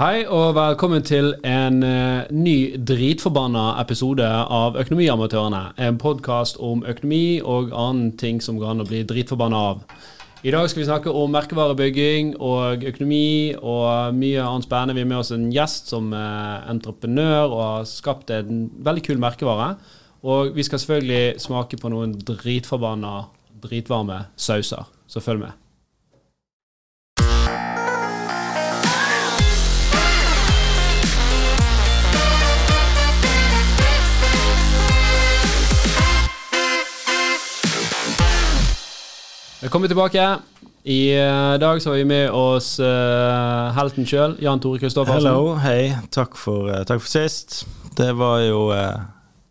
[0.00, 5.74] Hei og velkommen til en eh, ny dritforbanna episode av Økonomiamatørene.
[5.76, 9.84] En podkast om økonomi og annen ting som går an å bli dritforbanna av.
[10.40, 14.96] I dag skal vi snakke om merkevarebygging og økonomi og mye annet spennende.
[14.96, 19.20] Vi har med oss en gjest som er entreprenør og har skapt en veldig kul
[19.20, 19.74] merkevare.
[20.24, 23.26] Og vi skal selvfølgelig smake på noen dritforbanna,
[23.68, 24.88] dritvarme sauser.
[25.04, 25.60] Så følg med.
[39.60, 40.38] Velkommen tilbake.
[40.82, 45.26] I eh, dag så har vi med oss uh, helten sjøl, Jan Tore Kristoffersen.
[45.28, 45.90] Hello, hei.
[46.08, 47.66] Takk for, eh, takk for sist.
[47.98, 49.04] Det var jo uh,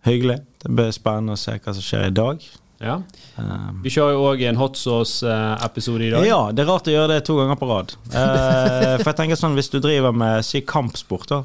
[0.10, 0.40] hyggelig.
[0.66, 2.42] Det blir spennende å se hva som skjer i dag.
[2.82, 2.98] Ja.
[3.38, 6.26] Um, Vi kjører jo òg en hot sauce-episode i dag.
[6.26, 7.98] ja, det er rart å gjøre det to ganger på rad.
[8.10, 11.38] For jeg tenker sånn, Hvis du driver med si kampsport,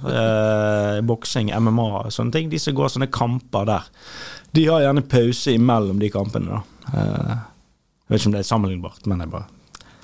[1.04, 3.96] boksing, MMA og sånne ting, de som går sånne kamper der,
[4.57, 6.62] de har gjerne pause imellom de kampene.
[6.95, 7.51] da.
[8.15, 9.51] Vet ikke om det er sammenlignbart, men jeg bare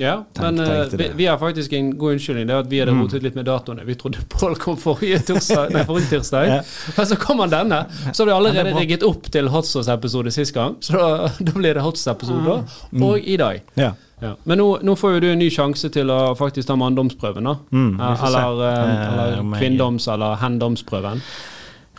[0.01, 2.47] Ja, Tenk- men eh, vi, vi har faktisk en god unnskyldning.
[2.49, 3.03] Det er at vi hadde Mm.
[3.05, 3.83] rotet litt med datoene.
[3.85, 6.47] Vi trodde Pål kom forrige torsdag, nei, forrige tirsdag.
[6.49, 6.63] Ja.
[6.97, 7.83] Men så kom han denne.
[8.15, 10.79] Så har vi allerede er rigget opp til hot sauce-episode sist gang.
[10.81, 12.57] Så da, da blir det hot sauce-episode da.
[12.97, 13.03] Mm.
[13.11, 13.61] Og i dag.
[13.77, 13.91] Ja.
[14.25, 14.35] Ja.
[14.49, 17.55] Men nå, nå får jo du en ny sjanse til å faktisk ta manndomsprøven, da.
[17.71, 18.01] Mm.
[18.01, 21.21] Eller, eh, Eh, eller kvinndoms- eller hendomsprøven.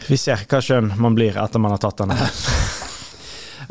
[0.10, 2.10] Vi ser hva kjønn man blir etter man har tatt den.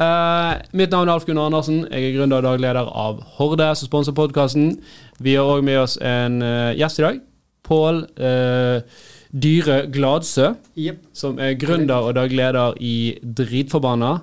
[0.00, 1.82] Eh, mitt navn er Alf Gunnar Andersen.
[1.90, 4.78] Jeg er gründer og dagleder av Horde, som sponser podkasten.
[5.20, 7.20] Vi har òg med oss en uh, gjest i dag.
[7.68, 8.80] Pål uh,
[9.30, 11.04] Dyre Gladsø, yep.
[11.12, 14.16] som er gründer og dagleder i Dritforbanna,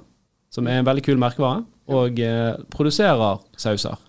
[0.52, 2.20] som er en veldig kul merkevare, og
[2.74, 4.02] produserer sauser.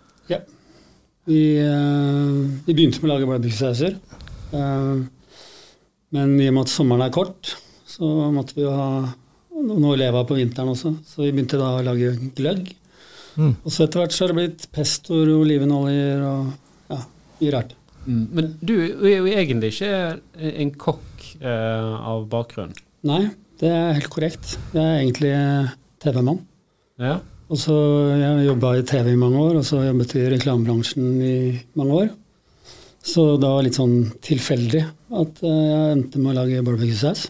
[1.28, 3.98] Vi, eh, vi begynte med å lage barbecuesauser.
[4.48, 5.04] Uh,
[6.16, 7.50] men i og med at sommeren er kort,
[7.84, 9.10] så måtte vi jo ha
[9.64, 10.94] noe å leve av på vinteren også.
[11.08, 12.70] Så vi begynte da å lage gløgg.
[13.38, 13.54] Mm.
[13.62, 16.48] Og så etter hvert så har det blitt pestoer og olivenoljer og
[16.90, 17.02] ja,
[17.40, 17.74] mye rart.
[18.08, 22.72] Men du er jo egentlig ikke en kokk eh, av bakgrunn.
[23.08, 23.26] Nei,
[23.60, 24.54] det er helt korrekt.
[24.72, 25.34] Jeg er egentlig
[26.02, 26.40] TV-mann.
[26.98, 27.18] Ja.
[27.48, 27.74] Og så
[28.18, 31.36] Jeg jobba i TV i mange år, og så jobbet i reklamebransjen i
[31.78, 32.10] mange år.
[33.08, 34.82] Så det var litt sånn tilfeldig
[35.20, 37.28] at eh, jeg endte med å lage barbecuesaus.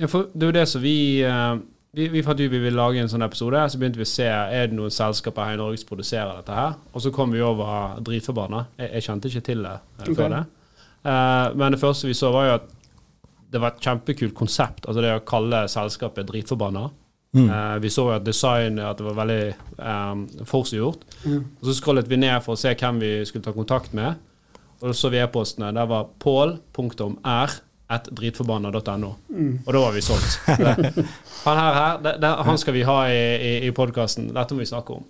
[0.00, 0.96] Ja, for det er jo det som vi
[1.26, 1.54] eh,
[1.96, 4.28] Vi, vi fant ut vi ville lage en sånn episode, så begynte vi å se
[4.30, 6.76] er det noen selskaper her i Norge som produserer dette her.
[6.94, 8.60] Og så kom vi over Dritforbanna.
[8.78, 10.14] Jeg, jeg kjente ikke til det okay.
[10.14, 10.44] Før det.
[11.02, 12.70] Eh, men det første vi så, var jo at
[13.50, 14.86] det var et kjempekult konsept.
[14.86, 16.86] Altså det å kalle selskapet Dritforbanna.
[17.34, 17.46] Mm.
[17.46, 19.42] Uh, vi så jo at design at det var veldig
[19.78, 21.04] um, forseggjort.
[21.24, 21.44] Mm.
[21.60, 24.18] Og så scrollet vi ned for å se hvem vi skulle ta kontakt med.
[24.80, 25.74] Og så vi e-postene.
[25.76, 26.08] Der var
[27.90, 29.10] pål.r.dritforbanna.no.
[29.30, 29.58] Mm.
[29.66, 30.38] Og da var vi solgt.
[31.44, 33.20] Han her, her det, det, han skal vi ha i,
[33.50, 34.30] i, i podkasten.
[34.36, 35.04] Dette må vi snakke om.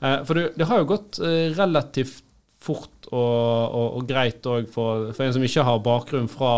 [0.00, 2.22] Eh, for det, det har jo gått eh, relativt
[2.64, 6.54] fort og, og, og greit òg for, for en som ikke har bakgrunn fra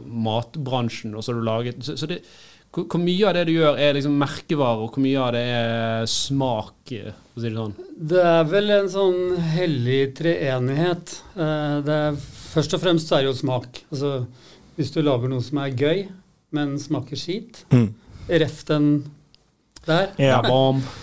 [0.00, 1.12] matbransjen.
[1.14, 2.22] Og så har du laget Så, så det,
[2.72, 5.44] hvor, hvor mye av det du gjør, er liksom merkevarer, og hvor mye av det
[5.52, 6.94] er smak?
[6.96, 7.76] eh, For å si det sånn.
[8.14, 9.20] Det er vel en sånn
[9.52, 11.16] hellig treenighet.
[11.36, 12.20] Eh, Det er,
[12.54, 13.82] først og fremst er det jo smak.
[13.92, 14.14] Altså,
[14.80, 16.02] hvis du lager noe som er gøy,
[16.56, 17.90] men smaker skit, Mm.
[18.40, 18.90] ref den
[19.86, 20.42] der, yeah,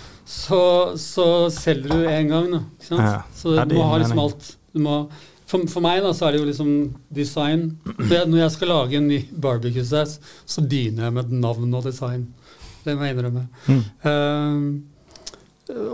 [0.27, 0.59] så,
[0.99, 2.59] så selger du én gang, da.
[2.75, 3.05] Ikke sant?
[3.05, 3.21] Ja.
[3.33, 4.49] Så du må ha liksom alt.
[4.75, 4.97] Du må,
[5.47, 6.73] for, for meg da, så er det jo liksom
[7.15, 7.69] design.
[8.09, 11.83] Jeg- Når jeg skal lage en ny barbecue-saus, så begynner jeg med et navn og
[11.87, 12.27] design.
[12.83, 13.47] Det må jeg innrømme.
[13.67, 13.81] Mm.
[14.11, 14.93] Eh,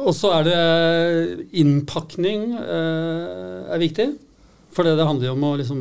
[0.05, 4.05] og så er det innpakning uh, er viktig.
[4.73, 5.79] For det, det handler jo om å liksom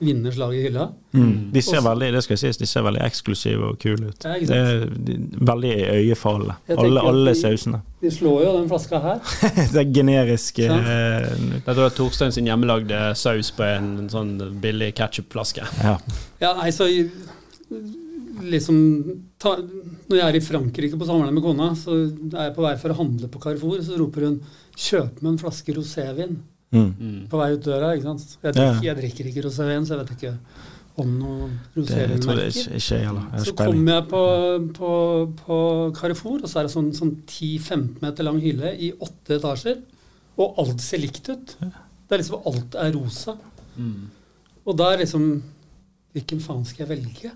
[0.00, 0.86] vinne slaget i hylla.
[1.12, 1.50] Mm.
[1.52, 4.24] De ser veldig det skal sies, de ser veldig eksklusive og kule ut.
[4.24, 5.18] Ja, Det er de-
[5.50, 6.56] veldig øyefallende.
[6.76, 7.82] Alle, alle de- sausene.
[8.00, 9.20] De slår jo den flaska her.
[9.74, 10.78] det er generiske ja.
[10.78, 11.34] eh,
[11.66, 15.66] Det er Torstein sin hjemmelagde saus på en, en sånn billig ketsjupflaske.
[15.84, 15.98] Ja.
[16.40, 16.88] Ja, nei, så
[18.40, 18.78] liksom
[19.38, 19.56] ta,
[20.08, 21.98] Når jeg er i Frankrike på sommeren med kona, så
[22.32, 24.40] er jeg på vei for å handle på Carrefour, så roper hun
[24.80, 26.38] 'kjøp meg en flaske rosévin'
[26.72, 27.26] Mm.
[27.30, 27.94] På vei ut døra.
[27.96, 28.36] ikke sant?
[28.42, 30.34] Jeg drikker, jeg drikker ikke rosévin, så jeg vet ikke
[31.00, 32.80] om noen rosévinmerker.
[33.44, 34.22] Så kommer jeg på,
[34.78, 34.90] på,
[35.44, 35.58] på
[35.98, 39.80] Carrefour, og så er det sånn, sånn 10-15 meter lang hylle i åtte etasjer.
[40.40, 41.56] Og alt ser likt ut.
[41.60, 43.36] Det er liksom Alt er rosa.
[43.76, 44.10] Mm.
[44.66, 45.42] Og da er liksom
[46.10, 47.30] Hvilken faen skal jeg velge?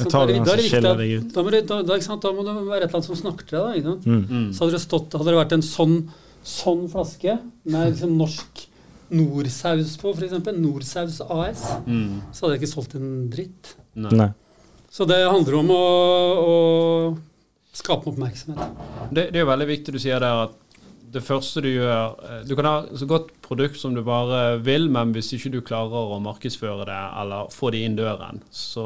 [0.00, 1.32] Tar Da er det- da er viktig.
[1.34, 2.22] Da må, det, da, da, ikke sant?
[2.22, 3.60] da må det være et eller annet som snakker til deg.
[3.60, 4.06] da, ikke sant?
[4.06, 4.24] Mm.
[4.30, 4.52] Mm.
[4.54, 5.96] Så hadde det, stått, hadde det vært en sånn,
[6.46, 7.38] sånn flaske
[7.68, 8.66] med liksom norsk
[9.10, 10.36] Nordsaus på, f.eks.
[10.56, 11.64] Nordsaus AS.
[11.86, 12.20] Mm.
[12.32, 13.74] Så hadde jeg ikke solgt en dritt.
[13.98, 14.12] Nei.
[14.14, 14.30] Nei.
[14.90, 15.84] Så det handler om å,
[16.40, 16.54] å
[17.74, 18.80] skape oppmerksomhet.
[19.10, 20.56] Det, det er jo veldig viktig du sier der at
[21.10, 24.86] det første du gjør eh, Du kan ha så godt produkt som du bare vil,
[24.94, 28.84] men hvis ikke du klarer å markedsføre det eller få det inn døren, så,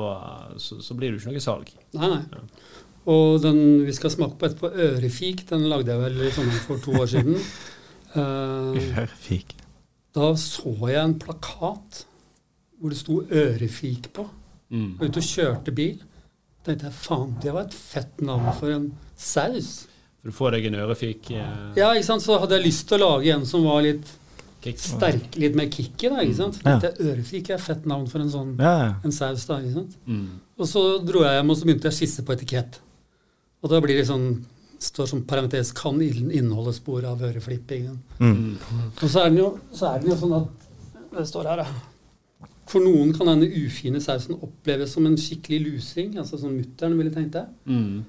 [0.57, 1.73] så, så blir det jo ikke noe salg.
[1.93, 2.45] Nei, nei.
[3.07, 6.79] Og den vi skal smake på etterpå, ørefik, den lagde jeg vel i sommer for
[6.85, 7.39] to år siden.
[8.15, 9.57] Eh, Ørefik.
[10.15, 12.05] da så jeg en plakat
[12.79, 14.29] hvor det sto ørefik på.
[14.71, 14.93] Mm.
[15.01, 15.97] Ute og kjørte bil.
[16.63, 18.87] Da tenkte jeg faen, det var et fett navn for en
[19.19, 19.73] saus.
[20.23, 21.33] For du får deg en ørefik.
[21.35, 22.23] Eh, Ja, ikke sant?
[22.23, 24.07] Så hadde jeg lyst til å lage en som var litt
[24.63, 24.79] kick.
[24.79, 26.09] sterk, litt mer kicky.
[26.15, 26.63] da, ikke sant?
[26.63, 26.79] Ja.
[26.79, 28.95] Tenkte Ørefik er et fett navn for en sånn Ja, ja.
[29.03, 29.43] en saus.
[29.51, 29.99] da, ikke sant?
[30.07, 30.29] Mm.
[30.57, 32.79] Og så dro jeg hjem og så begynte jeg å skisse på etikett.
[33.65, 34.45] Og da blir det sånn
[34.85, 37.99] står som parentes 'kan inneholde spor av øreflippingen.
[38.21, 38.59] Mm.
[39.03, 40.49] Og så er den jo, så er den jo sånn at
[41.15, 41.67] Det står her, ja.
[42.67, 47.13] For noen kan denne ufine sausen oppleves som en skikkelig lusing, altså som mutter'n ville
[47.15, 47.45] tenkt det.
[47.67, 48.05] Mm.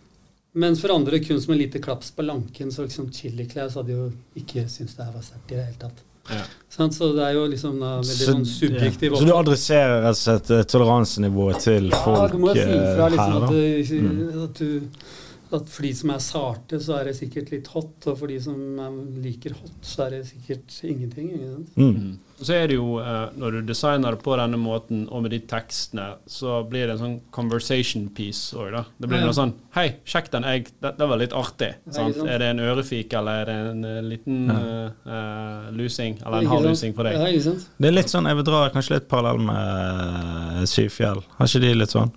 [0.56, 2.72] Mens for andre kun som en lite klaps på lanken.
[2.72, 5.82] Så liksom Chili Claus hadde jo ikke syntes det her var sterkt i det hele
[5.84, 6.02] tatt.
[6.32, 6.42] Ja.
[6.70, 6.96] Sant?
[6.96, 9.20] Så det er jo liksom da veldig Så, sånn subjektiv ja.
[9.20, 12.64] så du adresserer rett og slett eh, toleransenivået til Ja, folk du må jo si
[12.66, 13.52] eh, fra her, liksom at, da?
[13.52, 15.25] du, at du
[15.58, 18.38] at for de som er sarte, så er det sikkert litt hot, og for de
[18.44, 21.34] som er, liker hot, så er det sikkert ingenting.
[21.36, 21.76] Ikke sant?
[21.80, 21.96] Mm.
[21.96, 22.14] Mm.
[22.36, 25.40] Så er det jo, eh, når du designer det på denne måten, og med de
[25.48, 28.82] tekstene, så blir det en sånn conversation piece òg, da.
[29.00, 29.30] Det blir Ja.
[29.30, 31.74] noe sånn Hei, sjekk den, jeg, det, det var litt artig.
[31.86, 32.16] Ja, sant?
[32.16, 32.30] sant?
[32.32, 36.20] Er det en ørefik, eller er det en eh, liten eh, uh, lusing?
[36.26, 37.14] Eller en hard lusing for deg?
[37.16, 37.56] Ja.
[37.80, 41.24] Det er litt sånn, Jeg vil dra kanskje litt parallell med Syfjell.
[41.38, 42.12] Har ikke de litt sånn?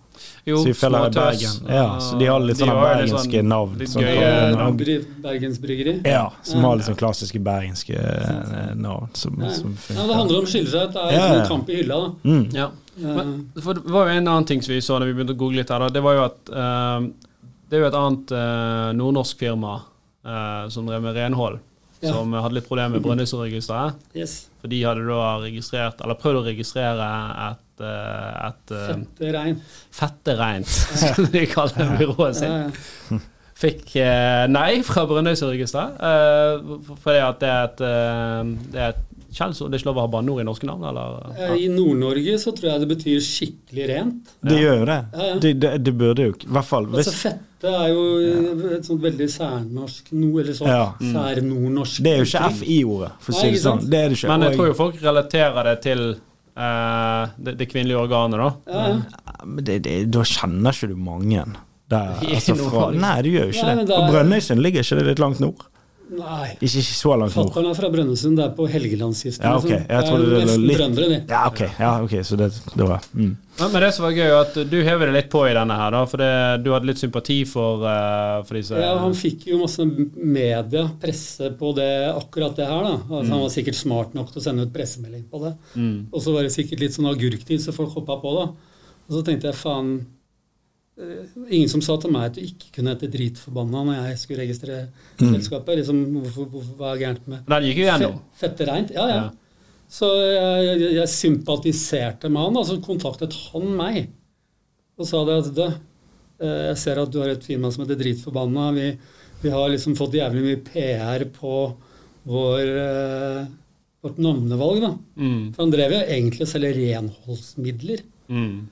[0.48, 1.12] Jo, Syfjell er i.
[1.14, 1.56] Bergen.
[1.68, 3.78] Ja, så de har litt sånne har jo litt bergenske sånn- navn.
[3.78, 4.76] litt gøye kallenavn.
[5.26, 5.94] Bergens Bryggeri.
[6.08, 9.08] Ja, som har litt sånn klassiske bergenske eh, navn.
[9.14, 10.92] Som, som Ja, det handler om å skille seg ut.
[10.92, 11.42] Det er Ja, liksom ja.
[11.42, 12.00] en kamp i hylla.
[12.00, 12.30] da.
[12.30, 12.44] Mm.
[12.56, 12.70] Ja.
[12.98, 15.36] Eh, Men, for det var jo en annen ting som vi så da vi begynte
[15.36, 15.88] å google litt her, da.
[15.88, 17.06] det var jo at uh,
[17.68, 19.76] det er jo et annet uh, nordnorsk firma
[20.26, 21.60] uh, som drev med renhold,
[22.00, 22.12] Ja.
[22.14, 23.94] som hadde litt problemer med Brønnøysundregisteret.
[24.14, 24.46] yes.
[24.62, 27.08] For de hadde da registrert, eller prøvd å registrere
[27.52, 29.50] et, eh, et eh,
[29.98, 30.68] Fette reint,
[31.02, 32.48] som de kaller byrået sitt.
[32.48, 32.68] Ja,
[33.12, 33.24] ja.
[33.58, 35.96] Fikk eh, nei fra Brønnøysundregisteret.
[37.02, 39.00] Fordi at det er et, eh, det er et
[39.34, 39.72] skjellsord.
[39.72, 41.34] Det er ikke lov å ha banneord i norske navn, eller?
[41.34, 44.30] Eh, I Nord-Norge så tror jeg det betyr skikkelig rent.
[44.46, 44.98] Det gjør det.
[45.18, 45.40] Ja, ja.
[45.42, 48.04] Det, det, det burde jo I hvert fall hvis Altså Fette er jo
[48.78, 50.84] et sånt veldig særnorsk no, Eller sånn Ja.
[51.02, 52.50] særnordnorsk Det er jo ikke.
[52.62, 53.82] FI-ordet, for å si det sånn.
[53.90, 54.30] Det er det ikke.
[54.32, 56.22] Men jeg tror jo folk relaterer det til eh,
[56.58, 58.50] det, det kvinnelige organet, da.
[58.72, 59.38] Ja, ja.
[59.46, 61.44] Men det, det, da kjenner ikke du mange
[61.88, 62.14] der.
[62.34, 63.96] Altså fra, nei, du gjør jo ikke Nei, det.
[63.96, 65.68] Og Brønnøysund ligger ikke det litt langt nord?
[66.08, 66.54] Nei.
[66.56, 67.50] Ikke, ikke så langt nord.
[67.52, 68.38] Fatter'n er fra Brønnøysund.
[68.38, 69.44] Det er på Helgelandskysten.
[69.44, 69.82] Ja, liksom.
[69.92, 71.18] Jeg tror det er nesten litt- brøndere, de.
[71.28, 73.36] Ja, ok, ja, ok, så det, det var mm.
[73.58, 75.76] Men, men det som var gøy, er at du hever det litt på i denne
[75.80, 76.00] her, da.
[76.06, 76.30] For det,
[76.64, 81.50] du hadde litt sympati for, uh, for disse Ja, han fikk jo masse media, presse
[81.58, 82.84] på det, akkurat det her.
[82.86, 82.94] da.
[83.08, 85.54] Altså, Han var sikkert smart nok til å sende ut pressemelding på det.
[85.74, 85.96] mm.
[86.12, 88.36] Og så var det sikkert litt sånn agurktid, så folk hoppa på.
[88.38, 88.46] da.
[89.08, 90.06] Og så tenkte jeg faen
[90.98, 94.88] Ingen som sa til meg at du ikke kunne hete dritforbanna når jeg skulle registrere
[95.20, 95.32] Mm.
[95.34, 95.76] selskapet.
[95.78, 98.08] liksom, hvorfor, hvorfor, Hva er gærent med Det gikk jo.
[98.08, 98.90] Fe- Fette reint?
[98.94, 99.14] Ja, ja.
[99.22, 99.30] Ja.
[99.88, 104.08] Så jeg, jeg, jeg sympatiserte med han, og så kontaktet han meg
[104.98, 105.62] og sa det at du,
[106.42, 108.72] eh, jeg ser at du har et firma som heter Dritforbanna.
[108.74, 108.98] Vi,
[109.42, 111.52] vi har liksom fått jævlig mye PR på
[112.26, 113.46] vår, eh,
[114.02, 114.80] vårt navnevalg.
[114.82, 114.90] da.
[115.16, 115.54] Mm.
[115.54, 118.02] For han drev jo egentlig og selge renholdsmidler.
[118.28, 118.68] Mm.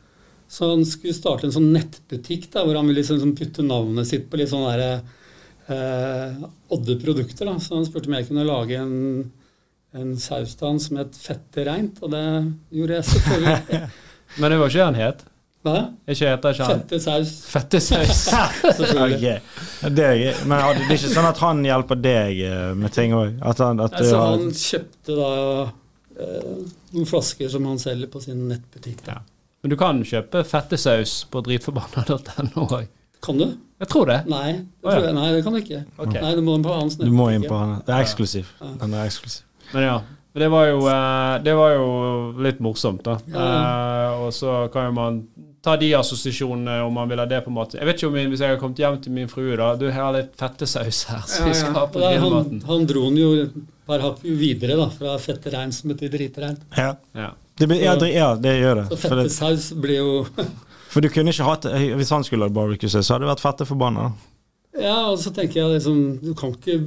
[0.49, 4.29] Så han skulle starte en sånn nettbutikk da, hvor han ville liksom putte navnet sitt
[4.31, 5.01] på litt sånne der,
[5.75, 7.49] eh, odde produkter.
[7.51, 7.57] Da.
[7.63, 9.33] Så han spurte om jeg kunne lage en,
[9.97, 12.27] en saus til han som het Fette reint, og det
[12.79, 13.81] gjorde jeg selvfølgelig.
[14.41, 15.27] Men det var ikke han het?
[15.67, 15.79] Hva?
[16.07, 17.31] Ikke heter ikke han Fette saus.
[17.51, 18.25] Fettesaus?
[18.29, 18.93] saus.
[19.07, 19.25] Ok.
[19.97, 20.11] Det.
[20.47, 23.41] Men det er ikke sånn at han hjelper deg eh, med ting òg?
[23.43, 25.31] Han, at Altså, han kjøpte da
[26.23, 26.53] eh,
[26.95, 29.03] noen flasker som han selger på sin nettbutikk.
[29.09, 29.19] Da.
[29.19, 29.36] Ja.
[29.67, 32.85] Men du kan kjøpe fettesaus på dritforbanna.no òg.
[33.27, 33.49] Kan du?
[33.83, 34.21] Jeg tror det.
[34.31, 35.81] Nei, det, tror jeg, nei, det kan du ikke.
[36.05, 36.21] Okay.
[36.23, 37.73] Nei, du må inn på hans Du må inn på han.
[37.83, 38.53] Det er eksklusiv.
[38.63, 39.43] Den er eksklusiv.
[39.73, 39.97] Men ja.
[40.39, 41.89] Det var jo, eh, det var jo
[42.47, 43.17] litt morsomt, da.
[43.33, 43.47] Ja.
[43.49, 45.19] Eh, og så kan jo man
[45.67, 47.75] ta de assosiasjonene om man vil ha det på mat.
[47.75, 49.89] Jeg vet ikke om jeg, hvis jeg har kommet hjem til min frue, da Du
[49.91, 51.59] har litt fettesaus her, så Ja, vi ja.
[51.59, 53.59] skal ha på er han, han dro den jo et
[53.91, 56.63] par hakk videre, da, fra fette rein som betyr dritrein.
[56.79, 56.93] Ja.
[57.19, 57.33] Ja.
[57.59, 58.87] Det, blir- ja, det, ja, det gjør det.
[58.93, 60.27] Så fettesaus blir jo
[60.93, 61.65] for du kunne ikke hatt
[61.99, 64.11] Hvis han skulle hatt barbecue, så hadde du vært fette forbanna.
[64.77, 66.81] Ja, og så tenker jeg liksom Du kan ikke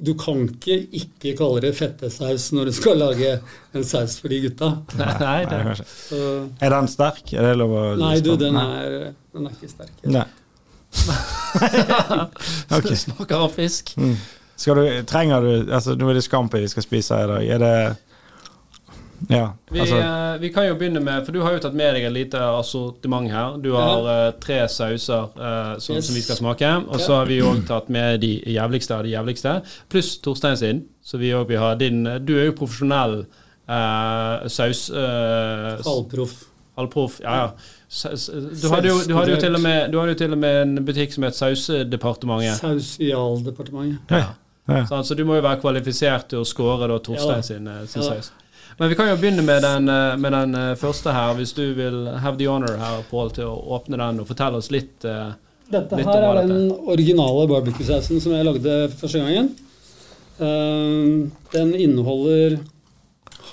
[0.00, 3.34] du kan ikke ikke kalle det fettesaus når du skal lage
[3.76, 4.70] en saus for de gutta.
[4.96, 6.20] Nei, Nei, det, er, Så,
[6.64, 7.20] Er den sterk?
[7.36, 8.64] Er det lov å nei, du, den Nei.
[8.80, 9.92] er, den er ikke sterk.
[10.08, 10.24] Nei.
[12.70, 12.88] Ok.
[12.88, 13.92] det smaker av fisk.
[14.00, 14.14] Mm.
[14.56, 17.44] Skal du, trenger du Altså, nå er det scampi vi skal spise i dag.
[17.56, 17.74] Er det
[19.28, 21.94] Ja, Vi, altså eh, vi kan jo begynne med For du har jo tatt med
[21.94, 23.58] deg et lite assortiment her.
[23.60, 26.06] Du har eh, tre sauser eh, som, Yes.
[26.06, 26.70] som vi skal smake.
[26.88, 29.58] Og så har vi òg tatt med de jævligste av de jævligste.
[29.92, 30.84] Pluss Torstein sin.
[31.04, 33.20] Så vi òg vil ha din Du er jo profesjonell
[33.68, 34.86] eh, saus...
[34.90, 36.46] Uh, Halvproff.
[36.78, 37.20] Halvproff.
[37.24, 37.50] Ja, ja.
[38.62, 40.60] Du hadde, jo, du, hadde jo til og med, du hadde jo til og med
[40.62, 42.60] en butikk som het Sausedepartementet.
[42.62, 43.98] Sausialdepartementet.
[44.10, 44.28] ja.
[44.70, 44.86] Ja.
[44.86, 45.06] Sant?
[45.06, 48.02] Så du må jo være kvalifisert til å score da, Torstein Ja sin, eh, sin
[48.04, 48.28] Ja saus.
[48.80, 51.66] Men vi kan jo begynne med den, eh, med den eh, første her, hvis du
[51.76, 55.04] vil have the honor her, Pål, til å åpne den og fortelle oss litt.
[55.04, 55.34] eh,
[55.70, 59.52] Dette Litt her er den originale barbecue-sausen som jeg lagde første gangen.
[60.40, 62.56] Ehm, den inneholder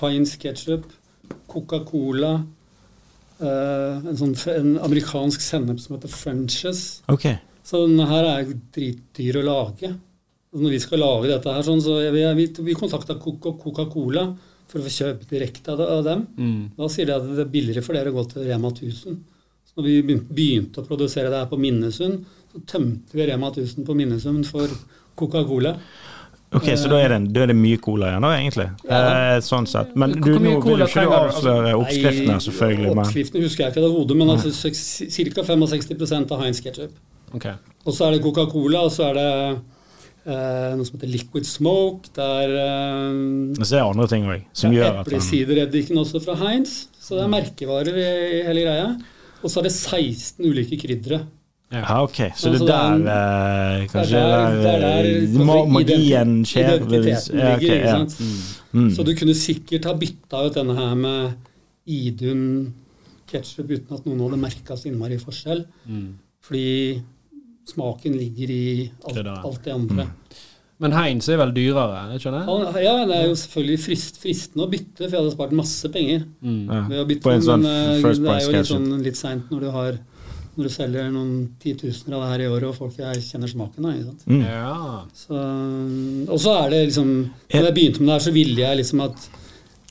[0.00, 0.88] Heinz ketchup,
[1.46, 2.32] Coca-Cola,
[3.38, 7.02] eh, en, sånn, en amerikansk sennep som heter Frenches.
[7.12, 7.28] Ok.
[7.62, 9.92] Så den her er dritdyr å lage.
[10.56, 14.30] Og når vi skal lage dette her, sånn, så vi, vi, vi kontakta Coca-Cola
[14.68, 16.26] for å få kjøpe direkte av, dem.
[16.36, 16.56] dem.
[16.76, 19.16] Da sier de at det er billigere for dere å gå til Rema 1000.
[19.68, 23.84] Så når vi begynte, å produsere det her på Minnesund, så tømte vi Rema 1000
[23.88, 24.68] på Minnesund for
[25.18, 25.74] Coca-Cola.
[26.56, 28.68] Ok, Så da er, det, en- da er det mye cola igjen, da, egentlig?
[28.88, 29.00] Ja.
[29.36, 29.90] Eh, sånn sett.
[30.00, 32.92] Men du, nå vil jo ikke du avsløre oppskriften her, selvfølgelig.
[32.94, 34.70] Men Oppskriften husker jeg ikke av hodet, men altså ca.
[34.72, 36.94] 65 av Heinz ketchup.
[37.36, 37.52] Okay.
[37.84, 39.28] Og så er det Coca-Cola, og så er det
[40.28, 42.10] noe som heter liquid smoke.
[42.14, 46.86] Det er eh, så er det andre ting òg den Eplesidereddiken også fra Heinz.
[47.00, 48.06] Så det er merkevarer i
[48.38, 48.88] i hele greia.
[49.42, 51.26] Og så er det 16 ulike krydder.
[51.70, 52.18] Ja, ok.
[52.36, 55.46] Så det Altså, er der eh, kanskje det er der- det er der eh, kanskje
[55.48, 56.70] ma- magien skjer?
[56.76, 57.98] Identiteten Ja, ok, ligger, ikke ja.
[58.72, 58.90] Mm.
[58.96, 61.34] Så du kunne sikkert ha bytta ut denne her med
[61.88, 62.74] Idun
[63.28, 65.64] ketsjup uten at noen hadde merka så innmari forskjell.
[66.44, 67.02] Fordi
[67.68, 70.06] smaken ligger i alt Det alt det andre.
[70.78, 72.42] Men Heinz er vel dyrere, ikke det?
[72.46, 75.88] Han- Ja, det er jo selvfølgelig frist, fristende å bytte, for jeg hadde spart masse
[75.90, 76.22] penger.
[76.42, 76.84] Ja.
[76.88, 79.16] ved å bytte, På en sånn men eh, first det er jo litt, sånn, litt
[79.16, 79.98] seint når du har
[80.58, 83.92] når du selger noen titusener av det her i året, og folk kjenner smaken av.
[83.94, 84.24] ikke sant?
[84.26, 84.40] Mm.
[84.42, 85.04] Ja.
[85.14, 85.42] Så,
[86.34, 87.10] og så er det liksom
[87.52, 89.28] Når jeg begynte med det her, så ville jeg liksom at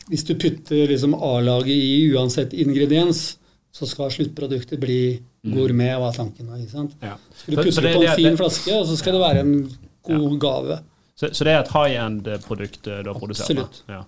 [0.10, 3.38] hvis du putter liksom A-laget i uansett ingrediens,
[3.72, 5.20] så skal sluttproduktet bli
[5.54, 6.48] gourmet, var tanken.
[6.48, 6.96] da, ikke sant?
[7.02, 7.16] ja.
[7.36, 9.14] Skal du putte så det det- på en det- fin det- flaske, og så skal
[9.14, 9.72] det være en
[10.04, 10.80] god gave.
[11.18, 13.50] Så, så det er et high end-produkt eh, du har produsert?
[13.50, 13.84] Absolutt.
[13.90, 14.02] Ja.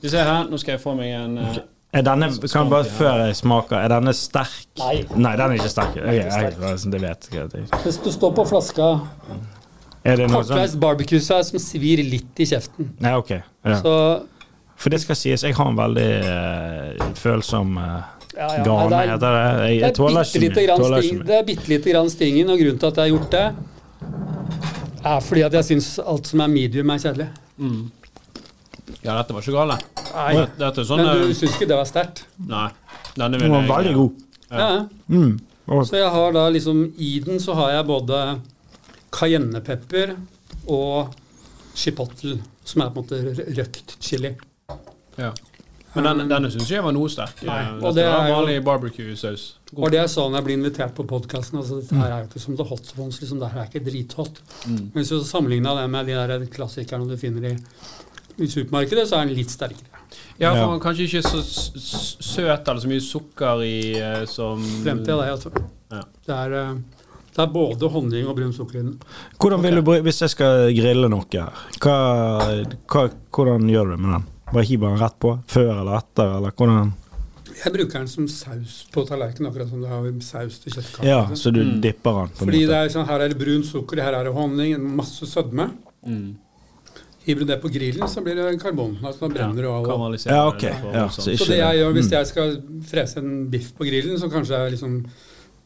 [0.00, 1.62] Vi ser her, nå skal jeg få meg en okay.
[1.94, 4.64] Er denne, kan jeg bare før jeg smaker, er denne sterk?
[4.80, 5.04] Nei.
[5.14, 5.92] Nei, den er ikke sterk.
[6.00, 6.56] Ok, ikke sterk.
[6.58, 7.66] jeg, det vet jeg.
[7.84, 8.88] Hvis du står på flaska
[10.04, 13.30] Er det noe sånn kortreist barbecue-saus som svir litt i kjeften, Nei, ok.
[13.64, 13.76] Ja.
[13.80, 13.94] så
[14.76, 18.02] For det skal sies, jeg har en veldig uh, følsom uh,
[18.36, 19.70] ja, ja, Garn nei, det er- heter det.
[19.70, 21.26] Jeg, jeg tåler ikke mye.
[21.26, 23.46] Det er bitte lite grann stingen, og grunnen til at jeg har gjort det,
[25.04, 27.28] er fordi at jeg syns alt som er medium, er kjedelig.
[29.04, 31.76] Ja, dette var ikke galt, Nei, Dette, er sånn Men du eh, syns ikke det
[31.78, 32.24] var sterkt?
[32.48, 32.68] Nei.
[33.16, 34.22] Denne Den var veldig god.
[34.50, 34.58] Ja.
[34.58, 34.84] ja.
[35.08, 35.38] Mm.
[35.88, 38.20] Så jeg har da liksom I den så har jeg både
[39.14, 40.14] cayennepepper
[40.70, 41.14] og
[41.74, 44.34] chipotle, som er på en måte røkt chili.
[45.18, 45.32] Ja.
[45.94, 47.42] Men denne, denne syns jeg var noe sterk.
[47.46, 49.44] Nei, Eh, og det er vanlig barbecue-saus.
[49.76, 52.40] Og det er sånn jeg blir invitert på podkasten altså Dette her er jo ikke
[52.42, 53.20] som The Hot Ones.
[53.22, 54.40] Liksom, det her er ikke drithot.
[54.66, 57.56] Men hvis du sammenligner det med de der klassikerne du finner i,
[58.42, 59.90] i supermarkedet, så er den litt sterkere.
[60.38, 60.66] Ja, for Ja.
[60.66, 65.30] man kanskje ikke så søt eller så mye sukker i eh, som Glemte jeg det,
[65.32, 65.50] altså.
[65.94, 66.02] Ja.
[66.26, 66.74] Det er, eh,
[67.34, 68.98] det er både honning og brunt sukker i den.
[69.40, 71.50] hvordan vil du, bru- hvis jeg skal grille noe her,
[71.82, 71.96] hva,
[72.90, 74.26] hva, hvordan gjør du det med den?
[74.54, 75.32] Bare hiver den rett på?
[75.50, 76.92] Før eller etter, eller hvordan?
[77.54, 81.06] Jeg bruker den som saus på tallerkenen, akkurat som du har saus til kjøttkaker.
[81.06, 81.80] Ja, så du Mm.
[81.80, 82.84] dipper den på en Fordi det måte?
[82.84, 85.70] er sånn, Her er det brunt sukker, her er det honning, masse sødme.
[86.06, 86.34] Mm.
[87.26, 88.98] Hiver du det på grillen, så blir det karbon.
[89.02, 89.86] Altså, da brenner du av.
[90.26, 90.62] Ja, ok.
[90.62, 91.24] Ja, sånn.
[91.24, 92.10] så Så det jeg gjør hvis Mm.
[92.10, 95.06] jeg skal frese en biff på grillen, så kanskje er liksom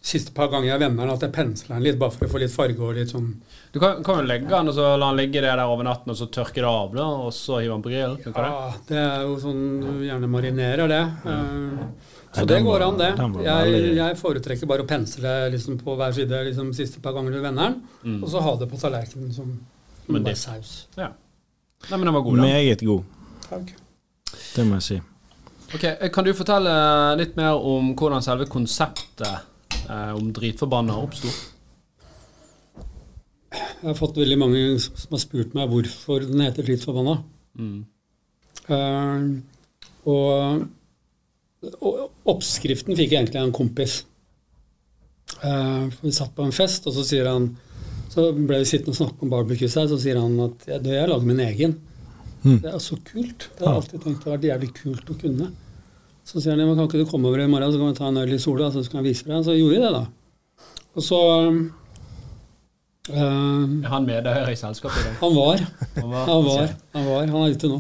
[0.01, 2.39] Siste par ganger jeg vender den, at jeg pensler den litt, bare for å få
[2.39, 3.33] litt farge og litt sånn
[3.75, 6.13] Du kan, kan jo legge den og så la den ligge det der over natten,
[6.15, 8.37] og så tørke det av, da, og så hive den på grillen.
[8.37, 11.03] Ja, det er jo sånn du gjerne marinerer det.
[11.27, 11.83] Eh,
[12.29, 13.07] Ja, Så det går an, det.
[13.43, 17.41] Jeg, jeg foretrekker bare å pensle liksom på hver side liksom siste par ganger du
[17.41, 18.23] vender den, Mm.
[18.23, 19.49] og så ha det på tallerkenen som,
[20.05, 20.87] som Men bare saus.
[20.97, 21.09] Ja.
[21.91, 22.43] Nei, men den var god, da.
[22.43, 23.05] Meget god,
[23.49, 23.73] Takk.
[24.55, 25.01] det må jeg si.
[25.75, 29.41] Ok, eh, Kan du fortelle litt mer om hvordan selve konseptet
[29.89, 31.33] eh, om dritforbanna oppsto?
[33.49, 37.21] Jeg har fått veldig mange som har spurt meg hvorfor den heter Dritforbanna.
[37.59, 37.79] Mm.
[38.69, 39.39] Uh,
[40.09, 40.67] og,
[41.79, 44.03] og oppskriften fikk jeg egentlig av en kompis.
[45.41, 47.51] Uh, vi satt på en fest, og så sier han
[48.09, 51.09] Så ble vi sittende og snakke om barbecue her, så sier han at jeg, jeg
[51.11, 51.75] lager min egen.
[52.43, 52.61] Mm.
[52.65, 53.51] Det er så kult.
[53.55, 55.49] Det har jeg alltid tenkt det har vært jævlig kult å kunne.
[56.29, 58.09] Så sier han ja, kan ikke du komme over i morgen så kan vi ta
[58.11, 59.45] en øl i sola, så skal jeg vise deg.
[59.47, 60.03] Så gjorde vi det, da.
[60.99, 61.21] Og så
[63.15, 65.17] eh, Er han med deg her i selskapet i dag?
[65.23, 65.63] Han var.
[65.97, 66.75] Han var, Han var.
[66.99, 67.79] Han var, han er ute nå.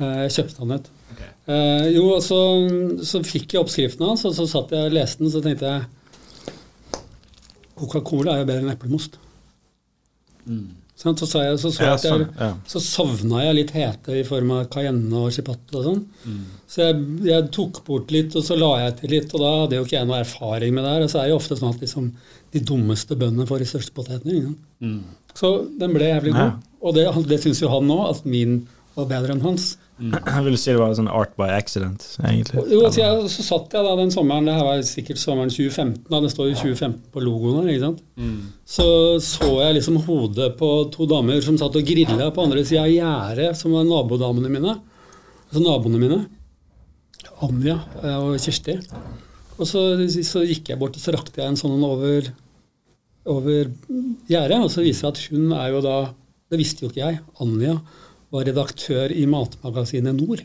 [0.00, 0.90] Eh, Jeg kjøpte han et.
[1.14, 1.30] Okay.
[1.54, 2.40] Eh, jo, så,
[3.06, 5.86] så fikk jeg oppskriften hans, og så satt jeg og leste den, så tenkte jeg
[7.76, 9.18] Coca-Cola er jo bedre enn eplemost.
[10.48, 10.66] Mm.
[10.96, 12.48] Så, sa jeg, så, så, Ja, jeg, sånn, ja.
[12.64, 15.98] så savna jeg litt hete i form av cayenne og chipotle og sånn.
[16.24, 16.38] Mm.
[16.72, 19.76] Så jeg, jeg tok bort litt, og så la jeg til litt, og da hadde
[19.76, 21.04] jo ikke jeg noe erfaring med det her.
[21.04, 22.08] Og så er det jo ofte sånn at liksom,
[22.56, 24.54] de dummeste bøndene får de største potetene.
[24.80, 25.02] Mm.
[25.36, 26.64] Så den ble jævlig god.
[26.86, 28.56] Og det, det syns jo han òg, at min
[28.96, 29.74] var bedre enn hans.
[29.96, 32.66] Jeg vil si det var sånn art by accident, egentlig.
[32.68, 36.02] Jo, så, jeg, så satt jeg da den sommeren, det her var sikkert sommeren 2015,
[36.12, 38.02] da det står jo 2015 på logoen her, ikke sant.
[38.20, 38.34] Mm.
[38.76, 38.88] Så
[39.24, 42.92] så jeg liksom hodet på to damer som satt og grilla på andre sida av
[42.92, 44.76] gjerdet, som var nabodamene mine.
[45.48, 46.20] Altså naboene mine.
[47.46, 48.76] Anja eh, og Kirsti.
[49.56, 49.86] Og så,
[50.28, 52.28] så gikk jeg bort og så rakte jeg en sånn over,
[53.32, 53.70] over
[54.28, 55.98] gjerdet, og så viser det at hun er jo da
[56.46, 57.22] Det visste jo ikke jeg.
[57.42, 57.80] Anja
[58.36, 60.44] var redaktør i matmagasinet Nord.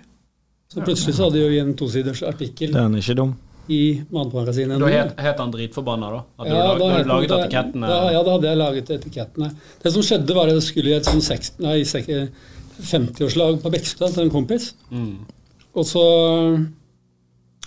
[0.71, 3.33] Så plutselig så hadde vi en tosiders artikkel Den er ikke dum.
[3.71, 3.81] i
[4.12, 4.91] matmagasinet Da Nord.
[4.95, 6.21] het, het han Dritforbanna, da?
[6.39, 7.88] Hadde Ja, du, da laget da- etikettene?
[7.91, 9.51] Da, ja, da hadde jeg laget etikettene.
[9.83, 12.29] Det som skjedde, var at jeg skulle i et sånn seks- nei, sek-
[12.81, 14.71] 50-årslag på Bekstø til en kompis.
[14.91, 15.17] Mm.
[15.75, 16.05] Og så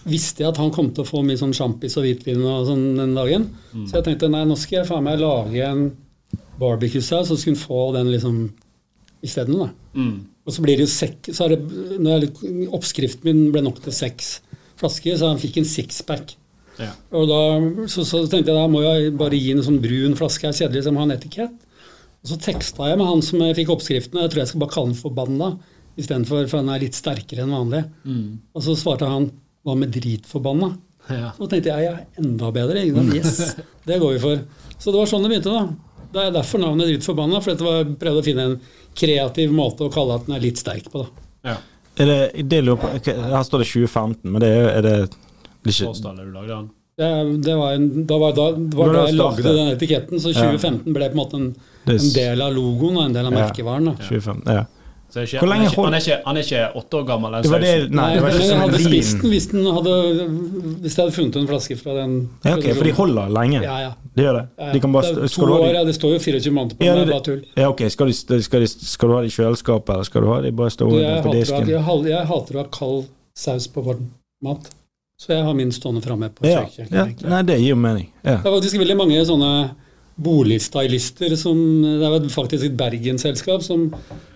[0.04, 2.82] visste jeg at han kom til å få mye sånn sjampis og hvitvin og sånn
[2.98, 3.46] den dagen.
[3.86, 5.86] Så jeg tenkte nei, nå skal jeg faen meg lage en
[6.60, 8.42] barbecue-saus, så skulle han få den liksom
[9.24, 9.72] isteden.
[9.96, 10.14] Mm.
[10.44, 11.60] Og så blir det jo sekk, så det,
[12.02, 14.38] når jeg, Oppskriften min ble nok til seks
[14.80, 16.34] flasker, så han fikk en sixpack.
[16.80, 16.90] Ja.
[17.14, 17.42] Og da,
[17.90, 20.84] så, så tenkte jeg da må jeg bare gi en sånn brun flaske her, kjedelig
[20.88, 21.54] som har en etikett.
[22.24, 24.74] Og så teksta jeg med han som fikk oppskriften, og jeg tror jeg skal bare
[24.74, 25.50] kalle han Forbanna
[26.00, 27.84] istedenfor, for han er litt sterkere enn vanlig.
[28.04, 28.28] Mm.
[28.56, 29.30] Og så svarte han
[29.64, 30.74] hva med dritforbanna?
[31.12, 31.32] Ja.
[31.36, 32.84] Så tenkte jeg jeg er enda bedre.
[32.96, 33.12] Sant?
[33.16, 33.56] Yes,
[33.88, 34.40] det går vi for.
[34.78, 35.94] Så det var sånn det begynte, da.
[36.14, 38.58] Det er derfor navnet Dritforbanna, for jeg prøvde å finne en
[38.96, 41.04] kreativ måte å kalle at den er litt sterk på.
[41.04, 41.26] da.
[41.52, 41.56] ja.
[41.94, 44.94] Er det, det lurer på, her står det 2015, men det er, er det,
[45.62, 46.64] det ikke Årstallet du lagde den?
[46.98, 47.10] Det,
[47.46, 48.46] det var, en, da var, da,
[48.78, 50.48] var da jeg lagde den etiketten, så Ja.
[50.50, 51.46] 2015 ble på en måte en,
[51.94, 53.92] en del av logoen og en del av merkevaren.
[53.92, 53.94] da.
[54.08, 54.64] 2015, ja.
[55.14, 56.96] Så er ikke, Hvor lenge han, er ikke, han, er ikke, han er ikke åtte
[56.98, 59.30] år gammel, den Det var det, nei, det var ikke som hadde en spist den
[59.30, 59.92] hvis, den hadde,
[60.82, 62.16] hvis jeg hadde funnet en flaske fra den.
[62.42, 63.60] Ja, ok, for de holder lenge.
[63.62, 63.92] Ja, ja.
[64.16, 64.42] Det gjør det.
[64.58, 64.72] ja, ja.
[64.74, 66.18] De kan det bare, er skal to du ha år, de, ja, det står jo
[66.24, 67.44] 24 måneder på Ja, den, det det- er bare tull.
[67.62, 70.32] ja, ok, skal, de, skal, de, skal du ha det i kjøleskapet, eller skal du
[70.32, 71.68] ha det bare stående på disken?
[71.70, 73.06] Jeg, jeg, jeg hater å ha kald
[73.38, 74.10] saus på varm
[74.42, 74.66] mat.
[75.14, 76.90] Så jeg har min stående framme på kjøkkenet.
[76.90, 77.28] ja, ja.
[77.36, 78.10] nei, det gir jo mening.
[78.26, 78.40] Ja.
[78.42, 79.52] Det er faktisk veldig mange sånne
[80.16, 83.88] boligstylister som Det var faktisk et Bergen-selskap som,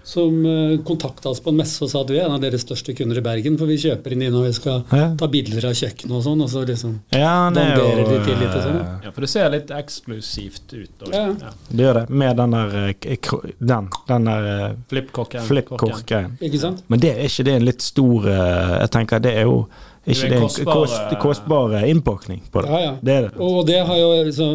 [0.06, 2.64] som eh, kontakta oss på en messe og sa at vi er en av deres
[2.64, 5.08] største kunder i Bergen, for vi kjøper inn de når vi skal Ja.
[5.20, 6.42] ta bilder av kjøkkenet og sånn.
[6.42, 8.80] Og så liksom Ja, er Danderer de til litt og sånn?
[8.80, 11.02] eh, Ja, for det ser litt eksklusivt ut.
[11.06, 11.26] Og, Ja.
[11.28, 11.52] ja.
[11.70, 12.10] Det gjør det.
[12.10, 13.18] Med den der eh,
[13.60, 15.42] Den, den der flipkorken.
[15.46, 16.38] Flip-kork-greien.
[16.40, 16.82] Ikke sant?
[16.88, 19.68] Men det er ikke det en litt stor Jeg tenker det er jo
[20.08, 22.70] ikke Det er en kostbar, kost, kostbar innpakning på det.
[22.70, 22.92] Ja, ja.
[23.02, 23.32] Det er det.
[23.38, 24.46] Og det har jo så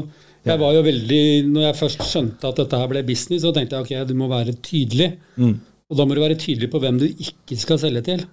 [0.45, 1.21] jeg var jo veldig,
[1.53, 4.27] når jeg først skjønte at dette her ble business, så tenkte jeg ok, du må
[4.31, 5.13] være tydelig.
[5.37, 5.53] Mm.
[5.91, 8.25] Og da må du være tydelig på hvem du ikke skal selge til.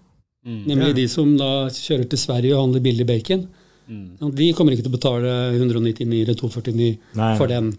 [0.47, 0.63] Mm.
[0.67, 0.97] Nemlig Ja.
[0.97, 3.47] de som da kjører til Sverige og handler billig bacon.
[3.91, 4.07] Mm.
[4.21, 7.37] Ja, De kommer ikke til å betale 199 eller 249 Nei.
[7.37, 7.73] for den.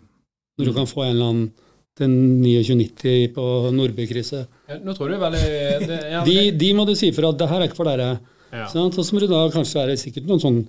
[0.59, 1.51] Når du kan få en eller annen
[1.97, 4.47] til 2990 på Nordbykrysset.
[4.69, 5.41] Ja, Nå tror du veldig
[5.87, 8.19] det, ja, De, de må du si ifra at det her er ikke for dere.
[8.53, 8.67] ja.
[8.71, 8.93] Sant?
[8.95, 10.61] Så må du da kanskje være sikkert noen sånn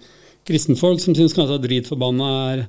[0.47, 2.65] kristenfolk som syns kanskje at dritforbanna er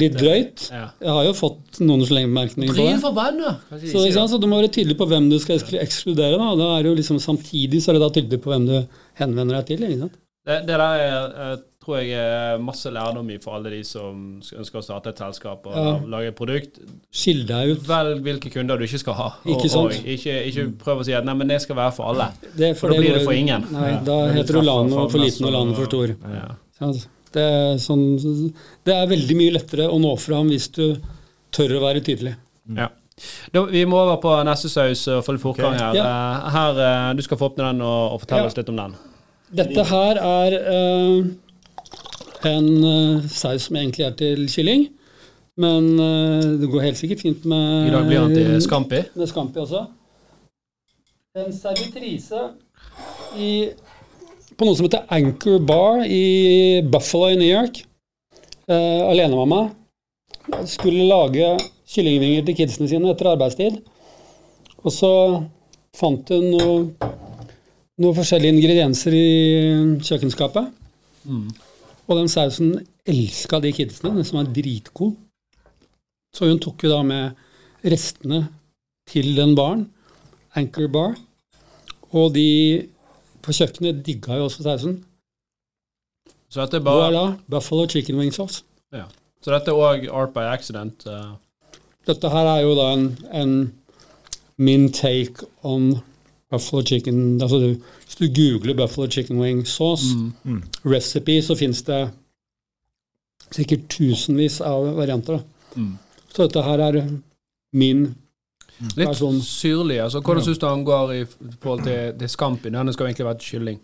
[0.00, 0.66] litt drøyt.
[0.72, 3.90] Jeg har jo fått noen slengemerkninger på det.
[3.92, 4.30] Så, sant?
[4.32, 6.38] så du må være tydelig på hvem du skal ekskludere.
[6.40, 6.54] Da.
[6.56, 8.76] da er det jo liksom Samtidig så er det da tydelig på hvem du
[9.20, 9.84] henvender deg til.
[9.88, 10.16] Ikke sant?
[10.48, 14.40] Det, det der er, eh, tror jeg er masse lærdom i for alle de som
[14.40, 15.92] ønsker å starte et selskap og Ja.
[16.16, 16.80] lage et produkt.
[17.12, 17.84] Skille deg ut.
[17.88, 19.28] Velg hvilke kunder du ikke skal ha.
[19.44, 19.92] Ikke sant?
[19.92, 22.30] Og ikke, ikke prøv å si at nei, men det skal være for alle.
[22.56, 23.68] Det, For da blir det for ingen.
[23.70, 24.00] Nei, Ja.
[24.08, 26.16] da heter du Lano for for liten og Lano for stor.
[26.80, 26.92] Ja.
[27.32, 28.04] Det er, sånn,
[28.84, 30.96] det er veldig mye lettere å nå fram hvis du
[31.54, 32.32] tør å være tydelig.
[32.76, 32.88] Ja.
[33.52, 35.94] Da, vi må over på neste saus og få litt fortgang her.
[35.98, 36.06] Ja.
[36.08, 36.80] Eh, her.
[36.86, 38.50] eh, Du skal få åpne den og, og fortelle Ja.
[38.50, 38.94] oss litt om den.
[39.60, 41.26] Dette her er uh,
[42.46, 42.68] en
[43.28, 44.88] saus som egentlig er til kylling.
[45.60, 49.02] Men uh, det går helt sikkert fint med I dag blir han til Scampi.
[49.18, 49.84] med Scampi også.
[51.36, 52.40] En servitrise
[53.38, 53.70] i,
[54.60, 57.78] på noe som heter Anchor Bar i Buffalo i New York.
[58.68, 59.70] Eh, Alenemamma.
[60.68, 61.54] Skulle lage
[61.88, 63.78] kyllingvinger til kidsene sine etter arbeidstid.
[64.84, 65.12] Og så
[65.96, 66.76] fant hun noe,
[68.04, 69.30] noen forskjellige ingredienser i
[70.04, 70.68] kjøkkenskapet.
[72.04, 72.76] Og den sausen
[73.08, 75.16] elska de kidsene, den som var dritgod.
[76.36, 77.40] Så hun tok jo da med
[77.80, 78.44] restene
[79.08, 79.88] til den baren,
[80.52, 81.16] Anchor Bar,
[82.12, 82.90] og de
[83.42, 84.98] på kjøkkenet digga jo også sausen.
[86.50, 88.62] Så dette er bare Voilà, Buffalo chicken wing sauce.
[88.92, 89.04] ja.
[89.42, 91.06] Så dette er òg art by accident.
[91.06, 91.36] Uh.
[92.06, 93.52] Dette her er jo da en, en
[94.58, 95.94] min take on
[96.50, 100.04] buffalo chicken altså du, Hvis du googler buffalo chicken wing sauce
[100.84, 102.10] recipe, så fins det
[103.50, 105.38] sikkert tusenvis av varianter.
[105.38, 105.82] Da.
[106.34, 107.00] Så dette her er
[107.72, 108.14] min
[108.96, 110.00] Litt er sånn- syrlig.
[110.00, 111.24] altså Hvordan syns du han går i
[111.60, 112.74] forhold til, til skampen?
[112.74, 113.80] Han skal jo egentlig vært kylling.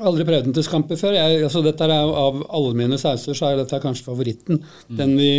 [0.00, 1.12] Aldri prøvd den til Scampi før.
[1.12, 4.62] Jeg, altså dette er Av alle mine sauser så er dette kanskje favoritten.
[4.88, 5.32] Den vi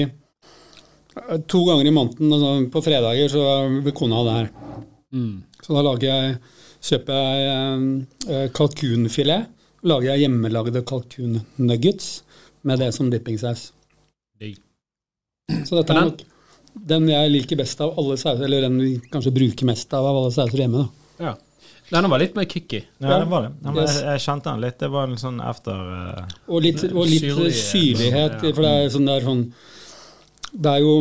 [1.49, 3.41] To ganger i måneden, altså på fredager, så
[3.85, 4.47] vil kona ha det her.
[5.13, 5.43] Mm.
[5.61, 6.37] Så da lager jeg,
[6.81, 9.51] kjøper jeg eh, kalkunfilet.
[9.85, 12.23] Lager jeg hjemmelagde kalkunnuggets
[12.63, 13.71] med det som dippingsaus.
[15.67, 16.21] Så dette er nok
[16.75, 20.17] den jeg liker best av alle sauser, eller den vi kanskje bruker mest av av
[20.23, 20.85] alle sauser hjemme.
[21.17, 21.25] da.
[21.27, 21.33] Ja.
[21.91, 22.83] den var litt mer kicky.
[22.97, 23.51] Ja, den var det.
[23.61, 23.99] Den var, Yes.
[23.99, 24.79] jeg, jeg kjente den litt.
[24.79, 28.53] Det var en sånn efter uh, Og litt, og litt Syrlig, syrlighet, ja.
[28.53, 29.43] for det er sånn det er sånn
[30.53, 30.95] Det er jo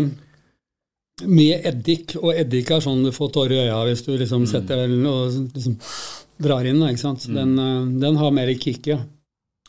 [1.28, 4.84] mye eddik, og eddik er sånn du får tårer i øya hvis du liksom setter
[4.88, 5.76] den og liksom
[6.42, 7.26] drar inn, ikke sant.
[7.30, 8.96] Den, eh, den har mer kick, ja.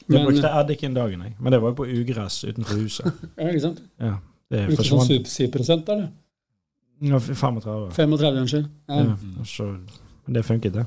[0.08, 1.36] Jeg Men, brukte eddik en dag, jeg.
[1.40, 3.06] men det var jo på ugress utenfor huset.
[3.38, 3.84] ja, ikke sant?
[4.02, 4.16] Ja,
[4.54, 5.30] det Bruker sånn forsvant.
[5.30, 6.10] 7 eller?
[7.04, 7.88] Ja, 35.
[7.98, 8.68] 35, unnskyld.
[8.88, 9.00] Ja.
[9.04, 9.66] Ja, så,
[10.24, 10.86] men det funket, det.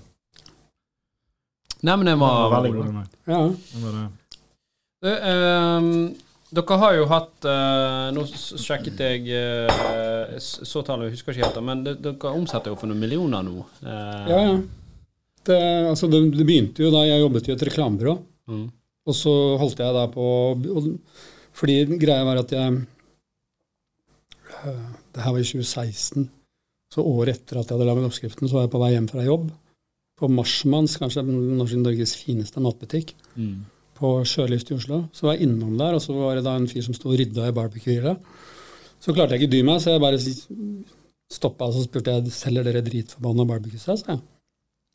[1.84, 2.36] Nei, men det var...
[2.36, 3.10] var, var veldig god, den der.
[3.34, 3.40] ja.
[3.74, 4.06] Den var det.
[5.04, 5.90] Du, ehm,
[6.56, 11.58] dere har jo hatt eh, Nå sjekket jeg uh, så tallet, jeg husker ikke helt,
[11.66, 13.66] men det- dere omsetter jo for noen millioner nå.
[13.84, 14.56] Eh, Ja, ja.
[15.46, 15.58] Det,
[15.92, 18.16] altså det, det begynte jo da jeg jobbet i et reklamebyrå.
[18.50, 18.66] mm.
[19.06, 20.24] Og så holdt jeg da på
[20.58, 20.86] og,
[21.54, 22.80] Fordi greia var at jeg
[25.14, 26.28] Det her var i 2016.
[26.94, 29.24] Så året etter at jeg hadde laget oppskriften, så var jeg på vei hjem fra
[29.26, 29.48] jobb.
[30.16, 33.64] På Marsmanns, kanskje Norges fineste matbutikk, Mm.
[33.98, 35.08] på Sjølyst i Oslo.
[35.12, 37.18] Så var jeg innom der, og så var det da en fyr som sto og
[37.18, 38.18] rydda i barbecue-grillet.
[39.00, 40.18] Så klarte jeg ikke dy meg, så jeg bare
[41.32, 44.04] stoppa og så spurte jeg selger dere dritforbanna barbecue-saus.
[44.04, 44.20] sa jeg.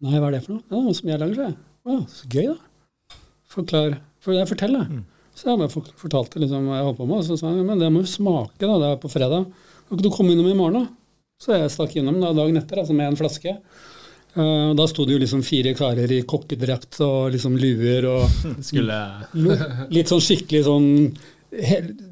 [0.01, 0.63] Nei, hva er det for noe?
[0.71, 1.57] Ja, er som jeg lager, sa jeg.
[1.85, 3.17] Å, så gøy, da.
[3.51, 3.97] Forklar.
[4.21, 4.87] For jeg forteller.
[5.41, 7.65] Så jeg bare for- fortalte liksom hva jeg holdt på med, og så sa han
[7.65, 8.75] men det må jo smake, da.
[8.77, 9.47] Det er på fredag.
[9.87, 10.87] Kan ikke du komme innom i morgen, da?
[11.41, 13.55] Så jeg stakk innom da, dagen etter, altså med en flaske.
[14.37, 18.21] Uh, da sto det jo liksom fire karer i kokkedrakt og liksom luer og
[18.69, 18.95] Skulle
[19.91, 20.87] litt sånn skikkelig sånn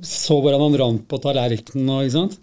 [0.03, 2.35] Så hvordan han rant på tallerkenen og ikke sant.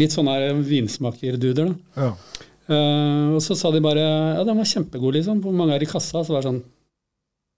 [0.00, 2.06] Litt sånne vinsmakerduder, da.
[2.06, 2.46] Ja.
[2.70, 4.00] Uh, og så sa de bare
[4.38, 5.42] ja, den var kjempegod, liksom.
[5.42, 6.22] Hvor mange er i kassa?
[6.22, 6.62] Så var det sånn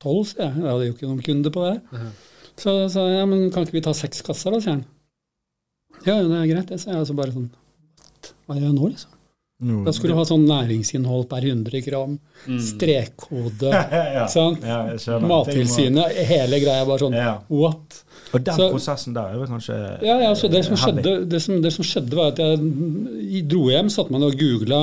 [0.03, 0.57] tolv, sier jeg.
[0.65, 1.75] Jeg hadde jo ikke noen kunde på det.
[1.93, 2.13] her.
[2.61, 4.85] Så sa jeg ja, men kan ikke vi ta seks kasser, da, sier han.
[6.05, 6.99] Ja, ja, det er greit, det, sa jeg.
[7.05, 7.51] Altså bare sånn
[8.47, 9.09] Hva gjør jeg nå, liksom?
[9.87, 12.17] Da skulle du ha sånn næringsinnhold per 100 gram,
[12.67, 13.69] strekkode,
[14.17, 14.25] ja.
[14.31, 14.65] sant?
[14.67, 14.81] Ja.
[15.23, 17.37] Mattilsynet, hele greia bare sånn Ja.
[17.47, 18.01] what?
[18.35, 21.41] Og den Så- prosessen der er vel kanskje Ja, ja, så det som, skjedde, det,
[21.45, 24.83] som, det som skjedde, var at jeg dro hjem, satte meg og googla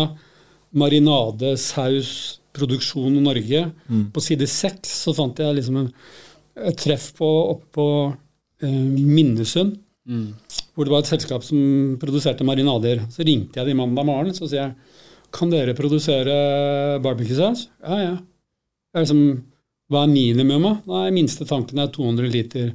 [0.79, 3.65] marinade, saus, produksjon i Norge.
[4.13, 5.91] På side seks så fant jeg liksom en,
[6.55, 7.85] et treff på, oppå
[8.63, 9.77] eh, Minnesund,
[10.73, 13.03] hvor det var et selskap som produserte marinader.
[13.13, 14.99] Så ringte jeg de mandag morgen så sier jeg,
[15.35, 16.33] kan dere produsere
[17.03, 17.67] barbecue-saus?
[17.85, 18.15] Ja, ja.
[18.89, 19.43] Det er liksom,
[19.93, 20.65] hva er minimum?
[20.89, 22.71] Nei, minste tanken er 200 liter.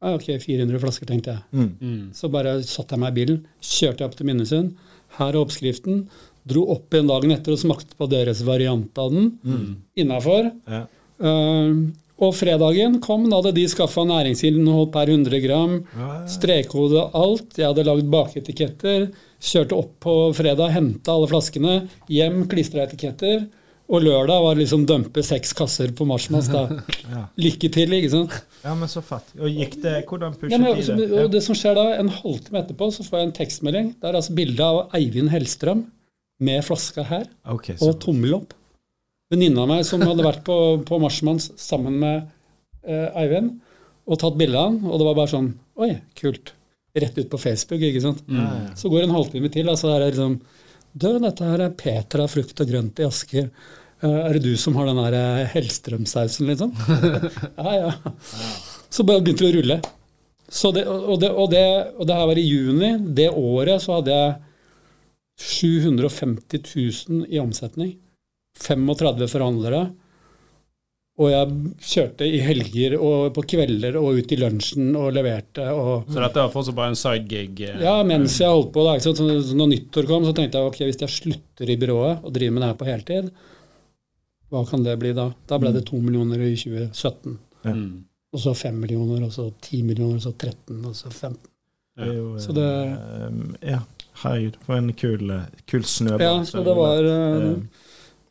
[0.00, 1.68] Ja, ok, 400 flasker, tenkte jeg.
[1.80, 2.00] mm.
[2.16, 4.72] Så bare satte jeg meg i bilen, kjørte jeg opp til Minnesund.
[5.18, 6.06] Her er oppskriften.
[6.46, 9.32] Dro opp igjen dagen etter og smakte på deres variant av den.
[9.42, 9.70] Mm.
[9.98, 10.50] Innafor.
[10.70, 10.84] Ja.
[11.20, 15.74] Uh, og fredagen kom, da hadde de skaffa næringsinnhold per 100 gram.
[15.92, 17.58] Ja, Strekkode alt.
[17.58, 19.10] Jeg hadde lagd bakeetiketter.
[19.46, 21.74] Kjørte opp på fredag, henta alle flaskene.
[22.08, 23.44] Hjem, klistra etiketter.
[23.86, 26.48] Og lørdag var det liksom dumpe seks kasser på Marsmanns.
[26.50, 26.64] da.
[27.06, 27.20] Ja.
[27.38, 28.32] Lykke til, ikke sant?
[28.64, 29.28] ja, men så fatt.
[29.38, 31.06] Og gikk det Hvordan pushet Ja, men, de altså, det?
[31.22, 33.92] og det som skjer da, En halvtime etterpå så får jeg en tekstmelding.
[34.00, 35.84] Det er altså bilde av Eivind Hellstrøm
[36.42, 38.56] med flaska her okay, og tommel opp.
[39.32, 42.28] Venninna av meg som hadde vært på, på Marsmanns sammen med
[42.86, 43.56] eh, Eivind
[44.06, 45.48] og tatt bilde av han, og det var bare sånn
[45.82, 46.52] Oi, kult.
[46.94, 47.82] rett ut på Facebook.
[47.82, 48.20] ikke sant?
[48.30, 48.46] Ja.
[48.78, 50.36] Så går det en halvtime til, og så er det liksom
[50.96, 53.50] Du, dette her er Petra frukt og grønt i Asker.
[54.00, 56.72] Eh, Er det du som har den der eh, Hellstrøm-sausen, liksom?
[57.58, 57.90] ja, ja.
[58.88, 59.80] Så bare begynte det å rulle.
[60.48, 61.64] Så det, og, det, og, det,
[61.98, 62.92] og det her var i juni.
[63.18, 64.36] Det året så hadde jeg
[65.42, 66.62] 750
[67.10, 67.96] 000 i omsetning.
[68.60, 69.84] 35 forhandlere.
[71.16, 75.64] Og jeg kjørte i helger og på kvelder og ut i lunsjen og leverte.
[75.72, 76.04] og...
[76.12, 77.60] Så dette var fortsatt bare en sidegig?
[77.70, 78.84] eh, Ja, mens jeg holdt på.
[78.84, 78.98] Da?
[79.00, 82.34] Så, så når nyttår kom, så tenkte jeg ok, hvis jeg slutter i byrået og
[82.36, 83.30] driver med det her på heltid,
[84.52, 85.30] hva kan det bli da?
[85.48, 87.38] Da ble det to millioner i 2017.
[87.64, 87.86] Mm.
[88.36, 91.40] Og så fem millioner, og så ti millioner, og så 13, og så 15.
[91.96, 93.80] Det er jo, Så det- eh, Ja,
[94.20, 96.20] herregud, for en kul, eh, kul snøball.
[96.28, 97.56] Ja, så det var Eh,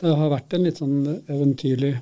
[0.02, 0.98] Det har vært en litt sånn
[1.32, 1.94] eventyrlig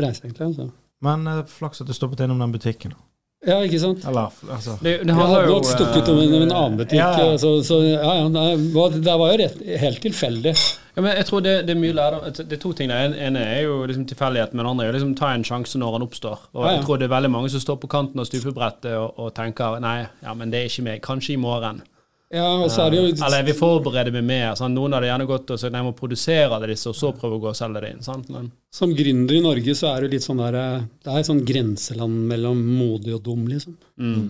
[0.00, 0.50] reise, egentlig.
[0.50, 0.70] Altså.
[1.04, 2.92] Men eh, flaks at du stoppet innom den butikken.
[3.40, 4.02] Ja, ikke sant?
[4.04, 7.06] Eller, altså Det, det Jeg hadde jo nok stukket om en, en annen butikk, Ja,
[7.16, 7.38] ja.
[7.40, 10.52] Så, så ja, ja, det var, det var jo rett, helt tilfeldig.
[10.92, 12.90] Ja, men jeg tror det, det er mye lærdom Det er to ting.
[12.92, 15.46] Den En ene er jo liksom tilfeldighet, men den andre er jo liksom ta en
[15.48, 16.42] sjanse når den oppstår.
[16.52, 16.74] Og Ja, ja.
[16.76, 19.80] jeg tror det er veldig mange som står på kanten av stupebrettet og, og tenker
[19.80, 21.00] nei, ja, men det er ikke meg.
[21.08, 21.80] Kanskje i morgen.
[22.30, 24.52] Ja, og så er det jo Eller vi forbereder med meg mer.
[24.58, 24.76] Sant?
[24.76, 27.42] Noen hadde gjerne gått og sagt nei, må produsere det disse, og så prøve å
[27.42, 28.04] gå og selge det inn.
[28.06, 28.28] Sant?
[28.30, 31.30] Men, Som gründer i Norge så er det litt sånn der eh, Det er et
[31.30, 33.74] sånn grenseland mellom modig og dum, liksom.
[33.98, 34.28] mm,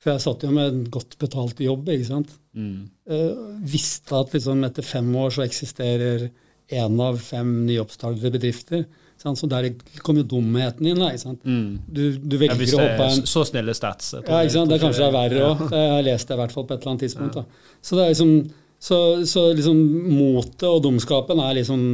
[0.00, 2.38] For jeg satt jo med en godt betalt jobb, ikke sant.
[2.54, 2.78] mm,
[3.10, 6.28] Uh, visste at liksom etter fem år så eksisterer
[6.70, 8.84] én av fem nyoppstartede bedrifter.
[9.20, 9.36] Sant?
[9.36, 9.66] Så der
[10.00, 10.96] kommer jo dumheten inn.
[11.02, 11.42] Da, ikke sant?
[11.44, 11.78] mm.
[11.92, 14.14] Du, du velger å hoppe en så snille stats.
[14.16, 14.70] Ja, ikke sant?
[14.72, 15.66] Det er kanskje det er verre òg.
[15.76, 17.36] Jeg har lest det i hvert fall på et eller annet tidspunkt.
[17.36, 17.44] Da.
[17.84, 18.32] Så det er liksom
[18.80, 19.76] så, så liksom
[20.16, 21.84] motet og dumskapen er liksom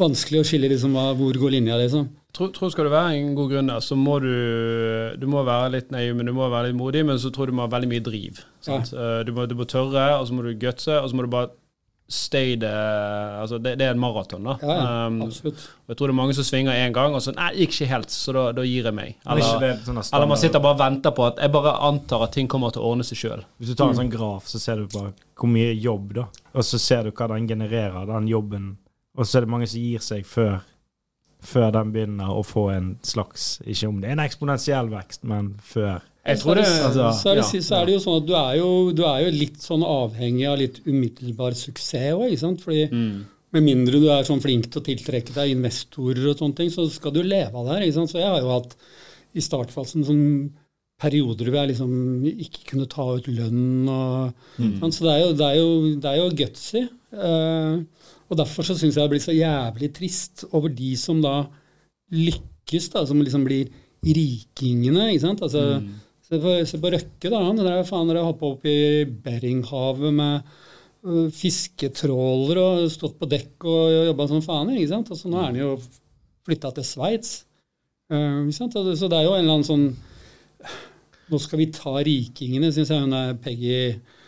[0.00, 2.08] vanskelig å skille liksom hva- hvor går linja, liksom.
[2.36, 4.30] tror, tror skal du være en god gründer, så må du
[5.18, 7.52] Du må være litt naiv, men du må være litt modig, men så tror jeg
[7.54, 8.38] du må ha veldig mye driv.
[8.62, 8.92] Sant?
[8.92, 11.32] Eh, Du, må, du må tørre, og så må du gutse, og så må du
[11.32, 11.50] bare
[12.10, 14.56] stay det Altså, det, det er en maraton, da.
[14.62, 15.60] Ja, ja, Um, absolutt.
[15.86, 17.88] og jeg tror det er mange som svinger én gang, og så Nei, gikk ikke
[17.92, 19.14] helt, så da, da gir jeg meg.
[19.26, 22.32] Eller, det sånn eller man sitter bare og venter på at Jeg bare antar at
[22.34, 23.44] ting kommer til å ordne seg sjøl.
[23.60, 24.00] Hvis du tar en Mm.
[24.02, 26.26] sånn graf, så ser du bare hvor mye jobb, da.
[26.54, 28.76] Og så ser du hva den genererer, den jobben.
[29.16, 30.60] Og så er det mange som gir seg før,
[31.40, 35.54] før den begynner å få en slags Ikke om det er en eksponentiell vekst, men
[35.62, 36.00] før.
[36.20, 38.16] Jeg tror det så, det, altså, så, er det, ja, så er det jo sånn
[38.20, 42.26] at du er jo, du er jo litt sånn avhengig av litt umiddelbar suksess òg,
[42.28, 42.64] ikke sant.
[42.64, 43.14] Fordi mm.
[43.56, 46.84] med mindre du er sånn flink til å tiltrekke deg investorer og sånne ting, så
[46.92, 47.86] skal du leve av det her.
[47.86, 48.12] ikke sant?
[48.12, 48.76] Så jeg har jo hatt
[49.32, 50.26] i startfasen sånn
[51.00, 51.92] perioder hvor jeg liksom
[52.28, 54.96] ikke kunne ta ut lønn og sant?
[54.96, 55.70] Så det er jo, det er jo,
[56.04, 56.84] det er jo gutsy.
[57.16, 57.80] Uh,
[58.30, 61.46] og derfor så syns jeg det blir så jævlig trist over de som da
[62.12, 63.72] lykkes, da, som liksom blir
[64.04, 65.42] rikingene, ikke sant.
[65.44, 65.80] Altså,
[66.30, 67.40] Se på, se på Røkke, da.
[67.42, 70.52] Han der faen hoppa opp i Beringhavet med
[71.02, 74.70] uh, fisketråler og stått på dekk og jobba som faen.
[74.76, 75.10] ikke sant?
[75.10, 75.72] Altså, nå er han jo
[76.46, 77.32] flytta til Sveits.
[78.12, 78.46] Uh?
[78.46, 79.90] Og Så det er jo en eller annen sånn
[81.30, 83.74] Nå skal vi ta rikingene, syns jeg hun er Peggy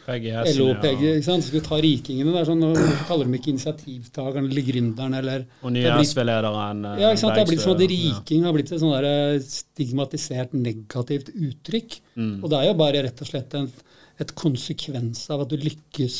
[0.07, 1.09] Begge hestene, LO-Peggy.
[1.17, 1.45] ikke sant?
[1.47, 2.33] Skal du ta rikingene?
[2.35, 6.03] Det er sånn, Hvorfor kaller de ikke initiativtakeren eller gründeren eller Og Det nye er
[6.03, 6.85] SV-lederen.
[6.89, 7.35] eh, ja, ikke sant?
[7.35, 12.01] Det er blitt sånn at riking har blitt et sånn der stigmatisert negativt uttrykk.
[12.17, 12.35] Mm.
[12.43, 13.71] Og det er jo bare rett og slett en,
[14.19, 16.19] et konsekvens av at du lykkes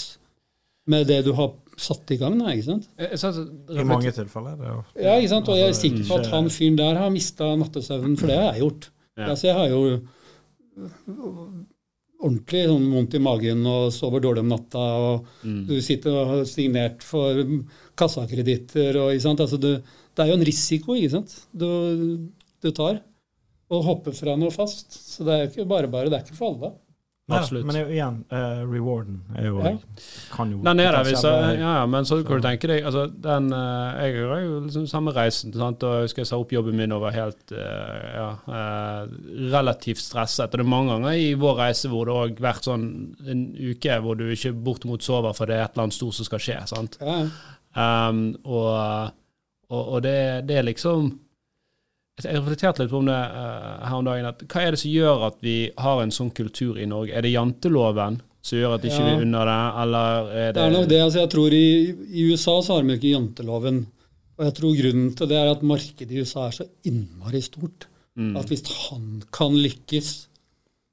[0.87, 2.39] med det du har satt i gang.
[2.39, 2.89] Da, ikke sant?
[2.99, 4.57] I mange tilfeller.
[4.59, 5.49] Det er jo Ja, ikke sant?
[5.49, 8.37] Og jeg er Altså, sikker på at han fyren der har mista nattesøvnen, for det
[8.39, 8.91] har jeg gjort.
[9.19, 9.29] Ja.
[9.31, 9.83] Altså, jeg har jo
[12.23, 14.79] ordentlig sånn vondt i magen og sover dårlig om natta.
[14.79, 15.67] og Mm.
[15.67, 17.41] Du sitter og har signert for
[17.99, 18.97] kassakreditter.
[19.01, 19.41] og ikke sant?
[19.41, 19.73] Altså, du,
[20.15, 21.35] det er jo en risiko ikke sant?
[21.53, 21.69] Du,
[22.63, 23.01] du tar.
[23.73, 24.93] Å hoppe fra noe fast.
[24.93, 26.11] Så det er jo ikke bare bare.
[26.13, 26.73] Det er ikke for alle.
[27.33, 27.67] Nei, Absolutt.
[27.69, 29.73] Men igjen, uh, rewarden er jo Ja.
[30.33, 32.85] kan jo Den er der, hvis jeg, ja, ja, men så kan du tenke deg
[32.89, 35.83] altså, den, uh, Jeg har jo liksom samme reisen, sant?
[35.83, 38.29] og jeg skal sa opp jobben min og var helt uh, ja,
[39.53, 40.53] relativt stresset.
[40.53, 42.87] Og det er mange ganger i vår reise hvor det har vært sånn
[43.27, 46.29] en uke hvor du ikke bortimot sover for det er et eller annet stort som
[46.29, 46.61] skal skje.
[46.75, 46.99] sant?
[47.01, 47.25] Ja,
[47.73, 49.13] Um, og
[49.73, 51.07] og, og det, det er liksom
[52.25, 54.27] Jeg reflekterte litt på om det eh, her om dagen.
[54.27, 57.13] at Hva er det som gjør at vi har en sånn kultur i Norge?
[57.15, 59.17] Er det janteloven som gjør at ikke Ja.
[59.17, 61.01] vi unner det, eller er det, Det er nok det.
[61.03, 61.67] altså Jeg tror i,
[62.13, 63.87] I USA så har vi ikke janteloven.
[64.39, 67.87] Og jeg tror grunnen til det er at markedet i USA er så innmari stort.
[68.19, 68.37] Mm.
[68.37, 70.27] At hvis han kan lykkes,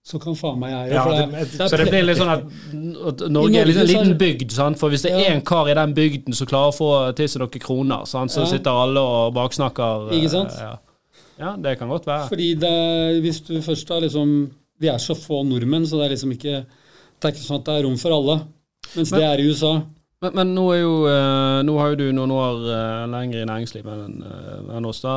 [0.09, 2.39] så kan faen meg jeg Ja, det, det- det, Så det blir litt sånn at,
[2.41, 4.77] at Norge er liksom en Norge så er liten bygd, sant?
[4.79, 5.33] for hvis det er Ja.
[5.35, 8.31] en kar i den bygden som klarer å få til seg noen kroner, sant?
[8.31, 8.45] så Ja.
[8.45, 10.11] sitter alle og baksnakker.
[10.11, 10.51] eh, Ikke sant?
[10.57, 10.77] Ja.
[11.39, 12.27] Ja, det kan godt være.
[12.31, 12.73] Fordi det,
[13.23, 14.33] hvis du først har liksom
[14.79, 16.57] vi er så få nordmenn, så det er liksom ikke
[17.19, 18.35] det er ikke sånn at det er rom for alle.
[18.95, 19.73] Mens Men- det er i USA.
[20.21, 24.01] Men, men nå, jo, eh, nå har jo du noen år eh, lenger i næringslivet
[24.05, 24.99] enn eh, enn oss.
[25.05, 25.13] da.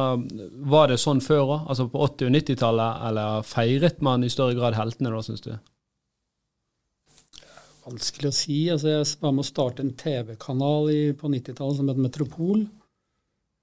[0.75, 1.65] Var det sånn før òg?
[1.75, 3.01] Altså på 80- og 90-tallet?
[3.09, 5.51] Eller feiret man i større grad heltene da, syns du?
[7.83, 8.59] Vanskelig å si.
[8.71, 10.87] altså Jeg var med å starte en TV-kanal
[11.19, 12.63] på 90-tallet som het Metropol.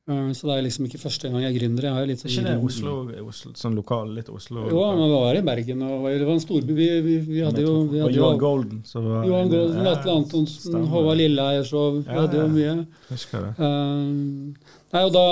[0.09, 1.85] Eh, Så det er liksom ikke første gang jeg er gründer.
[1.85, 2.93] Jeg har litt Er ikke det Oslo,
[3.29, 6.41] Oslo sånn lokal, litt Oslo Jo, men det var i Bergen, og det var en
[6.43, 6.73] storby.
[6.79, 8.79] Vi, vi, vi hadde jo vi Og Johan Golden.
[8.89, 10.87] Så var, Johan Golden, Ja, Atle Antonsen.
[10.89, 11.21] Håvard
[11.69, 12.73] så vi Ja, hadde jo mye.
[12.79, 12.87] mye.
[13.11, 13.53] Husker det.
[13.59, 15.27] Eh, nei, og da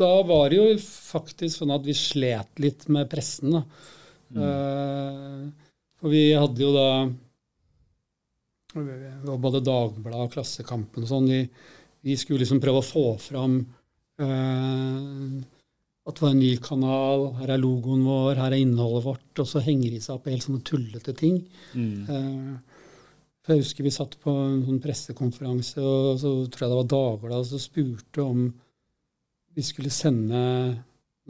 [0.00, 3.64] Da var det jo faktisk sånn at vi slet litt med pressen, da.
[4.30, 5.50] Eh,
[6.00, 6.86] for vi hadde jo da
[8.74, 11.28] var Både Dagbladet og Klassekampen og sånn.
[11.30, 11.40] Vi,
[12.06, 13.58] de, skulle liksom prøve å få fram
[14.20, 15.40] eh,
[16.08, 19.48] at det var en ny kanal, her er logoen vår, her er innholdet vårt, og
[19.48, 21.42] så henger de seg opp helt sånne tullete ting.
[22.10, 22.80] Eh,
[23.40, 26.90] for Jeg husker vi satt på en sånn pressekonferanse, og så tror jeg det var
[26.94, 28.48] Dagbladet som spurte om
[29.56, 30.40] vi skulle sende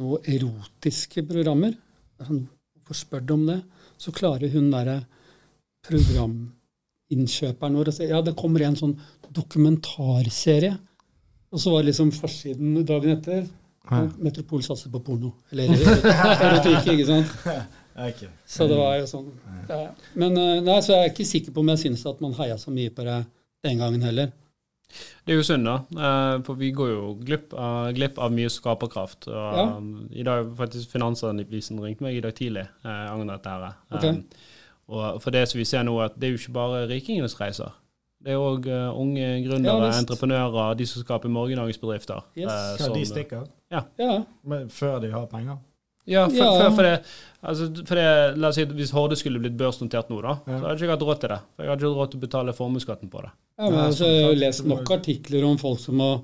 [0.01, 1.77] noen erotiske programmer.
[2.21, 2.49] Er Sånn,
[2.81, 3.61] Hvorfor spør du om det?
[4.01, 4.97] Så klarer hun derre
[7.11, 8.95] programinnkjøperen vår og sier ja, det kommer en sånn
[9.35, 10.77] dokumentarserie.
[11.51, 13.49] Og så var liksom forsiden dagen etter
[13.91, 14.05] Ja.
[14.23, 15.33] Metropol satser på porno.
[15.51, 17.31] Eller erotikk, ikke sant?
[18.01, 18.29] Ikke.
[18.49, 19.27] Så det var jo sånn.
[19.69, 19.91] Ja.
[20.17, 22.55] Men eh, nei, så jeg er ikke sikker på om jeg syns at man heia
[22.57, 23.17] så mye på det
[23.67, 24.31] den gangen heller.
[25.27, 25.75] Det er jo synd, da.
[25.99, 29.27] eh, For vi går jo glipp av, glipp av mye skaperkraft.
[29.29, 29.67] Og, Ja.
[29.77, 33.51] um, I dag faktisk Finansavisen ringte meg i dag tidlig eh, angående dette.
[33.59, 33.77] her.
[33.91, 34.05] Ok.
[34.07, 34.23] Um,
[34.91, 37.73] og for det som vi ser nå, at det er jo ikke bare rikingenes reiser.
[38.21, 38.67] Det er òg
[39.01, 42.21] unge gründere, Ja, entreprenører, de som skaper morgendagens bedrifter.
[42.37, 42.51] Yes.
[42.53, 43.47] Uh, som- de stikker?
[43.73, 43.85] Ja,
[44.45, 45.57] Men før de har penger?
[46.07, 46.51] Ja, for, Ja.
[46.69, 47.01] for, for, det,
[47.43, 50.59] altså, for det, la oss si at Hvis Horde skulle blitt børsnotert nå, da, Ja.
[50.59, 51.39] så hadde jeg ikke hatt råd til det.
[51.57, 53.31] For jeg hadde ikke råd til å betale formuesskatten på det.
[53.59, 56.21] ja men altså, jeg har lest nok artikler om folk som, har,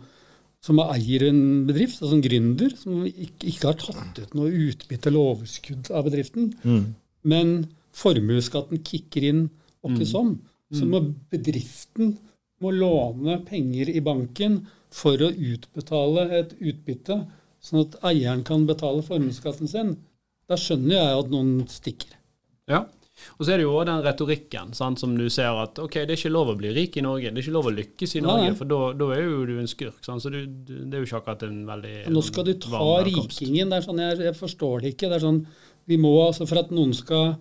[0.60, 5.06] som eier en bedrift, altså en gründer, som ikke, ikke har tatt ut noe utbytte
[5.06, 6.54] eller overskudd av bedriften.
[6.64, 6.94] Mm.
[7.24, 9.46] Men formuesskatten kicker inn
[9.86, 10.36] åkke som.
[10.74, 12.16] Så må bedriften
[12.64, 14.62] må låne penger i banken
[14.94, 17.20] for å utbetale et utbytte,
[17.62, 19.96] sånn at eieren kan betale formuesskatten sin.
[20.46, 22.14] Da skjønner jeg at noen stikker.
[22.70, 22.86] Ja.
[23.36, 26.18] Og så er det jo den retorikken sant, som du ser at ok, det er
[26.18, 27.30] ikke lov å bli rik i Norge.
[27.32, 28.56] Det er ikke lov å lykkes i Norge, nei.
[28.58, 30.02] for da, da er jo du en skurk.
[30.04, 30.24] Sant?
[30.24, 33.72] Så du, du, det er jo ikke akkurat en veldig Nå skal du ta rikingen.
[33.72, 35.10] Det er sånn, jeg, jeg forstår det ikke.
[35.10, 35.42] Det er sånn,
[35.88, 37.38] vi må altså For at noen skal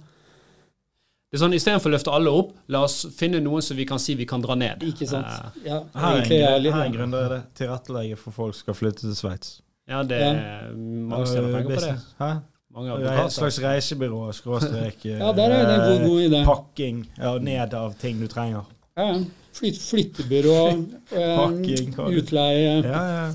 [1.36, 4.00] Det er sånn, Istedenfor å løfte alle opp, la oss finne noen som vi kan
[4.00, 4.80] si vi kan dra ned.
[4.88, 5.28] Ikke sant?
[5.28, 7.40] Eh, Ja, Her er en, egentlig er grunn- litt- her er en gründer i det.
[7.60, 9.62] Tilrettelegge for folk skal flytte til Sveits.
[9.90, 10.30] ja, det Ja.
[10.32, 11.98] er mange steder penger på det.
[12.22, 12.40] Hæ?
[12.74, 16.46] Mange Et slags reisebyrå, skråstrek Ja, der er det en god, god idé.
[16.46, 18.64] Pakking ja, ned av ting du trenger.
[18.98, 19.14] Ja,
[19.54, 23.34] flyt, flyttebyrå, eh, Pakking, utleie Ja, ja.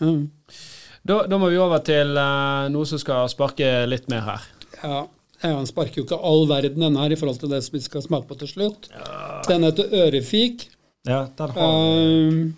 [0.00, 0.26] ja.
[1.06, 4.40] Da, da må vi over til uh, noe som skal sparke litt mer her.
[4.82, 5.06] Ja,
[5.52, 8.02] Han sparker jo ikke all verden denne her i forhold til det som vi skal
[8.04, 8.88] smake på til slutt.
[9.48, 10.68] Den heter ørefik.
[11.06, 12.56] ja den har Um,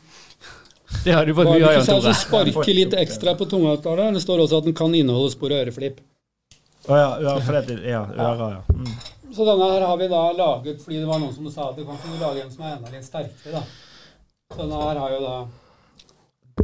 [1.04, 2.12] Det har du fått mye av, Jan Tore.
[2.14, 4.14] sparker litt ekstra på tungeavtalen.
[4.14, 5.98] Det står også at den kan inneholde spor og øreflipp.
[6.86, 8.62] Å ja, ja, for det ja, ører, ja.
[8.70, 8.92] Mm.
[9.34, 11.82] Så denne her har vi da laget fordi det var noen som sa at du
[11.84, 13.58] kan ikke lage en som er enda litt sterkere.
[13.58, 13.62] da.
[14.54, 15.36] Så denne her har jo da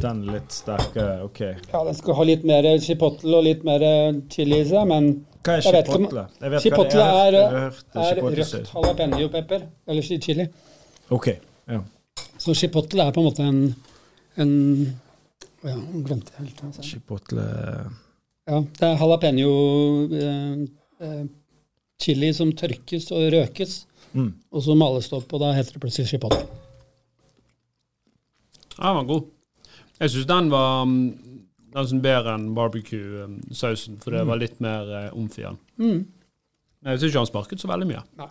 [0.06, 1.40] Den litt sterke, ok.
[1.72, 3.82] Ja, den skal ha litt mer chipotle og litt mer
[4.32, 5.10] chili i seg, men
[5.42, 6.24] Hva er Jeg vet chipotle?
[6.38, 7.48] Hva det chipotle er, jeg
[7.94, 9.64] har er røkt jalapeño-pepper.
[9.90, 10.46] Eller chili.
[11.10, 11.28] Ok,
[11.68, 11.80] ja.
[12.38, 13.60] Så chipotle er på en måte en,
[14.42, 14.52] en
[15.62, 15.76] ja,
[16.06, 16.64] glemte jeg helt.
[16.68, 16.86] Altså.
[16.86, 17.46] Chipotle
[18.50, 19.50] Ja, det er jalapeño
[20.18, 20.62] eh,
[21.06, 21.26] eh,
[22.02, 23.76] chili som tørkes og røkes,
[24.12, 24.30] mm.
[24.50, 26.42] og så males det opp, og da heter det plutselig chipotle.
[28.72, 29.28] Den var god.
[30.00, 30.82] Jeg syns den var
[31.72, 35.58] mm, nesten bedre enn barbecue-sausen, for det var litt mer uh, omf i den.
[35.78, 36.00] Mm.
[36.82, 38.02] Men Jeg syns ikke han sparket så veldig mye.
[38.18, 38.30] Nei.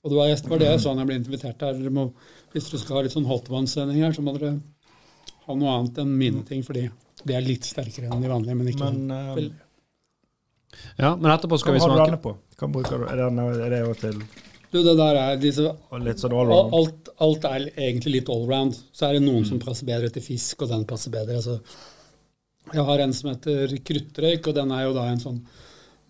[0.00, 1.74] Og det var, det var det jeg sa når jeg ble invitert her.
[1.76, 2.06] Dere må,
[2.54, 4.54] hvis dere skal ha litt sånn hotvannsending her, så må dere
[5.44, 6.86] ha noe annet enn mine ting, fordi
[7.28, 9.52] det er litt sterkere enn de vanlige, men ikke Men eh, vel-
[10.96, 12.32] Ja, Men etterpå hva skal vi har du denne på?
[12.56, 13.04] Hva bruker du?
[13.10, 14.22] Er, den, er det jo til
[14.70, 16.74] Du, det der er disse sånn allround?
[16.78, 18.76] alt, alt er egentlig litt allround.
[18.94, 21.40] Så er det noen som passer bedre til fisk, og den passer bedre.
[21.42, 21.58] Altså,
[22.74, 25.40] jeg har en som heter kruttrøyk, og den er jo da en sånn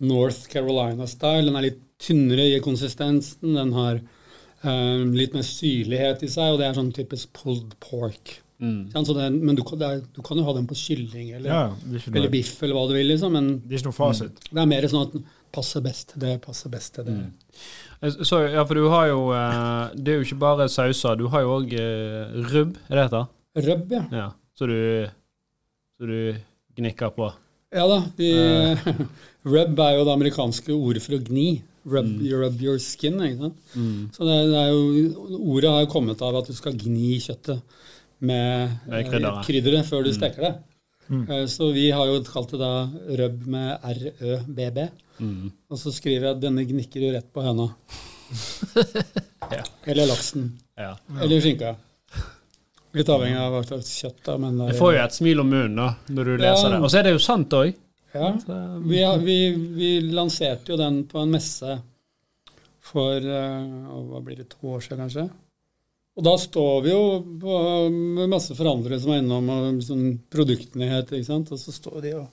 [0.00, 1.46] North Carolina-style.
[1.48, 3.56] Den er litt tynnere i konsistensen.
[3.56, 8.38] Den har eh, litt mer syrlighet i seg, og det er sånn typisk pulled pork.
[8.60, 8.90] Mm.
[8.92, 9.08] Sant?
[9.08, 12.08] Så det, men du er, du kan jo ha den på kylling eller, Ja, er
[12.12, 13.36] eller biff eller hva du vil, liksom.
[13.36, 14.42] Men det er ikke noe fasit.
[14.50, 17.16] det er mer sånn at den passer best til det, passer best til det.
[17.16, 17.30] Mm.
[18.24, 21.42] Så, ja, for du har jo eh, Det er jo ikke bare sauser, du har
[21.44, 23.26] jo òg eh, rubb, er det det heter?
[23.66, 24.04] Røbb, ja.
[24.14, 24.28] Ja.
[24.56, 24.78] Så du,
[25.98, 26.20] så du
[26.80, 27.28] gnikker på.
[27.70, 28.00] Ja da.
[28.18, 28.30] Vi,
[29.54, 31.60] rub er jo det amerikanske ordet for å gni.
[31.90, 32.08] Rub,
[32.42, 33.20] rub your skin.
[33.24, 33.60] ikke sant?
[34.16, 37.62] Så det, det jo, Ordet har jo kommet av at du skal gni kjøttet
[38.20, 39.46] med Med eh, krydderet.
[39.46, 40.52] krydderet før du steker det.
[41.10, 41.24] Mm.
[41.50, 42.72] Så vi har jo kalt det da
[43.22, 44.84] røbb med R-Ø-B-B.
[45.24, 45.48] Mm.
[45.72, 47.70] Og så skriver jeg at denne gnikker jo rett på høna.
[49.50, 49.64] Ja.
[49.90, 50.44] Eller laksen.
[50.78, 50.92] Ja.
[51.18, 51.72] Eller skinka.
[52.96, 54.18] Litt avhengig av slags kjøtt.
[54.26, 56.80] da, men det får jo et smil om munnen da, når du leser det.
[56.80, 57.70] Og så er det jo sant òg.
[58.10, 58.32] Ja.
[58.82, 59.36] Vi, vi,
[59.76, 61.76] vi lanserte jo den på en messe
[62.90, 63.68] for eh,
[64.08, 65.28] hva blir det, to år siden, kanskje.
[66.18, 67.04] Og da står vi jo
[67.40, 67.56] på,
[67.94, 71.52] med masse forhandlere som er innom og sånn produktnyhet, ikke sant?
[71.54, 72.26] og så står de og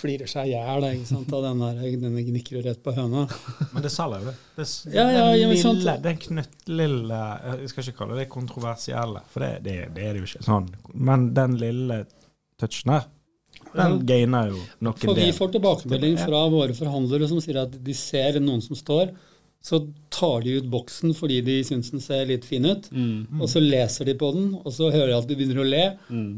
[0.00, 3.26] flirer seg i hjel av den der, denne gnikker rett på høna.
[3.74, 4.34] Men det selger jo det.
[4.56, 5.80] det Ja, ja, ja, den men sant.
[5.82, 7.20] lille, den knøttlille
[7.60, 10.44] Jeg skal ikke kalle det kontroversielle, for det, det, det er det jo ikke.
[10.48, 10.68] sånn.
[10.94, 12.02] Men den lille
[12.60, 13.08] touchen her,
[13.74, 17.94] den gainer jo noen For vi får tilbakemelding fra våre forhandlere som sier at de
[17.96, 19.12] ser noen som står,
[19.60, 19.76] så
[20.08, 22.88] tar de ut boksen fordi de syns den ser litt fin ut,
[23.36, 25.82] og så leser de på den, og så hører de at de begynner å le,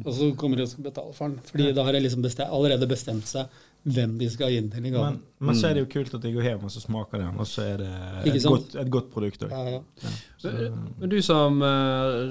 [0.02, 1.38] og så kommer de og skal betale for den.
[1.50, 3.46] Fordi da har de liksom bestemt, allerede bestemt seg
[3.82, 5.08] hvem de skal gi den til i gave.
[5.10, 7.34] Men, men så er det jo kult at de går hjem og så smaker den,
[7.34, 7.90] og så er det
[8.30, 9.50] et godt, et godt produkt òg.
[9.50, 9.80] Ja, ja.
[11.00, 11.66] Men du som uh,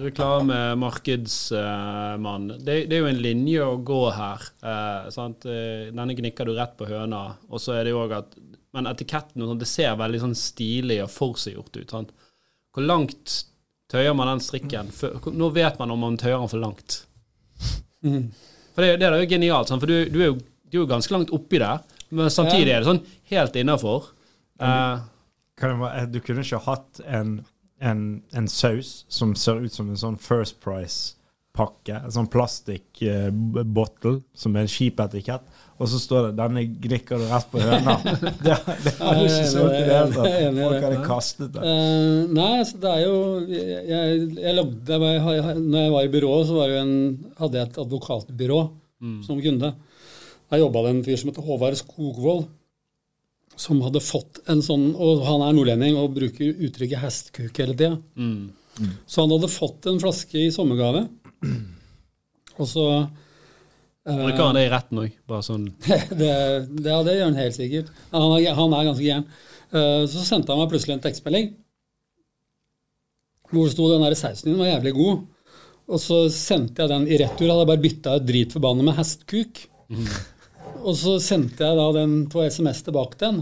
[0.06, 4.40] reklame-markedsmann, det, det er jo en linje å gå her.
[4.64, 5.44] Uh, sant?
[5.44, 8.30] Denne gnikker du rett på høna, og så er det jo òg at
[8.76, 11.92] Men etiketten og sånt, det ser veldig sånn stilig og forseggjort ut.
[11.92, 12.14] Sant?
[12.72, 13.34] Hvor langt
[13.92, 14.92] tøyer man den strikken?
[14.96, 17.02] For, nå vet man om man tøyer den for langt.
[18.06, 18.32] Mhm.
[18.72, 19.84] For det, det er jo genialt, sant?
[19.84, 20.38] for du, du, er jo,
[20.72, 21.82] du er jo ganske langt oppi der,
[22.16, 23.02] men samtidig er det sånn
[23.32, 24.08] helt innafor.
[24.62, 25.04] Uh,
[26.08, 27.42] Du kunne ikke hatt en,
[27.84, 32.00] en, en saus som ser ut som en sånn First Price-pakke.
[32.00, 35.44] En sånn plastikk-bottle som er en kjip etikett.
[35.80, 37.96] Og så står det 'denne gnikker du rett på høna'.
[38.46, 40.60] Det, det hadde ikke så er i det hele tatt.
[40.60, 41.62] Folk hadde kastet det.
[41.64, 43.16] Uh, nei, altså det er jo
[43.50, 46.94] Jeg, jeg, jeg lagde, jeg, når jeg var i byrået, så var en,
[47.40, 48.62] hadde jeg et advokatbyrå
[49.26, 49.74] som kunde.
[50.52, 52.46] Der jobba det en fyr som heter Håvard Skogvold,
[53.58, 57.98] som hadde fått en sånn Og han er nordlending og bruker uttrykket 'hestkuk' hele tida.
[58.16, 58.50] mm.
[59.06, 61.08] Så han hadde fått en flaske i sommergave.
[62.58, 62.86] Og så
[64.06, 65.18] Bruker han det i retten òg?
[65.46, 67.92] Sånn ja, det gjør han helt sikkert.
[68.14, 69.28] Han er, han er ganske gæren.
[69.72, 71.52] Eh, Så sendte han meg plutselig en tekstmelding
[73.52, 75.24] hvor det sto den der sausen din var jævlig god.
[75.92, 77.50] Og så sendte jeg den i retur.
[77.50, 79.60] Hadde jeg bare bytta ut dritforbanna med hestkuk.
[80.88, 83.42] Og så sendte jeg da den på SMS tilbake den.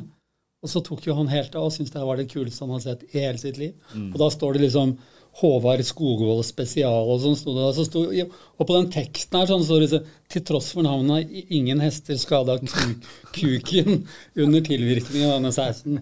[0.65, 2.87] Og så tok jo han helt av og syntes det var det kuleste han hadde
[2.87, 3.75] sett i hele sitt liv.
[4.09, 4.95] Og da står det liksom
[5.39, 7.37] Håvard Skogvold spesial og sånn.
[7.37, 7.71] sto det da.
[7.75, 11.29] Så sto, og på den teksten her sånn står det så, til tross for navnet
[11.29, 14.05] 'Ingen hester skada kuk, kuken
[14.35, 16.01] under tilvirkning av denne sausen'.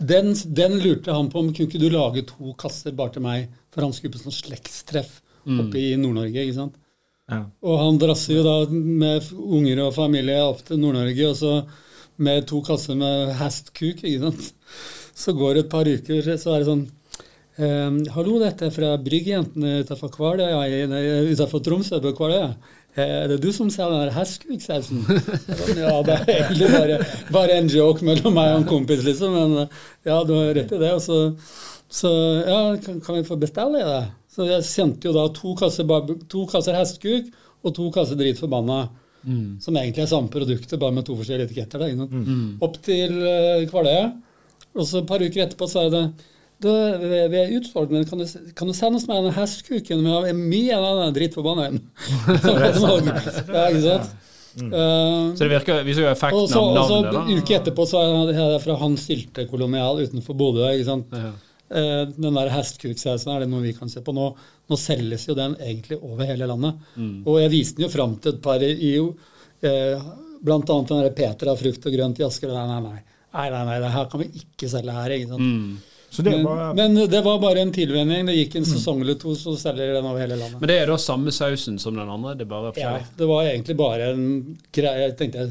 [0.00, 3.50] Den, den lurte han på om kunne ikke du lage to kasser bare til meg,
[3.70, 6.42] for han skulle på sånn slektstreff oppe i Nord-Norge.
[6.42, 6.74] ikke sant?
[7.30, 7.44] Ja.
[7.62, 11.52] Og han drasser jo da med unger og familie opp til Nord-Norge, og så
[12.22, 14.52] med to kasser med hestkuk, ikke sant.
[15.14, 16.86] Så går det et par uker, så er det sånn
[17.56, 20.60] ehm, Hallo, dette er fra Bryggjentene utenfor Kvaløya,
[21.32, 22.52] utenfor Tromsø på Kvaløya.
[22.92, 25.04] Er det du som selger den der hestkuksausen?
[25.80, 26.98] Ja, det er egentlig bare,
[27.32, 29.32] bare en joke mellom meg og en kompis, liksom.
[29.32, 29.68] Men
[30.04, 30.90] ja, du har rett i det.
[30.92, 31.20] Og så,
[31.88, 32.10] så
[32.44, 34.02] ja, kan, kan vi få bestille det?
[34.32, 35.88] Så jeg sendte jo da to kasser,
[36.28, 37.32] to kasser hestkuk
[37.62, 38.84] og to kasser Drit forbanna.
[39.62, 41.80] Som egentlig er samme produktet, bare med to forskjellige etiketter.
[41.80, 42.60] Da, mm.
[42.64, 44.10] Opp til uh, Kvaløya.
[44.72, 46.04] Og så et par uker etterpå så er det
[46.62, 46.70] du,
[47.02, 48.26] vi, vi er utsolgt, men kan du,
[48.58, 50.02] kan du sende oss med den hestkuken?
[50.04, 54.12] Vi har mye av den drittforbanna ja, ikke sant?
[54.52, 57.14] Eh, Så det virker, viser jo effekten også, av og så navnet.
[57.16, 57.38] da.
[57.40, 60.66] uke etterpå så er det fra Hans Sylte kolonial utenfor Bodø.
[60.72, 61.14] ikke sant?
[61.16, 61.32] Ja.
[61.72, 64.26] Uh, den der hestkuksausen, er det noe vi kan se på nå?
[64.68, 66.82] Nå selges jo den egentlig over hele landet.
[67.00, 67.22] Mm.
[67.24, 69.14] Og jeg viste den jo fram til et par i jo,
[69.64, 70.10] eh,
[70.42, 72.50] Blant annet den der Peter av frukt og grønt i Asker.
[72.52, 73.00] Nei, nei, nei.
[73.32, 75.14] Nei, nei, nei, det her kan vi ikke selge her.
[75.16, 75.40] ikke sant?
[75.40, 75.91] Mm.
[76.12, 78.26] Så det Men, var men det var bare en tilvenning.
[78.28, 80.58] Det gikk en sesong eller to, så selger de den over hele landet.
[80.60, 82.34] Men det er da samme sausen som den andre?
[82.36, 85.06] Det bare Ja, det var egentlig bare en greie.
[85.08, 85.46] Jeg tenkte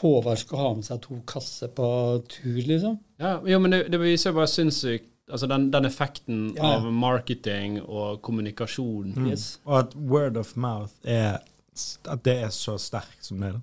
[0.00, 1.86] Håvard skulle ha med seg to kasser på
[2.28, 2.98] tur, liksom.
[3.22, 6.78] Ja, jo, men det, det viser jo bare sinnssykt Altså den, den effekten Ja.
[6.78, 9.10] av marketing og kommunikasjon.
[9.28, 9.58] Yes.
[9.66, 11.38] Og at word of mouth er
[12.08, 13.58] At det er så sterkt som det er.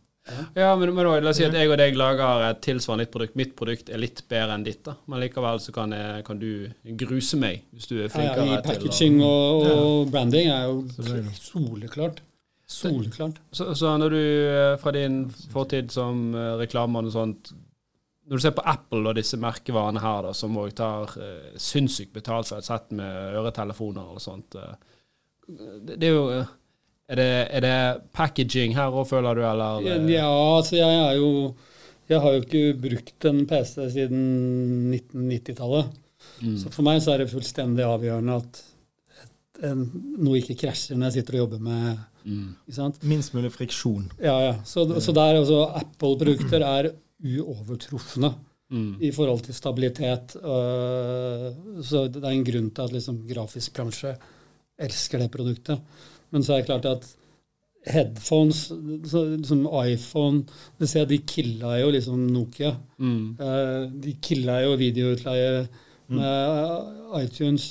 [0.55, 3.11] Ja, men, men også, la oss si at jeg og deg lager et tilsvarende nytt
[3.13, 3.35] produkt.
[3.37, 4.95] Mitt produkt er litt bedre enn ditt, da.
[5.11, 6.49] Men likevel så kan, jeg, kan du
[6.97, 10.49] gruse meg hvis du er Ja, flinkere ja, I til og, packaging og, og branding
[10.49, 12.23] er jo soleklart.
[12.65, 13.37] Soleklart.
[13.53, 15.21] Så, så når du eh, fra din
[15.53, 17.51] fortid som eh, reklamemann og sånt
[18.25, 22.15] Når du ser på Apple og disse merkevarene her, da, som òg tar eh, sinnssykt
[22.15, 24.73] betalt for et sett med øretelefoner og sånt eh,
[25.45, 26.39] det, det er jo
[27.09, 27.75] er det, er det
[28.13, 29.85] packaging her òg, føler du, eller?
[29.85, 31.55] eh, Ja, altså jeg er jo
[32.09, 35.87] Jeg har jo ikke brukt en PC siden 1990-tallet.
[36.41, 36.57] Mm.
[36.61, 38.59] Så for meg så er det fullstendig avgjørende at
[39.23, 39.31] et,
[39.71, 39.85] en,
[40.21, 42.55] noe ikke krasjer når jeg sitter og jobber med Mm.
[42.65, 42.95] ikke sant?
[43.05, 44.07] Minst mulig friksjon.
[44.17, 44.53] Ja, ja.
[44.65, 46.87] Så, så der altså Apple-produkter er
[47.21, 48.31] uovertrufne
[48.73, 48.95] Mm.
[48.99, 50.33] i forhold til stabilitet.
[50.41, 51.51] øh,
[51.85, 54.15] så det er en grunn til at liksom grafisk bransje
[54.81, 55.79] elsker det produktet.
[56.35, 57.05] Men så er det klart at
[57.85, 58.65] headphones,
[59.07, 60.41] så, som iPhone
[60.81, 62.73] det ser De killa jo liksom Nokia.
[62.99, 63.35] Mm.
[63.39, 65.67] Eh, de killa jo videoutleie
[66.11, 67.69] med iTunes.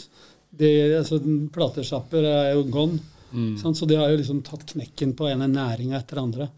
[0.55, 1.19] De, altså,
[1.55, 3.01] Platesjapper er jo gone.
[3.35, 3.57] Mm.
[3.59, 3.77] Sant?
[3.79, 6.49] Så de har jo liksom tatt knekken på ene næringa etter andre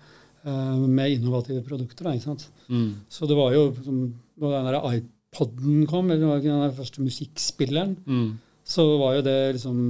[0.44, 2.10] eh, med innovative produkter.
[2.12, 2.36] Da?
[2.68, 2.90] Mm.
[3.08, 8.34] Så det var jo da den der iPoden kom, eller den første musikkspilleren, Mm.
[8.64, 9.80] så var jo det liksom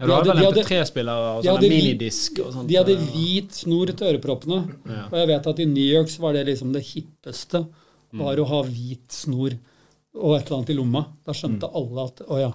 [0.00, 2.68] Ja, De du har hadde- vel de hadde- MP3-spillere og sånne minidisk og sånt.
[2.68, 4.60] De hadde hvit snor til øreproppene.
[4.88, 5.02] Ja.
[5.10, 7.66] Og jeg vet at i New York så var det liksom det hippeste.
[8.12, 9.52] Var å ha hvit snor
[10.16, 11.04] og et eller annet i lomma.
[11.24, 12.50] Da skjønte alle at å ja,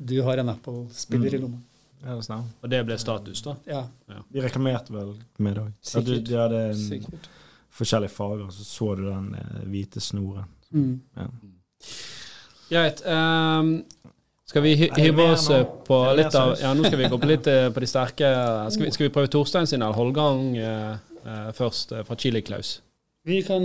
[0.00, 1.58] du har en Apple-spiller i lomma.
[2.06, 2.38] Ja, det.
[2.62, 3.56] Og det ble status, da.
[3.66, 3.82] Ja,
[4.32, 5.72] De reklamerte vel med det òg.
[5.82, 6.24] Sikkert.
[6.28, 7.28] De hadde en, sikkert.
[7.72, 10.44] forskjellige farger, så så du den eh, hvite snoren.
[10.72, 11.00] Mm.
[11.16, 11.26] Ja.
[12.70, 13.02] Greit.
[13.04, 13.84] ehm,
[14.46, 16.54] skal vi hy hive oss eh, på det litt av?
[16.62, 18.32] Ja, nå skal vi gå på litt eh, på de sterke
[18.70, 20.92] Skal vi, skal vi prøve Torstein sin eller Holgang eh,
[21.26, 22.76] eh, først, eh, fra Chili Klaus?
[23.26, 23.64] Vi kan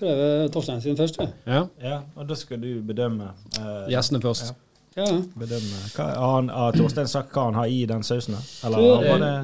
[0.00, 1.20] prøve Torstein sin først.
[1.22, 1.28] Ja.
[1.46, 1.60] Ja?
[1.82, 4.50] ja, og da skal du bedømme eh, Gjestene først.
[4.96, 5.04] Ja.
[5.04, 5.20] ja.
[5.38, 5.82] bedømme.
[5.94, 8.34] Hva, har, han, har Torstein sagt hva han har i den sausen?
[8.66, 9.34] Eller Det- var det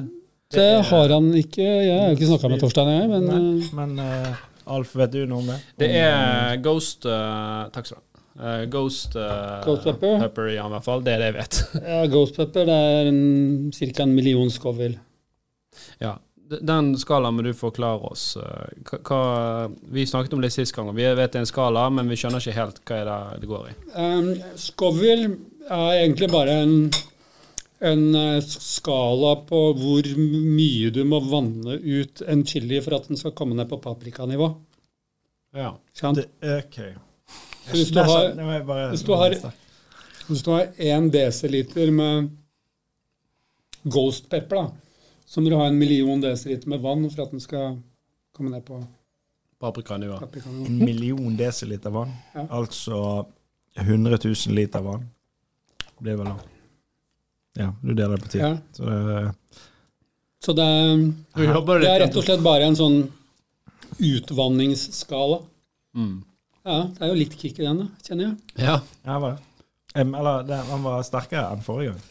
[0.53, 1.63] Det har han ikke.
[1.63, 4.41] Jeg har jo ikke snakka med Torstein, jeg, men Nei, eh, men eh,
[4.75, 5.61] Alf, vet du noe om det?
[5.79, 8.12] Det er Ghost uh, Takk skal du ha.
[8.39, 10.19] Eh, Ghost, uh, Ghost pepper?
[10.19, 11.03] pepper i i hvert fall.
[11.05, 11.57] Det er det jeg vet.
[11.91, 13.09] ja, Ghost Pepper det er
[13.93, 14.03] ca.
[14.03, 14.99] en million Scoville.
[16.01, 16.17] ja.
[16.53, 18.35] Den skalaen må du forklare oss.
[18.37, 21.87] eh, Hva, vi snakket om det sist gang, og vi vet det er en skala,
[21.89, 23.73] men vi skjønner ikke helt hva er det det går i.
[23.95, 24.27] Um,
[24.59, 25.29] Scoville
[25.71, 26.75] er egentlig bare en,
[27.89, 28.03] en
[28.45, 33.57] skala på hvor mye du må vanne ut en chili for at den skal komme
[33.57, 34.51] ned på paprikanivå.
[35.57, 35.71] Ja.
[36.19, 36.27] Det,
[36.59, 36.79] ok.
[37.65, 39.53] Så hvis du har- hvis du har-
[40.27, 42.29] Hvis du har 1 dl med
[43.83, 44.71] Ghost pepper, da,
[45.25, 47.77] så må du ha en million dl med vann for at den skal
[48.33, 48.85] komme ned på
[49.59, 50.19] Paprikanivå.
[50.19, 50.65] paprikanivå.
[50.65, 52.47] En million desiliter vann, Ja.
[52.49, 53.25] altså
[53.75, 55.09] 100 000 liter vann.
[55.79, 56.35] Det blir vel da.
[57.55, 58.37] Ja, du deler det på ti.
[58.39, 58.57] Ja.
[58.73, 59.35] Så det
[60.43, 63.11] Så det det er rett og slett bare en sånn
[63.99, 65.41] utvanningsskala.
[65.95, 66.23] mm.
[66.63, 68.63] Ja, det er jo litt kick i den, da, kjenner jeg.
[68.63, 68.79] Ja.
[69.03, 69.67] Ja, var det.
[69.93, 72.09] Um, eller det, han var sterkere enn forrige gang.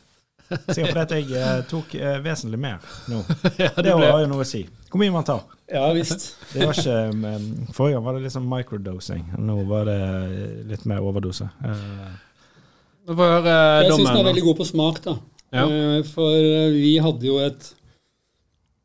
[0.53, 3.22] Sikkert fordi jeg eh, tok eh, vesentlig mer nå.
[3.62, 4.61] ja Det det har jo noe å si.
[4.90, 5.46] Hvor mye man tar.
[5.72, 6.34] Ja visst.
[6.53, 9.22] Det var ikke, em, forrige gang var det liksom microdosing.
[9.40, 10.00] Nå var det
[10.68, 11.48] litt mer overdose.
[11.64, 12.12] Uh,
[13.09, 13.55] får høre
[13.86, 15.16] Jeg syns den er veldig god på smak, da.
[15.53, 15.64] Ja.
[15.68, 17.72] Uh, For eh, vi hadde jo et,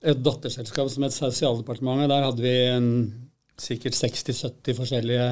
[0.07, 2.11] et datterselskap som het Sosialdepartementet.
[2.11, 2.89] Der hadde vi en,
[3.59, 5.29] sikkert 60-70 forskjellige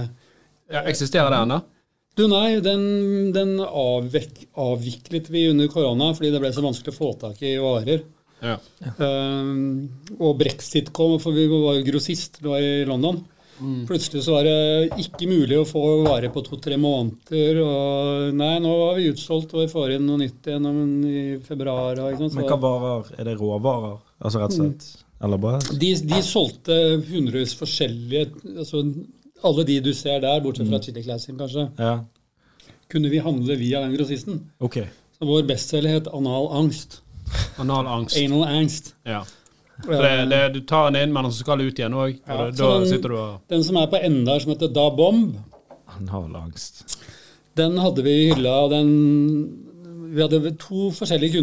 [0.72, 1.62] Ja, eksisterer det ennå?
[2.16, 2.84] Du, nei, den,
[3.36, 7.58] den avvek, avviklet vi under korona fordi det ble så vanskelig å få tak i
[7.60, 8.06] varer.
[8.46, 8.56] Ja.
[9.00, 9.88] Um,
[10.20, 13.20] og brexit kom, for vi var jo grossist vi var i London.
[13.88, 17.62] Plutselig så var det ikke mulig å få varer på to-tre måneder.
[17.64, 22.02] Og nei, nå var vi utsolgt, og vi får inn noe nytt igjen i februar.
[22.20, 23.14] Men hva varer?
[23.16, 24.02] Er det råvarer?
[24.20, 24.90] Altså rett og slett?
[25.24, 26.76] Eller bare de, de solgte
[27.08, 28.26] hundrevis forskjellige
[28.60, 28.82] altså
[29.44, 32.06] Alle de du ser der, bortsett fra Chili Classic kanskje, Ja,
[32.90, 34.40] kunne vi handle via den grossisten.
[34.60, 34.86] Okay.
[35.20, 37.02] Så vår bestselger het Anal angst.
[37.58, 38.18] Analangst.
[38.18, 38.94] Anal angst.
[39.06, 39.24] Ja.
[39.84, 42.20] For det, det, du tar den inn, men så skal du ut igjen òg.
[42.28, 45.36] Ja, den- og Den som er på enden der, som heter Da Bomb,
[45.98, 46.98] Anal angst.
[47.56, 48.50] den hadde vi i hylla.
[48.64, 49.62] og den
[50.16, 51.42] Vi hadde to forskjellige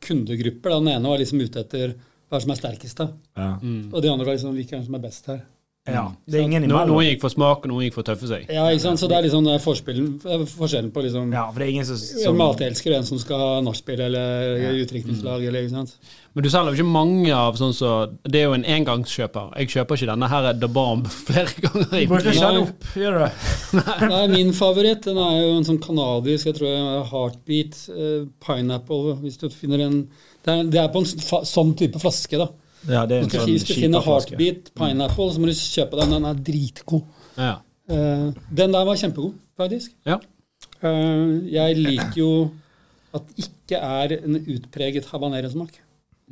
[0.00, 0.70] kundegrupper.
[0.70, 1.94] Den ene var liksom ute etter
[2.30, 3.08] hva som er sterkest, da.
[3.36, 3.58] Ja.
[3.60, 3.90] Mm.
[3.92, 5.42] og de andre var liksom hvilken som er best her.
[5.84, 6.88] Ja, det er ingen imellom.
[6.88, 8.46] noen gikk for smak, og noen gikk for å tøffe seg.
[8.48, 9.00] Ja, ikke sant?
[9.02, 11.98] Så det er liksom det er forskjellen, på liksom Ja, for det er ingen som,
[12.00, 15.44] en som matelsker og en som skal ha nachspiel eller utdrikningslag.
[15.44, 15.92] Eller, ikke sant?
[16.32, 17.90] Men du selger jo ikke mange av sånn så
[18.24, 19.52] Det er jo en engangskjøper.
[19.60, 21.92] Jeg kjøper ikke denne her The Bomb flere ganger.
[21.92, 23.86] i Du bruker ikke den opp, gjør du det?
[24.08, 29.18] Nei, min favoritt den er jo en sånn kanadisk jeg tror jeg Heartbeat uh, Pineapple.
[29.20, 30.06] Hvis du finner en
[30.40, 32.48] Det er, det er på en sånn type flaske, da.
[32.88, 34.04] Ja, det er en sånn hvis du finner.
[34.04, 36.12] Heartbeat Pineapple, så må du kjøpe den.
[36.16, 37.06] Den er dritgod.
[37.38, 37.54] Ja.
[37.90, 39.96] Uh, den der var kjempegod, faktisk.
[40.08, 40.20] ja.
[40.84, 42.30] Uh, jeg liker jo
[43.14, 45.78] at det ikke er en utpreget habanero-smak.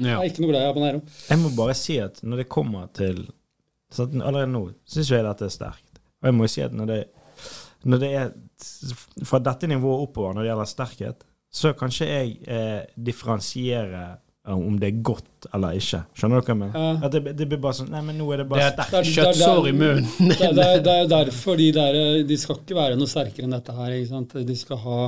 [0.03, 1.03] Jeg er ikke noe glad i habanero.
[1.29, 3.27] Jeg må bare si at når det kommer til
[3.93, 6.01] sånn, at Allerede nå syns jeg dette er sterkt.
[6.23, 7.01] Og jeg må jo si at når det,
[7.93, 8.33] når det er
[9.29, 14.79] fra dette nivået oppover når det gjelder sterkhet, så kanskje jeg eh, differensiere eh, om
[14.83, 16.01] det er godt eller ikke.
[16.19, 16.73] Skjønner dere meg?
[16.75, 16.87] Ja.
[17.07, 19.13] At det, det blir bare sånn Nei, men nå er det Det bare er sterkt.
[19.15, 20.09] kjøttsår i munnen.
[20.33, 23.47] Det, er- det, er- det er derfor de der De skal ikke være noe sterkere
[23.47, 23.95] enn dette her.
[24.01, 24.35] Ikke sant?
[24.51, 24.99] De skal ha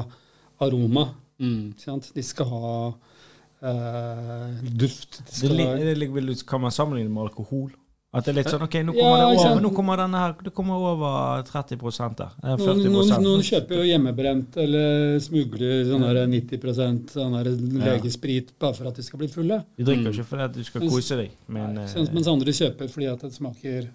[0.63, 1.09] aroma.
[1.43, 1.73] Mm.
[1.75, 2.13] Ikke sant?
[2.15, 2.71] De skal ha
[3.65, 5.19] uh, duft.
[5.19, 7.73] De Det, skal det, ligger vel ut- kan man sammenligne med alkohol?
[8.15, 10.35] At det er litt sånn OK, nå Ja, kommer, det, over, nå kommer denne her
[10.47, 11.81] Det kommer over 30
[12.21, 12.37] der.
[12.45, 17.51] Eh, 40 noen, noen, noen kjøper jo hjemmebrent eller smugler sånn her 90% sånn her
[17.89, 19.61] legesprit bare for at de skal bli fulle.
[19.75, 22.55] De drikker jo ikke fordi at du skal kose deg, men eh, Mens mens andre
[22.55, 23.91] kjøper fordi at det smaker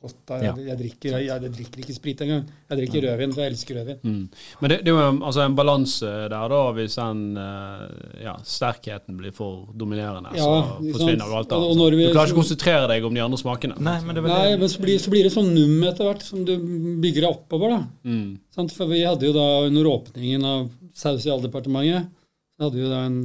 [0.00, 0.30] godt.
[0.30, 0.54] Ja.
[0.56, 2.44] Jeg, jeg, drikker, jeg, jeg drikker ikke sprit engang.
[2.70, 3.98] Jeg drikker rødvin, for jeg elsker rødvin.
[4.02, 4.22] Mm.
[4.62, 8.34] Men det, det er jo en- altså en balanse der, da, hvis den eh, ja,
[8.44, 10.32] sterkheten blir for dominerende.
[10.38, 11.30] Ja, så forsvinner sant?
[11.34, 11.76] jo alt annet.
[11.82, 13.78] når vi- Du klarer ikke å konsentrere deg om de andre smakene.
[13.80, 16.44] Nei, men det Nei, men så blir, så blir det sånn num etter hvert, som
[16.44, 16.54] du
[17.04, 17.68] bygger deg oppover.
[17.76, 17.82] da.
[18.08, 18.38] Mm.
[18.56, 18.72] Sant?
[18.72, 22.08] For vi hadde jo da under åpningen av Sausialdepartementet,
[22.58, 23.20] så hadde vi jo da en,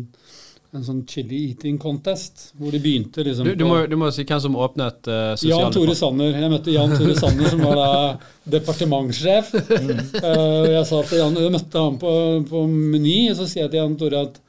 [0.76, 4.26] en sånn chili eating contest, hvor de begynte liksom Du, du, må, du må si
[4.28, 6.36] hvem som åpnet uh, Jan Tore Sanner.
[6.36, 7.92] Jeg møtte Jan Tore Sanner, som var da
[8.58, 9.54] departementssjef.
[9.56, 9.94] Mm.
[10.20, 12.12] Uh, jeg sa til Jan, jeg møtte han på,
[12.50, 14.42] på Meny, og så sier jeg til Jan Tore at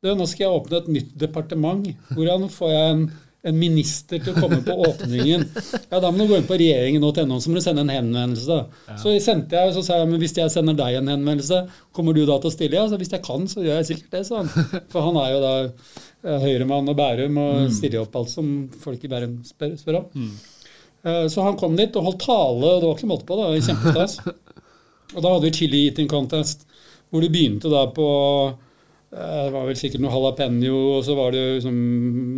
[0.00, 1.90] nå skal jeg åpne et nytt departement.
[2.16, 3.02] Hvordan får jeg en,
[3.46, 5.46] en minister til å komme på åpningen?
[5.90, 8.58] Ja, Da må du gå inn på regjeringen.no, så må du sende en henvendelse.
[8.90, 8.98] Ja.
[9.00, 11.62] Så sendte jeg, så sa jeg men hvis jeg sender deg en henvendelse,
[11.96, 12.78] kommer du da til å stille?
[12.78, 14.52] Ja, så hvis jeg kan, så gjør jeg sikkert det, sa han.
[14.92, 19.04] For han er jo da eh, Høyremann og Bærum og stiller opp alt som folk
[19.04, 20.08] i Bærum spør, spør om.
[20.14, 20.32] Mm.
[21.32, 23.46] Så han kom dit og holdt tale, og det var ikke måte på, da.
[23.56, 24.18] kjempestas.
[25.14, 26.66] Og da hadde vi chili eating contest,
[27.10, 28.08] hvor det begynte da på
[28.46, 28.58] eh,
[29.10, 31.78] det var vel sikkert noe jalapeño, og så var det liksom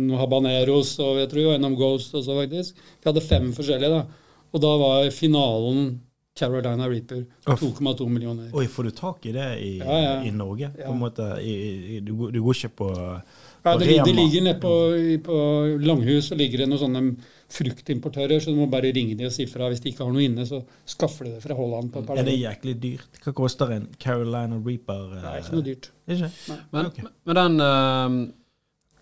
[0.07, 2.75] noe habaneros og jeg tror NM Ghost også, faktisk.
[3.03, 4.05] Vi hadde fem forskjellige, da.
[4.53, 5.99] Og da var finalen
[6.37, 7.27] Carolina Reaper.
[7.45, 7.61] Uff.
[7.61, 8.49] 2,2 millioner.
[8.57, 10.13] Oi, får du tak i det i, Ja, ja.
[10.25, 10.71] i Norge?
[10.79, 10.87] Ja.
[10.87, 11.53] På en måte, i,
[11.97, 13.19] i, du, går- du går ikke på, Ja,
[13.75, 14.15] på det, det Rema?
[14.17, 14.73] ligger nede på,
[15.29, 15.37] på
[15.85, 17.03] Langhus så ligger det noen sånne
[17.53, 19.69] fruktimportører, så du må bare ringe de og si fra.
[19.71, 21.91] Hvis de ikke har noe inne, så skaffer de det fra Holland.
[21.93, 23.19] på et par Er det jæklig dyrt?
[23.23, 25.03] Hva koster en Carolina Reaper?
[25.17, 25.91] eh, Det er ikke noe dyrt.
[26.07, 26.31] Ikke?
[26.73, 27.03] Men, okay.
[27.25, 28.33] men den uh,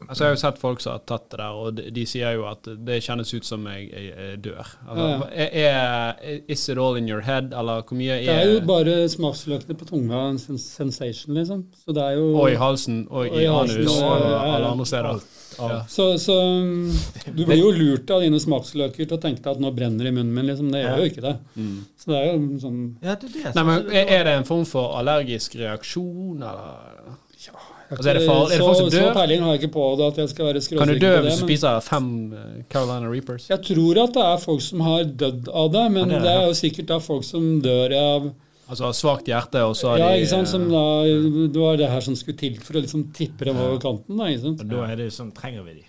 [0.10, 2.32] Altså Jeg har jo sett folk som har tatt det der, og de, de sier
[2.34, 4.72] jo at det kjennes ut som jeg, jeg, jeg dør.
[4.90, 8.48] Altså, Ja, er, er, is it all in your head, eller hvor mye Det er
[8.50, 11.68] jo bare smaksløkene på tunga en sensation, liksom.
[11.86, 14.68] Så det er jo Og i halsen, og Og i i anus, og- og alle
[14.74, 15.22] andre steder.
[15.60, 15.82] Ja.
[15.92, 16.94] Så, så um,
[17.36, 20.14] du blir jo lurt av dine smaksløker til å tenke deg at nå brenner det
[20.14, 20.72] i munnen min, liksom.
[20.72, 21.34] Det gjør jo ikke det.
[21.58, 21.76] Mm.
[22.00, 23.52] Så det er jo sånn Ja, det er det.
[23.58, 27.18] Nei, men er, det en form for allergisk reaksjon, eller?
[27.46, 27.60] Ja.
[27.92, 28.94] Altså, er det far, Er det folk som dør?
[28.94, 29.16] så dør?
[29.18, 31.24] peiling har jeg ikke på det at jeg skal være Kan du dø det.
[31.26, 33.50] hvis du spiser fem eh, Carolina Reapers?
[33.50, 36.24] jeg tror at det er folk som har dødd av det, men Ja, det er
[36.24, 36.38] det.
[36.38, 38.30] er jo sikkert da folk som dør av
[38.72, 41.60] Altså har svakt hjerte, og så har Ja, de ikke sant, som eh, da Det
[41.60, 44.30] var det her som skulle til for å liksom tippe dem over kanten, da.
[44.32, 44.64] ikke sant?
[44.64, 45.88] Og da er det jo sånn Trenger vi de?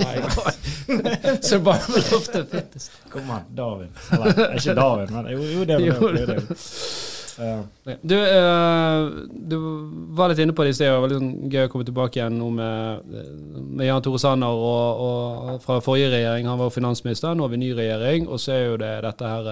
[0.00, 0.14] Nei,
[1.48, 2.90] Så bare med lufte fittes.
[3.10, 3.90] Kom an, Darwin.
[4.14, 6.26] Eller ikke Darwin, men jo, jo det Jo, var det.
[6.28, 6.44] det.
[7.38, 9.08] var Du, uh,
[9.54, 9.56] du
[10.14, 11.86] var litt inne på det i sted, og det var litt sånn gøy å komme
[11.88, 13.08] tilbake igjen nå med,
[13.74, 16.46] med Jan Tore Sanner og, og fra forrige regjering.
[16.50, 19.32] Han var jo finansminister, nå har vi ny regjering, og så er jo det dette
[19.34, 19.50] her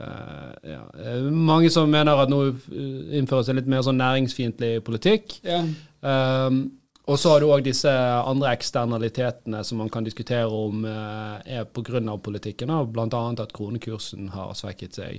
[0.00, 4.78] eh, ja, eh, Mange som mener at nå eh, innføres en litt mer sånn næringsfiendtlig
[4.86, 5.38] politikk.
[5.46, 5.64] ja.
[6.04, 6.64] Um,
[7.04, 11.66] og så har du òg disse andre eksternalitetene som man kan diskutere om uh, er
[11.68, 12.00] pga.
[12.16, 13.20] politikken, bl.a.
[13.42, 15.18] at kronekursen har svekket seg.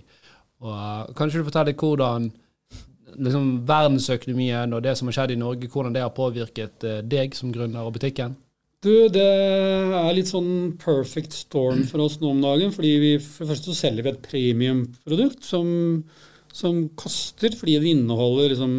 [0.63, 2.31] Og, uh, kan ikke du fortelle hvordan
[3.17, 7.37] liksom, verdensøkonomien og det som har skjedd i Norge, hvordan det har påvirket uh, deg
[7.37, 8.33] som gründer og butikken?
[8.85, 12.71] Du, det er litt sånn perfect storm for oss nå om dagen.
[12.75, 15.67] fordi vi, For det første så selger vi et premiumprodukt som,
[16.53, 18.75] som koster, fordi det inneholder liksom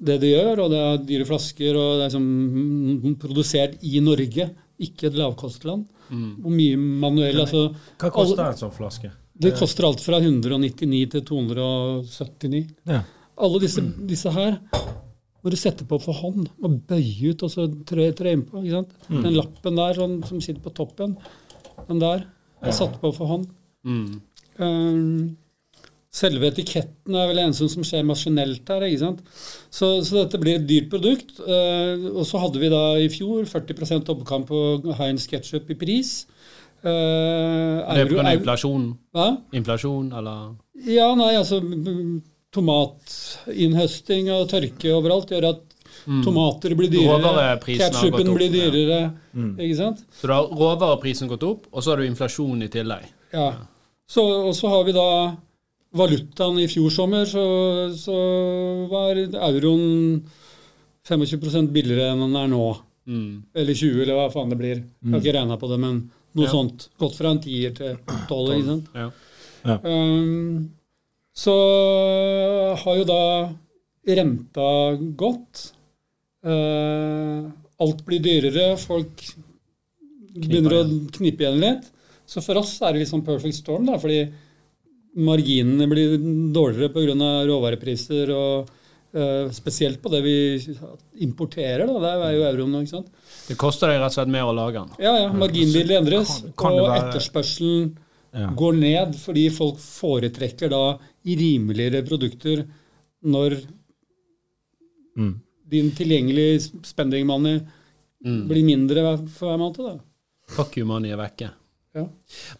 [0.00, 4.46] det det gjør, og det er dyre flasker, og det er liksom produsert i Norge,
[4.80, 5.82] ikke et lavkostland.
[6.10, 7.42] Og mye manuell.
[7.42, 7.66] Altså,
[8.00, 9.10] Hva koster en sånn flaske?
[9.40, 12.64] det koster alt fra 199 til 279.
[12.90, 13.02] Ja.
[13.40, 14.58] Alle disse, disse her
[15.42, 18.60] må du setter på for hånd og bøyer ut og så trø, trø innpå.
[18.62, 18.96] ikke sant?
[19.08, 21.16] Den lappen der sånn, som sitter på toppen,
[21.88, 22.26] den der
[22.60, 23.46] er satt på for hånd.
[23.88, 24.20] Mm.
[24.60, 25.36] Um,
[26.12, 28.84] selve etiketten er vel eneste som skjer maskinelt her.
[28.84, 29.20] ikke sant?
[29.72, 31.38] Så, så dette blir et dyrt produkt.
[31.40, 36.12] Uh, og så hadde vi da i fjor 40% oppkamp på Heinz ketsjup i pris.
[36.84, 38.34] Uh, Det er pga.
[38.36, 38.90] inflasjon?
[39.16, 39.30] Hva?
[39.56, 40.52] Inflasjon, eller
[40.88, 41.58] Ja, nei, altså
[42.54, 45.60] Tomatinnhøsting og tørke overalt gjør at
[46.24, 47.58] tomater blir dyrere.
[47.62, 49.00] ketsjupen blir dyrere.
[49.02, 49.10] Ja.
[49.34, 49.66] dyrere.
[49.66, 50.02] Ikke sant?
[50.20, 53.06] Så da har råvareprisen gått opp, og så har du inflasjon i tillegg.
[53.34, 53.52] Ja.
[54.10, 55.06] Så, og så har vi da
[55.94, 57.42] valutaen i fjor sommer, så,
[57.98, 58.16] så
[58.90, 59.18] var
[59.50, 60.22] euroen
[61.06, 62.64] 25 billigere enn den er nå.
[63.10, 63.30] Mm.
[63.56, 64.82] Eller 20, eller hva faen det blir.
[65.02, 66.02] Jeg har ikke regna på det, men
[66.38, 66.50] noe Ja.
[66.52, 66.88] sånt.
[67.00, 67.96] Gått fra en tier til
[68.28, 68.52] tolv.
[68.66, 68.90] sant?
[68.94, 69.10] Ja.
[69.84, 70.70] Um,
[71.40, 71.54] så
[72.82, 73.20] har jo da
[74.10, 74.66] renta
[75.20, 75.70] gått.
[76.44, 77.48] Uh,
[77.80, 79.24] alt blir dyrere, folk
[80.36, 80.84] begynner å
[81.16, 81.88] knipe igjen litt.
[82.30, 84.20] Så for oss er det litt sånn perfect storm, da, fordi
[85.20, 86.12] marginene blir
[86.54, 87.30] dårligere pga.
[87.48, 88.68] råvarepriser, og
[89.16, 90.36] uh, spesielt på det vi
[91.26, 91.86] importerer.
[91.88, 93.10] da, Det er jo euroen ikke sant.
[93.48, 94.92] Det koster deg rett og slett mer å lage den.
[95.02, 97.90] Ja, ja, marginbildet endres, Kan- kan og være- etterspørselen
[98.32, 98.46] Ja.
[98.54, 102.64] går ned fordi folk foretrekker da rimeligere produkter
[103.26, 103.60] når
[105.16, 105.40] Mm.
[105.70, 107.60] din tilgjengelige spending money
[108.24, 108.48] Mm.
[108.48, 109.76] blir mindre for hver måned.
[109.76, 109.98] da.
[110.48, 111.50] Fuck you money er vekke.
[111.94, 112.04] Ja.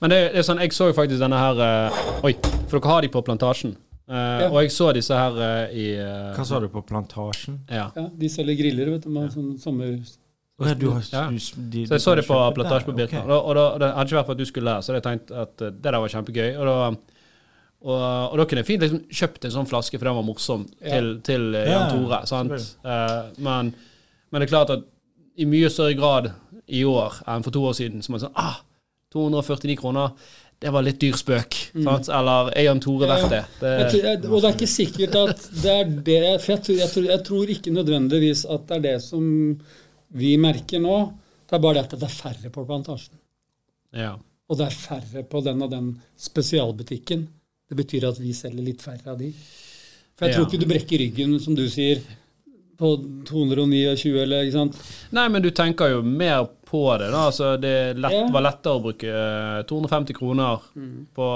[0.00, 2.32] Men det, det er sånn, jeg så jo faktisk denne her uh, Oi,
[2.68, 3.76] for dere har de på Plantasjen.
[4.10, 5.94] Eh, Og jeg så disse her uh, i
[6.34, 7.60] Hva sa du på Plantasjen?
[7.70, 7.92] Ja.
[7.94, 9.10] Ja, de selger griller, vet du.
[9.10, 10.00] Med sånn sommer...
[10.68, 11.22] Ja, du har, Ja.
[11.30, 11.36] du,
[11.70, 13.22] de, Så jeg så det på kjøper Plantasje på der, Birka.
[13.24, 13.30] ok.
[13.48, 15.08] Og, da, og det hadde ikke vært for at du skulle lære, så hadde jeg
[15.18, 16.50] tenkt at eh, det der var kjempegøy.
[16.58, 16.76] Og da,
[17.80, 20.66] og, og da kunne jeg fint liksom kjøpt en sånn flaske, for den var morsom,
[20.84, 20.90] Ja.
[20.98, 22.20] til, til eh, Ja, Jan Tore.
[22.28, 22.52] sant?
[22.84, 23.72] Eh, men,
[24.30, 24.84] men det er klart at
[25.40, 26.30] i mye større grad
[26.68, 28.60] i år enn for to år siden, så det sånn ah,
[29.14, 30.12] 249 kroner.
[30.60, 31.54] Det var litt dyr spøk.
[31.82, 32.10] Sant?
[32.12, 33.14] Eller er Jan Tore Mm.
[33.14, 33.44] Verdt det?
[33.62, 36.90] Det jeg, og det er ikke sikkert at det er det For jeg tror, jeg,
[36.92, 39.24] tror, jeg tror ikke nødvendigvis at det er det som
[40.12, 40.96] vi merker nå.
[41.46, 43.16] Det er bare det at det er færre på plantasjen.
[43.96, 44.16] ja.
[44.50, 47.20] Og det er færre på den og den spesialbutikken.
[47.70, 49.28] Det betyr at vi selger litt færre av de.
[50.18, 52.00] For jeg tror ikke du brekker ryggen, som du sier,
[52.80, 52.90] på
[53.28, 54.80] 229, eller ikke sant.
[55.14, 57.12] Nei, men du tenker jo mer på det.
[57.12, 58.26] da, altså Det lett, Ja.
[58.34, 60.58] var lettere å bruke eh, 250 kroner
[61.14, 61.28] på,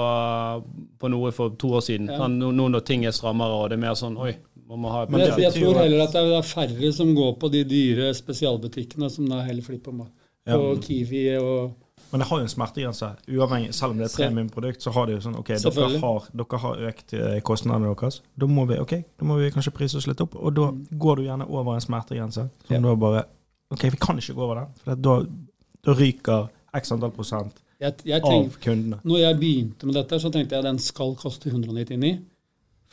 [0.99, 2.07] på noe for to år siden.
[2.09, 2.17] Mm.
[2.19, 2.27] Ja.
[2.27, 4.35] Nå, nå når ting er strammere, og det er mer sånn Oi,
[4.69, 7.33] man må ha et Men jeg, jeg tror heller at det er, færre som går
[7.41, 10.07] på de dyre spesialbutikkene, som da heller flipper på,
[10.45, 10.57] Ja.
[10.81, 11.73] Kiwi og
[12.11, 13.07] Men det har jo en smertegrense.
[13.33, 16.27] Uavhengig, selv om det er et premiumprodukt, så har det jo sånn OK, dere har,
[16.37, 18.21] dere har økt eh, kostnadene deres.
[18.37, 20.35] Da må vi ok, da må vi kanskje prise oss litt opp.
[20.37, 20.67] Og da
[21.01, 22.45] går du gjerne over en smertegrense.
[22.67, 22.79] Som Ja.
[22.85, 23.23] da bare
[23.73, 24.73] OK, vi kan ikke gå over den.
[24.83, 25.15] For da,
[25.85, 26.47] da ryker
[26.77, 28.99] x antall prosent jeg, jeg av kundene.
[29.03, 32.19] Når jeg begynte med dette, så tenkte jeg at den skal koste 199.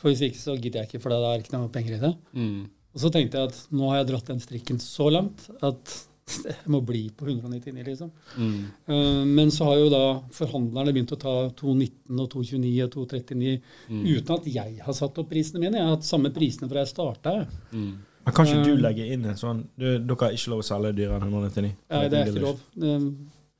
[0.03, 2.13] For hvis ikke, så gidder jeg ikke, for det er ikke noe penger i det.
[2.35, 2.63] Mm.
[2.93, 5.93] Og så tenkte jeg at nå har jeg dratt den strikken så langt at
[6.47, 8.11] jeg må bli på 199, liksom.
[8.39, 8.59] Mm.
[8.87, 13.57] Eh, Men så har jo da forhandlerne begynt å ta 219 og 229 og 239
[13.89, 14.03] Mm.
[14.07, 15.75] uten at jeg har satt opp prisene mine.
[15.79, 17.33] Jeg har hatt samme prisene fra jeg starta.
[17.73, 17.93] Mm.
[18.23, 20.67] Men kan ikke du legger legge inn en sånn du, Dere har ikke lov å
[20.67, 21.73] selge dyrere enn 199?
[21.91, 22.61] Nei, det er ikke lov.
[22.71, 23.01] Det-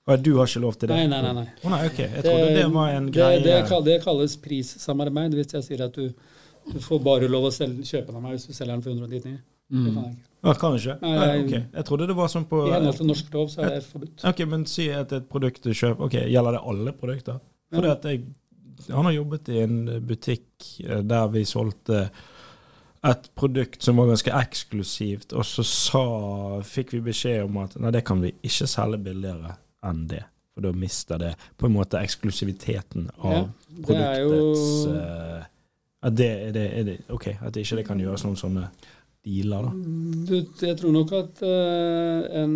[0.08, 0.96] Og du har ikke lov til det?
[0.96, 1.34] Nei, nei, nei.
[1.34, 1.50] nei.
[1.64, 1.98] Å nei, ok.
[2.00, 3.44] Jeg trodde det, var en greie.
[3.44, 6.14] det, det kalles prissamarbeid hvis jeg sier at du,
[6.72, 8.92] du får bare lov å selge, kjøpe den av meg hvis du selger den for
[8.96, 9.40] 199.
[9.74, 9.86] Mm.
[9.86, 10.30] Det kan jeg ikke.
[10.44, 10.96] Ah, kan du ikke?
[11.02, 11.54] Nei, jeg- ok.
[11.78, 14.24] Jeg trodde det var sånn på I henhold til norsk lov så er det forbudt.
[14.28, 17.40] Ok, Men si at et produkt du kjøper Ok, Gjelder det alle produkter?
[17.72, 17.78] Ja.
[17.80, 18.24] Fordi at jeg
[18.90, 22.10] Han har jobbet i en butikk eh, der vi solgte
[23.04, 26.04] et produkt som var ganske eksklusivt, og så sa,
[26.64, 30.24] fikk vi beskjed om at nei, det kan vi ikke selge billigere enn det.
[30.54, 33.42] For da mister det på en måte eksklusiviteten av Ja,
[34.22, 35.44] jo produktets eh,
[36.04, 38.68] At det, er det, er det Ok, at ikke det kan gjøres noen sånne
[39.24, 39.72] dealer, da.
[40.28, 40.36] du,
[40.68, 42.56] Jeg tror nok at uh, en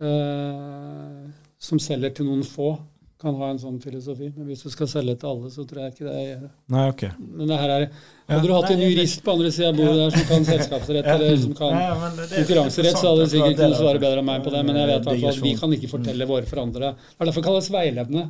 [0.00, 1.24] uh,
[1.60, 2.74] som selger til noen få,
[3.20, 4.26] kan ha en sånn filosofi.
[4.36, 7.04] Men hvis du skal selge til alle, så tror jeg ikke det er Nei, ok.
[7.16, 9.96] Men det her er Ja, Hadde du hatt en jurist på andre sida av bordet
[10.02, 13.24] der som kan selskapsrett, eller som kan Ja, men det- det er konkurranserett, så hadde
[13.24, 14.64] du sikkert kunnet svare bedre enn meg på det.
[14.68, 16.92] Men jeg vet i at vi kan ikke fortelle våre forhandlere.
[16.96, 18.26] Det er derfor det kalles veiledende.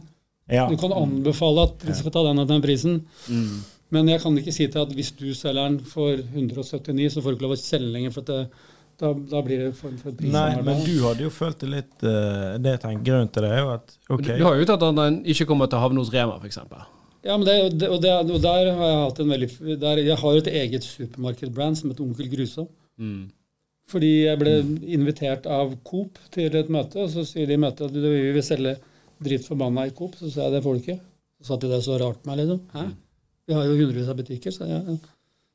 [0.53, 0.69] Ja.
[0.71, 3.01] Du kan anbefale at vi skal ta den og den prisen.
[3.27, 3.65] Mm.
[3.95, 7.35] Men jeg kan ikke si til at hvis du selger den for 179, så får
[7.35, 10.15] du ikke lov å selge lenger, for at det, Da, da blir det form for
[10.25, 13.51] Nei, men du hadde jo følt det litt uh, Det jeg tenker grunnen til det
[13.53, 14.39] er jo at okay.
[14.39, 16.63] Du, du har jo tatt at den ikke kommer til å havne hos Rema, f.eks.
[17.27, 20.17] Ja, men det, det, og, det, og der har jeg hatt en veldig der, Jeg
[20.23, 22.71] har jo et eget supermarkedbrand som heter Onkel Grusom.
[22.97, 23.27] Mm.
[23.93, 24.55] Fordi jeg ble
[24.97, 28.47] invitert av Coop til et møte, og så sier de i møtet at vi vil
[28.47, 28.79] selge
[29.23, 30.17] dritt forbanna i Coop.
[30.19, 31.05] Så sa jeg det folket.
[31.41, 32.63] Så sa de det så rart på meg, liksom.
[32.73, 32.87] Hæ?
[33.47, 34.99] Vi har jo hundrevis av butikker, så det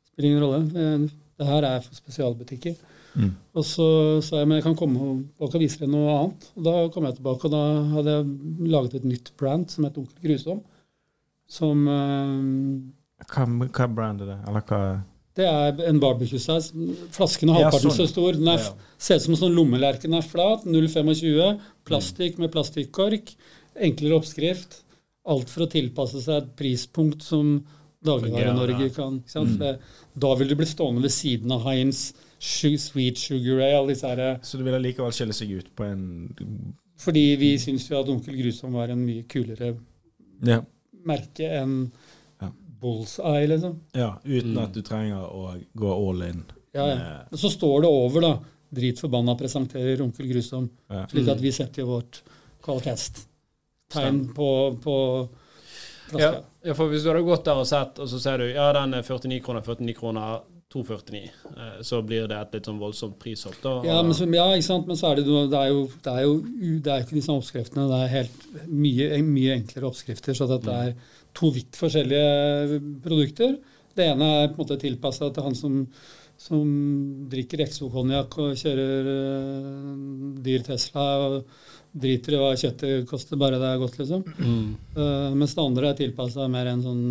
[0.07, 1.09] spiller ingen rolle.
[1.35, 2.77] Det her er for spesialbutikker.
[3.19, 3.31] Mm.
[3.59, 3.85] Og så
[4.23, 6.47] sa jeg men jeg kan komme og vise deg noe annet.
[6.55, 7.63] Og da kom jeg tilbake, og da
[7.97, 10.61] hadde jeg laget et nytt brand som het Onkel Grusom.
[11.51, 14.37] Som uh, Hva, hva brand er det?
[14.47, 14.81] Eller hva
[15.35, 16.71] Det er en barbecue-saus.
[17.15, 18.07] Flasken er Ja, halvparten sånn.
[18.07, 18.33] så stor.
[18.33, 18.73] Den er, Ja.
[18.97, 20.01] ser ut som en sånn lommelerke.
[20.01, 20.65] Den er flat.
[20.65, 21.59] 0,25.
[21.85, 23.35] Plastikk med plastikkork.
[23.79, 24.81] Enklere oppskrift.
[25.25, 27.63] Alt for å tilpasse seg et prispunkt som
[28.03, 29.21] Dagligvare-Norge kan.
[29.27, 29.79] For
[30.17, 33.87] da vil du bli stående ved siden av Heinz Sweet Sugar Ale.
[33.93, 37.99] Disse her, Så du vil allikevel skille seg ut på en fordi vi syns jo
[37.99, 39.75] at Onkel Grusom var en mye kulere
[40.43, 40.61] Ja.
[41.05, 41.91] merke enn
[42.81, 43.77] Bullseye, liksom.
[43.93, 44.63] ja uten Mm.
[44.63, 46.43] at du trenger å gå all in.
[46.73, 46.97] Ja, ja.
[47.29, 48.33] Men Så står det over, da.
[48.71, 50.69] Dritforbanna presenterer Onkel Grusom.
[50.89, 51.05] Ja.
[51.11, 52.21] Slik at vi setter jo vårt
[52.63, 54.95] kvalitetstegn på, på
[56.19, 58.71] Ja, ja, for hvis du hadde gått der og sett, og så ser du ja,
[58.75, 61.21] den er 49 kroner, 49 kroner, 2,49,
[61.51, 63.57] eh, så blir det et litt sånn voldsomt prishopp.
[63.63, 63.73] Da.
[63.83, 64.87] Ja, men, så, ja, ikke sant?
[64.87, 66.35] men så er det, det er jo det er jo
[66.79, 67.89] det er ikke disse oppskriftene.
[67.91, 70.35] Det er helt mye, mye enklere oppskrifter.
[70.37, 70.93] Så at det er
[71.37, 73.55] to vidt forskjellige produkter.
[73.95, 75.77] Det ene er på en måte tilpassa til han som,
[76.39, 76.65] som
[77.31, 79.93] drikker Exo-konjakk og kjører uh,
[80.43, 81.37] dyr Tesla og
[81.91, 84.23] driter i hva kjøttet koster, bare det er godt, liksom.
[84.23, 84.67] mm.
[84.95, 87.05] Uh, mens det andre er tilpassa mer en sånn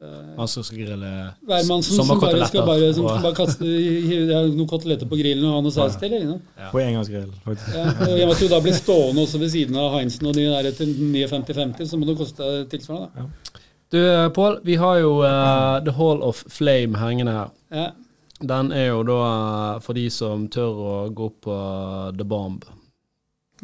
[0.00, 1.08] Han som skal grille
[1.44, 5.64] Hvermannsen som bare skal bare, som skal bare kaste noen koteletter på grillen og ha
[5.66, 6.14] noe saus til.
[6.24, 6.54] Sant?
[6.72, 7.74] På engangsgrill, faktisk.
[7.76, 10.30] Ja, og I og med at du da blir stående også ved siden av Heinzen
[10.30, 13.26] og de der etter 59,50, så må det koste tilsvarende.
[13.26, 13.58] da.
[13.90, 17.48] Du, eh, Pål, vi har jo uh, The Hall of Flame hengende her.
[17.74, 17.88] Ja.
[18.40, 21.56] Den er jo da eh, for de som tør å gå opp på
[22.14, 22.64] The Bomb.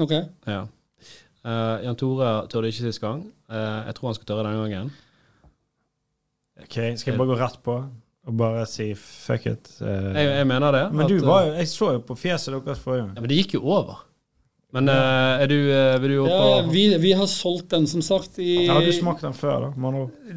[0.03, 0.17] Ok.
[0.45, 0.65] Ja.
[1.47, 3.23] Uh, Jan Tore tørde ikke sist gang.
[3.47, 4.91] Uh, jeg tror han skal tørre denne gangen.
[6.63, 7.75] Ok, Skal jeg bare gå rett på
[8.27, 9.69] og bare si fuck it?
[9.81, 9.87] Uh,
[10.17, 10.85] Jeg, jeg mener det.
[10.93, 13.13] men at, du eh, var jo Jeg så jo på fjeset deres forrige gang.
[13.15, 14.01] ja, Men det gikk jo over.
[14.75, 17.87] Men uh, er du, uh, vil du opp Ja, og vi, vi har solgt den,
[17.87, 19.71] som sagt, i Har du smakt den før, da?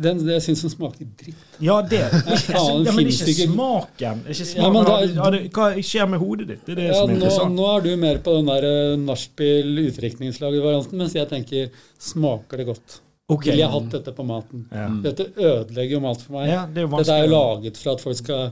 [0.06, 1.42] Den, det, Jeg syns den smakte dritt.
[1.66, 2.04] Ja, det.
[2.46, 4.22] faen, ja, men ikke smaken.
[4.30, 4.62] Ikke smaken.
[4.62, 4.86] Ja, men
[5.18, 6.62] da- du- hva skjer med hodet ditt?
[6.68, 7.58] Det er det Ja, som er interessant.
[7.58, 8.70] nå er du mer på den der
[9.10, 13.00] nachspiel-utdrikningslaget-varianten, mens jeg tenker smaker det godt?
[13.30, 13.46] Ok.
[13.46, 14.66] Ville jeg hatt dette på maten?
[14.74, 14.88] Ja.
[15.04, 16.48] Dette ødelegger jo mat for meg.
[16.50, 18.48] Ja, det er Dette er jo laget for at folk skal,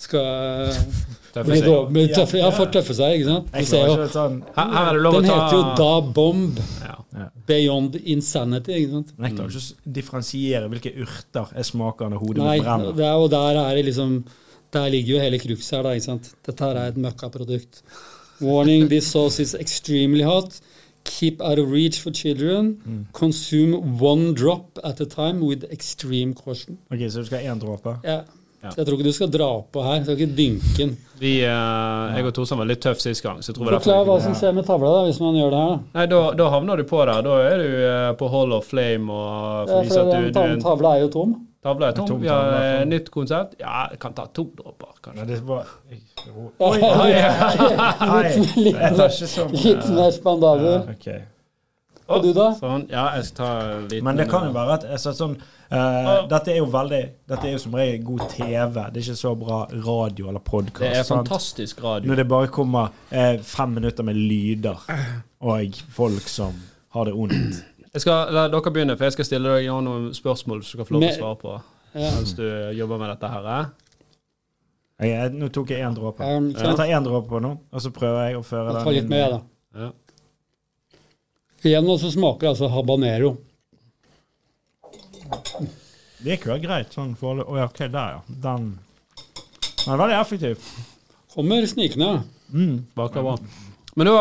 [0.00, 0.70] skal
[1.34, 1.90] tøffe seg?
[1.92, 3.50] Med tøffe, ja, for tøffe seg, ikke sant?
[3.52, 6.62] Du ser jo, sånn Her, her er det lov å den heter jo Da Bomb
[7.48, 9.12] Beyond Insanity, ikke sant?
[9.18, 12.96] Jeg klarer ikke å differensiere hvilke urter er smaker når hodet Nei, brenner.
[12.96, 14.16] det er, og der er det liksom
[14.72, 16.32] Der ligger jo hele cruxet her, da, ikke sant?
[16.48, 17.82] Dette her er et møkkaprodukt.
[18.40, 20.56] Warning, this sauce is extremely hot.
[21.04, 22.76] Keep out of reach for children.
[22.86, 23.06] Mm.
[23.12, 26.78] Consume one drop at a time with extreme caution.
[26.90, 27.96] Ok, Så du skal ha én dråpe?
[28.04, 28.22] Ja.
[28.62, 28.70] Ja.
[28.70, 29.98] Så jeg tror ikke du skal dra på her.
[29.98, 30.92] Du skal ikke dynke den.
[31.18, 34.54] Vi, uh, jeg og Torstein var litt tøff sist gang, så Forklar hva som skjer
[34.54, 35.72] med tavla da, hvis man gjør det her.
[35.72, 35.98] da.
[35.98, 37.24] Nei, da, da havner du på der.
[37.26, 40.40] Da er du uh, på Hall of Flame og Ja, for at du, den du
[40.60, 41.34] er tavla er jo tom.
[41.62, 42.08] Tavle er tom.
[42.08, 43.54] tom Vi har eh, nytt konsept.
[43.60, 45.26] Ja, jeg kan ta to dråper, Nei, kanskje.
[45.30, 45.98] det var Ja,
[46.58, 47.12] Oi, oi,
[48.56, 49.54] litt, ikke sånn.
[49.54, 50.74] litt mer spandabel.
[50.74, 51.22] Ja, okay.
[52.12, 52.48] Og du, da?
[52.58, 52.86] Sånn.
[52.90, 53.50] Ja, jeg skal ta
[53.86, 55.36] litt Men det kan jo være at altså, sånn,
[55.70, 58.74] eh, Dette er jo veldig Dette er jo som regel god TV.
[58.74, 60.82] Det er ikke så bra radio eller podkast.
[60.82, 62.10] Det er fantastisk radio.
[62.10, 64.82] Når det bare kommer uh, fem minutter med lyder
[65.42, 66.58] og folk som
[66.92, 67.62] har det ondt.
[67.92, 70.94] Jeg skal la dere begynne, for jeg skal stille deg noen spørsmål du skal få
[70.96, 71.54] lov til å svare på
[71.92, 72.10] Ja.
[72.16, 72.44] mens du
[72.78, 73.48] jobber med dette her.
[73.52, 73.66] eh?
[75.02, 76.22] Jeg, nå tok jeg én dråpe.
[76.24, 78.94] Um, Jeg tar én dråpe på nå, og så prøver jeg å føre jeg den
[78.94, 79.40] litt mer, da.
[79.82, 79.90] Ja.
[81.64, 83.36] Igjen og så smaker det altså habanero.
[86.22, 88.20] Det gikk jo greit sånn for Å ja, OK, der, ja.
[88.28, 88.78] Den
[89.82, 90.66] Den er veldig effektiv.
[91.34, 92.22] Kommer snikende.
[92.52, 92.84] Mm.
[92.94, 93.40] Bakover.
[93.96, 94.16] Men da,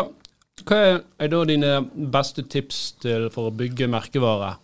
[0.67, 1.71] hva er, er da dine
[2.13, 4.55] beste tips til, for å bygge merkevare?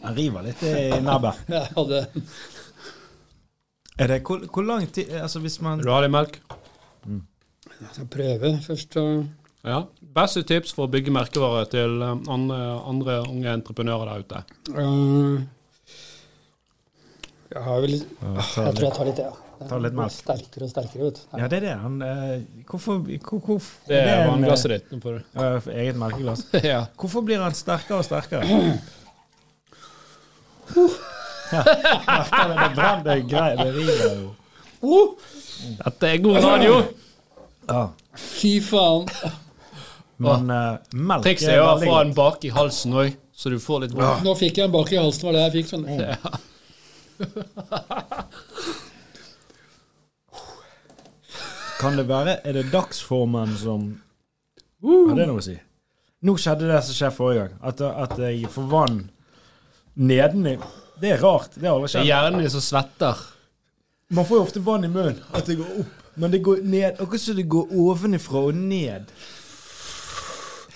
[0.00, 1.44] Jeg river litt i nebbet.
[1.56, 2.04] Ja, det.
[4.00, 6.38] Er det hvor, hvor lang tid Altså hvis man Vil du ha litt melk?
[7.04, 8.96] Jeg skal prøve først.
[9.64, 9.82] Ja.
[10.16, 12.58] Beste tips for å bygge merkevare til eh, andre,
[12.88, 14.40] andre unge entreprenører der ute?
[14.72, 15.44] Uh,
[17.52, 19.49] Jeg har vel Ja, Jeg tror jeg tar litt, ja.
[19.60, 20.12] Det Ta litt blir melk.
[20.14, 21.22] Sterkere og sterkere, vet du.
[21.36, 21.74] Ja, det er det.
[21.82, 22.40] Han, eh,
[22.70, 22.92] hvorfor,
[23.26, 24.84] hvor, hvor, Det er en, vannglasset ditt.
[25.36, 26.40] Eh, eget melkeglass.
[26.72, 26.80] ja.
[26.96, 28.42] Hvorfor blir han sterkere og sterkere?
[31.50, 31.62] Ja,
[32.06, 34.28] merker det, det brenner, det er greit, det river jo.
[35.80, 36.74] Dette er god radio!
[37.66, 37.90] Ja.
[38.14, 39.10] Fy faen.
[40.22, 42.06] Men eh, melk Trikset er å veldig få godt.
[42.06, 44.22] den bak i halsen òg, så du får litt vondt.
[44.22, 45.66] Nå fikk jeg en bak i halsen, var det jeg fikk.
[45.74, 45.84] Sånn.
[45.90, 46.14] Ja.
[51.80, 53.86] Kan det være Er det dagsformen som
[54.84, 55.56] Har det noe å si?
[56.22, 57.52] Nå skjedde det som skjedde forrige gang.
[57.64, 58.98] At, at jeg får vann
[59.96, 60.58] nedeni.
[61.00, 61.54] Det er rart.
[61.56, 62.08] Det har aldri Det er skjedd.
[62.10, 63.22] hjernen din som svetter.
[64.12, 65.16] Man får jo ofte vann i munnen.
[65.32, 65.94] At det går opp.
[66.20, 67.00] Men det går ned.
[67.00, 69.08] Akkurat som det går ovenifra og ned.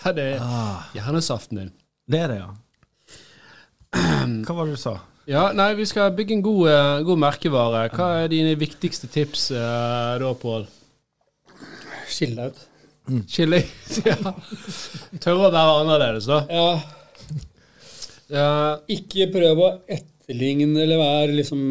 [0.04, 0.84] Ja, det er Ah.
[0.94, 1.72] hjernesaften din.
[2.08, 2.50] Det er det, ja.
[4.44, 4.96] Hva var det du sa?
[5.28, 7.84] Ja, nei, vi skal bygge en god, eh, god merkevare.
[7.94, 10.66] Hva er dine viktigste tips eh, da, Pål?
[12.08, 12.62] Skille deg ut.
[13.28, 13.58] Chili?
[14.08, 14.16] ja.
[15.20, 16.38] Tørre å være annerledes, da.
[16.48, 16.68] Ja,
[18.32, 18.46] Ja,
[18.88, 21.64] ikke prøv å etterligne eller være liksom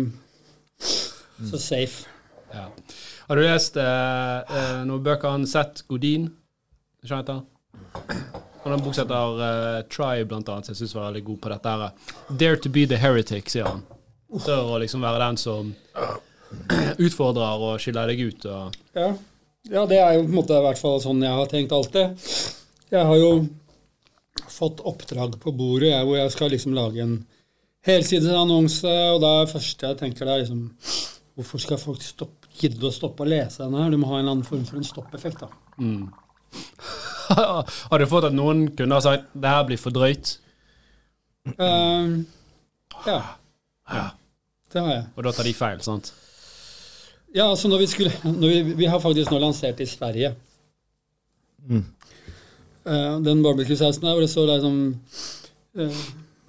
[1.49, 2.05] så safe.
[2.53, 2.67] ja.
[3.23, 6.27] Har du lest eh, eh, noen bøker av han Seth Godin?
[7.07, 7.45] Skjønner jeg han?
[8.63, 11.23] Han har en bok som heter uh, Try, blant annet, som jeg syns var veldig
[11.31, 11.71] god på dette.
[11.73, 12.13] her.
[12.43, 13.81] Dare to be the heretic, sier han.
[14.43, 15.71] Tør å liksom være den som
[17.07, 18.45] utfordrer og skiller deg ut.
[18.51, 19.09] Og, Ja.
[19.71, 22.25] Ja, det er jo på en måte i hvert fall sånn jeg har tenkt alltid.
[22.93, 23.31] Jeg har jo
[24.53, 27.15] fått oppdrag på bordet jeg, hvor jeg skal liksom lage en
[27.87, 30.69] helsidesannonse, og det er det første jeg tenker, det er liksom
[31.33, 32.03] Hvorfor skal folk
[32.59, 33.89] gidde å stoppe å lese denne her?
[33.89, 35.49] Du må ha en eller annen form for en stoppeffekt, da.
[35.81, 36.03] mm.
[37.89, 40.35] har du fått at noen kunne ha sagt det her blir for drøyt,
[41.57, 42.25] Ehm,
[43.05, 43.21] ja.
[44.71, 45.05] Det har jeg.
[45.15, 46.13] og da tar de feil, sant?
[47.33, 50.33] Ja, altså når vi skulle når vi, vi har faktisk nå lansert i Sverige.
[51.67, 51.85] Mm.
[52.83, 54.77] Uh, den barbecue-sausen der hvor det står liksom
[55.79, 56.03] uh,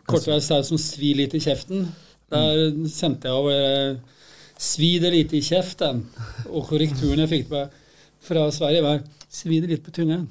[0.07, 1.87] kortreist saus som svir litt i kjeften.
[2.33, 3.99] Der sendte jeg over uh,
[4.59, 6.05] 'svi det lite i kjeften'.
[6.51, 7.65] Og korrekturen jeg fikk på,
[8.21, 10.29] fra Sverige, var 'svi det litt på tungaen'.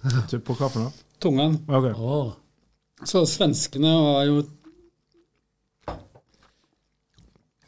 [0.46, 0.92] På hva for noe?
[1.20, 1.58] Tungaen.
[1.68, 1.90] Ok.
[1.98, 2.30] Oh.
[3.04, 4.44] Så svenskene var jo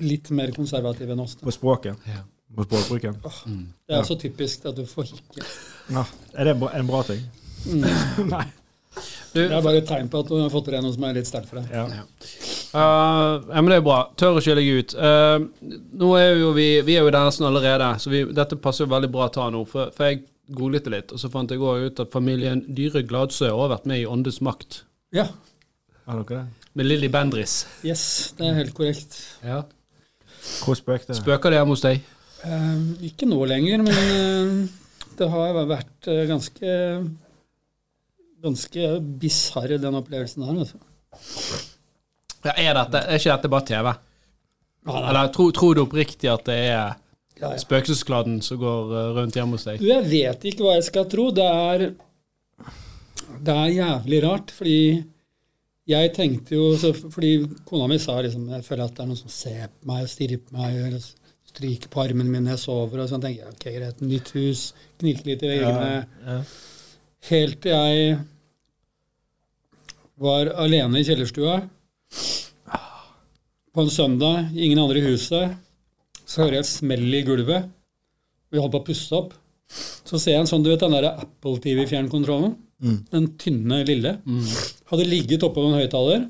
[0.05, 1.36] litt mer konservative enn oss.
[1.38, 1.46] da.
[1.48, 2.09] På språket?
[2.09, 2.22] Ja.
[2.53, 3.14] På språkbruken?
[3.88, 5.46] Det er så typisk at du får hikke.
[5.94, 6.03] Ja.
[6.36, 7.22] Er det bra- en bra ting?
[8.34, 8.44] Nei.
[9.32, 11.14] Du, Det er bare et tegn på at du har fått deg noe som er
[11.16, 11.70] litt sterkt for deg.
[11.72, 11.86] Ja.
[11.88, 12.03] Ja.
[12.72, 13.96] Uh, ja, men det er bra.
[14.20, 14.94] Tør å skille deg ut.
[14.98, 15.46] Uh,
[16.03, 18.92] nå er jo vi, vi er jo i nesten allerede, så vi, dette passer jo
[18.92, 19.62] veldig bra å ta nå.
[19.68, 20.22] For, for jeg
[20.53, 23.88] googlet det litt, og så fant jeg også ut at familien Dyre Gladsø har vært
[23.88, 24.82] med i Åndes makt.
[25.16, 25.30] Ja.
[26.05, 26.68] Har dere det?
[26.76, 27.62] Med Lilly Bendris.
[27.84, 28.05] Yes,
[28.36, 29.16] det er helt korrekt.
[29.44, 29.62] Ja.
[30.64, 31.16] Hvor spøker det?
[31.20, 32.01] Spøker det hjemme hos deg?
[32.43, 32.78] Eh,
[33.09, 34.55] ikke nå lenger, men eh,
[35.18, 36.72] det har vært eh, ganske
[38.43, 38.86] Ganske
[39.22, 40.57] bisarr, den opplevelsen her.
[40.64, 40.80] Altså.
[42.43, 43.93] Ja, er, dette, er ikke dette bare TV?
[44.88, 44.97] Ja.
[45.12, 46.72] Eller tro- tror du oppriktig at det er
[47.38, 47.59] Ja, ja.
[47.62, 49.78] spøkelseskladden som går uh, rundt hjemme hos deg?
[49.78, 51.28] Du, jeg vet ikke hva jeg skal tro.
[51.34, 51.84] Det er
[53.47, 54.76] Det er jævlig rart, fordi
[55.88, 57.32] jeg tenkte jo så, Fordi
[57.66, 60.38] kona mi sa liksom Jeg føler at det er noen som ser på meg stirrer
[60.38, 61.02] på meg eller
[61.52, 63.02] stryker på armen min når jeg sover.
[63.02, 64.60] Og sånn tenker jeg ok, greit, nytt hus,
[65.02, 65.90] knirker litt i veggene.
[66.28, 66.38] Ja.
[67.28, 68.16] Helt til jeg
[70.22, 71.58] var alene i kjellerstua
[73.72, 75.54] på en søndag, ingen andre i huset.
[76.28, 77.70] Så hører jeg et smell i gulvet.
[78.52, 79.32] Vi holder på å pusse opp.
[79.72, 82.54] Så ser jeg en sånn, du vet den der Apple TV-fjernkontrollen?
[82.84, 82.98] Mm.
[83.12, 84.18] Den tynne, lille.
[84.93, 86.26] Hadde ligget oppå en høyttaler.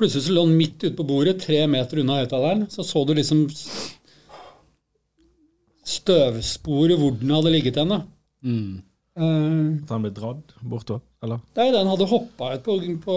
[0.00, 2.64] Plutselig så lå den midt ute på bordet, tre meter unna høyttaleren.
[2.72, 3.44] Så så du liksom
[5.92, 7.92] støvsporet hvor den hadde ligget hen.
[8.40, 8.80] Mm.
[9.20, 11.04] Eh, At han ble dratt bortover?
[11.22, 11.42] Eller?
[11.58, 13.16] Nei, den hadde hoppa ut på, på,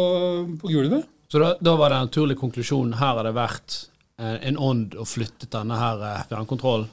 [0.61, 1.07] på gulvet.
[1.31, 2.97] Så da, da var det en naturlig konklusjon.
[2.99, 3.77] Her har det vært
[4.19, 6.91] eh, en ånd og flyttet denne her eh, fjernkontrollen.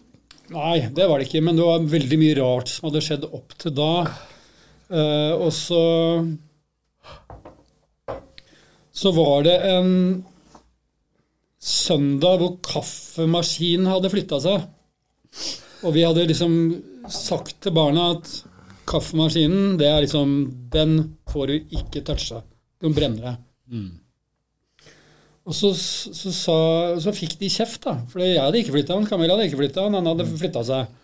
[0.53, 3.55] Nei, det var det ikke, men det var veldig mye rart som hadde skjedd opp
[3.61, 3.93] til da.
[4.93, 5.79] Uh, og så
[8.93, 9.93] Så var det en
[11.63, 14.67] søndag hvor kaffemaskinen hadde flytta seg.
[15.83, 16.55] Og vi hadde liksom
[17.11, 18.31] sagt til barna at
[18.91, 20.35] kaffemaskinen, det er liksom
[20.73, 22.43] Den får du ikke toucha.
[22.83, 23.43] Den brenner deg.
[23.73, 23.91] Mm.
[25.43, 26.57] Og så, så, så,
[27.03, 27.97] så fikk de kjeft, da.
[28.11, 29.07] For jeg hadde ikke flytta han.
[29.11, 29.97] Camilla hadde ikke flytta han.
[29.99, 30.99] Han hadde flytta seg.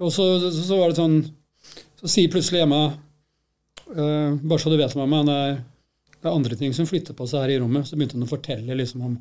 [0.00, 0.24] Og så,
[0.72, 1.18] var det sånn
[2.00, 5.58] Så sier plutselig Emma uh, Bare så du vet, mamma, han er,
[6.20, 7.88] det er andre ting som flytter på seg her i rommet.
[7.88, 9.14] Så begynte hun å fortelle liksom om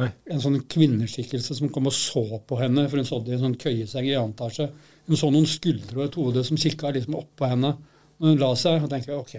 [0.00, 0.08] Nei.
[0.32, 3.58] en sånn kvinneskikkelse som kom og så på henne, for hun sov i en sånn
[3.60, 4.68] køyeseng i annen etasje.
[5.08, 8.42] Hun så noen skuldre og et hode som kikka liksom opp på henne når hun
[8.42, 8.84] la seg.
[8.84, 9.36] Og tenkte ok,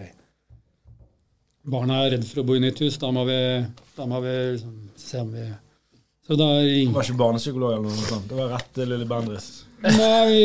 [1.74, 3.38] barna er redd for å bo i nytt hus, da må vi,
[3.98, 5.46] da må vi liksom se om vi
[6.24, 8.30] Så da Det var ikke barnepsykolog eller noe sånt.
[8.30, 9.48] Det var rett til lille Bendriss.
[9.84, 10.44] Nei, vi,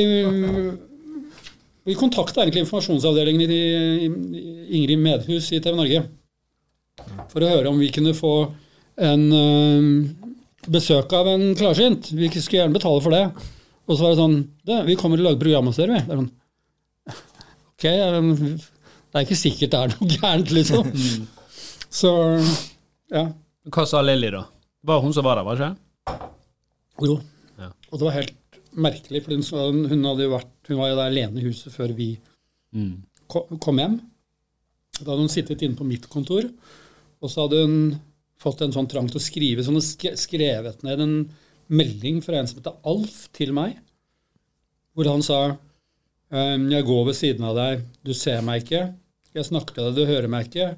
[1.87, 3.65] vi kontakta egentlig informasjonsavdelingen i,
[4.09, 4.09] i
[4.81, 6.03] Ingrid Medhus i TV Norge
[7.33, 8.33] for å høre om vi kunne få
[8.99, 9.45] en ø,
[10.69, 12.11] besøk av en klarsynt.
[12.13, 13.25] Vi skulle gjerne betale for det.
[13.89, 14.39] Og så var det sånn
[14.69, 16.05] det, Vi kommer til å lage program hos dere, vi.
[16.05, 16.33] Det er sånn,
[17.73, 17.87] ok,
[19.09, 20.91] det er ikke sikkert det er noe gærent, liksom.
[22.01, 22.11] Så
[23.15, 23.23] ja.
[23.73, 24.43] Hva sa Lilly, da?
[24.89, 26.29] Var hun som var der, var det ikke?
[27.09, 27.15] Jo.
[27.59, 27.71] Ja.
[27.89, 28.35] Og det var helt
[28.79, 29.33] merkelig, for
[29.73, 32.17] hun, hun, hadde jo vært, hun var jo der alene i huset før vi
[32.77, 32.99] Mm.
[33.33, 33.95] kom hjem.
[34.99, 36.45] Da hadde hun sittet inne på mitt kontor,
[37.19, 37.77] og så hadde hun
[38.39, 41.17] fått en sånn trang til å skrive, så hun hadde skrevet ned en
[41.69, 43.79] melding fra en som heter Alf, til meg,
[44.97, 45.41] hvor han sa
[46.35, 48.83] ehm, Jeg går ved siden av deg, du ser meg ikke.
[49.37, 50.71] Jeg snakker til deg, du hører meg ikke.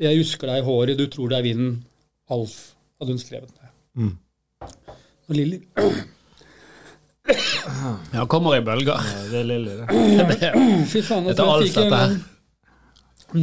[0.00, 1.78] Jeg husker deg i håret, du tror det er vinden.
[2.32, 2.56] Alf,
[3.00, 3.70] hadde hun skrevet ned.
[4.00, 4.14] Mm.
[5.30, 5.60] Og Lilly
[8.14, 8.98] Ja, kommer i bølger.
[9.06, 9.86] Ja, Det er Lilly, det.
[10.90, 11.90] Fy faen, altså, jeg fikk en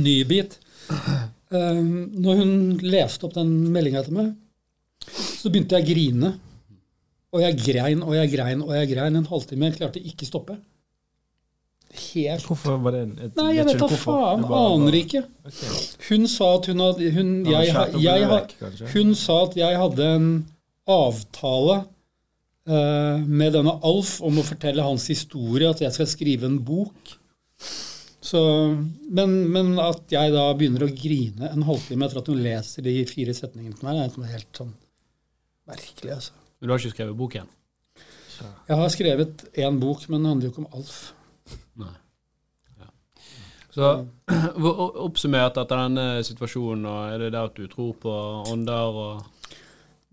[0.03, 4.33] dette Um, når hun leste opp den meldinga til meg,
[5.07, 6.31] så begynte jeg å grine.
[7.35, 9.69] Og jeg grein og jeg grein og jeg grein en halvtime.
[9.69, 10.57] Jeg klarte ikke stoppe.
[11.97, 14.43] Helt Hvorfor var det en et, Nei, jeg vet da faen.
[14.59, 15.23] Aner ikke.
[16.09, 18.89] Hun sa at hun hadde hun, jeg, jeg, jeg?
[18.91, 20.27] Hun sa at jeg hadde en
[20.97, 21.77] avtale
[22.67, 27.15] uh, med denne Alf om å fortelle hans historie, at jeg skal skrive en bok.
[28.27, 28.39] Så,
[29.15, 32.95] men, men at jeg da begynner å grine en halvtime etter at hun leser de
[33.07, 34.73] fire setningene til meg, det er helt sånn
[35.67, 36.35] merkelig, altså.
[36.57, 37.53] Men du har ikke skrevet bok igjen?
[38.67, 40.99] Jeg har skrevet én bok, men den handler jo ikke om Alf.
[41.79, 41.93] Nei.
[42.81, 42.91] Ja.
[43.73, 43.91] Så
[45.07, 48.13] oppsummert etter denne situasjonen, er det det at du tror på
[48.53, 49.33] ånder og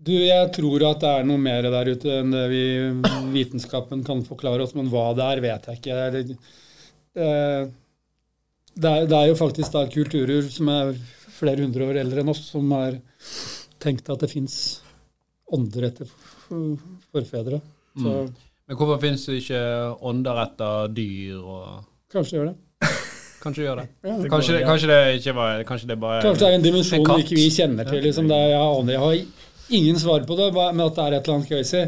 [0.05, 2.65] Du, jeg tror at det er noe mer der ute enn det vi,
[3.33, 6.03] vitenskapen kan forklare oss, men hva det er, vet jeg ikke.
[6.13, 6.23] Det,
[7.15, 7.25] det,
[8.75, 10.93] det, er, det er jo faktisk da kulturer som er
[11.35, 12.97] flere hundre år eldre enn oss, som har
[13.83, 14.57] tenkt at det fins
[15.53, 16.09] ånder etter
[17.13, 17.61] forfedre.
[17.95, 18.13] Så
[18.67, 19.61] Men hvorfor finnes det ikke
[20.09, 22.55] ånder etter dyr og kanskje gjør det.
[23.45, 23.87] Kanskje det gjør det.
[24.01, 24.15] Ja.
[24.31, 27.19] Kanskje, det- kanskje det ikke var Kanskje det bare Kanskje det er en dimensjon En
[27.21, 28.01] ikke vi kjenner til.
[28.01, 28.27] Liksom.
[28.31, 31.27] Det er, jeg aner jeg har ingen svar på det, men at det er et
[31.27, 31.83] eller annet crazy.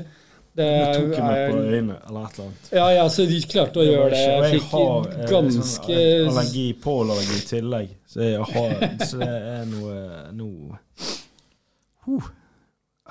[0.58, 2.70] Det tok jo meg på øynene, eller et eller annet.
[2.74, 4.22] ja, ja, så de klarte å Det gjøre det.
[4.24, 7.94] Jeg jeg fikk har, eh, ganske sånn allergi, pollenallergi i tillegg.
[8.08, 8.74] Så, jeg har,
[9.06, 9.96] så det er noe
[10.34, 10.80] noe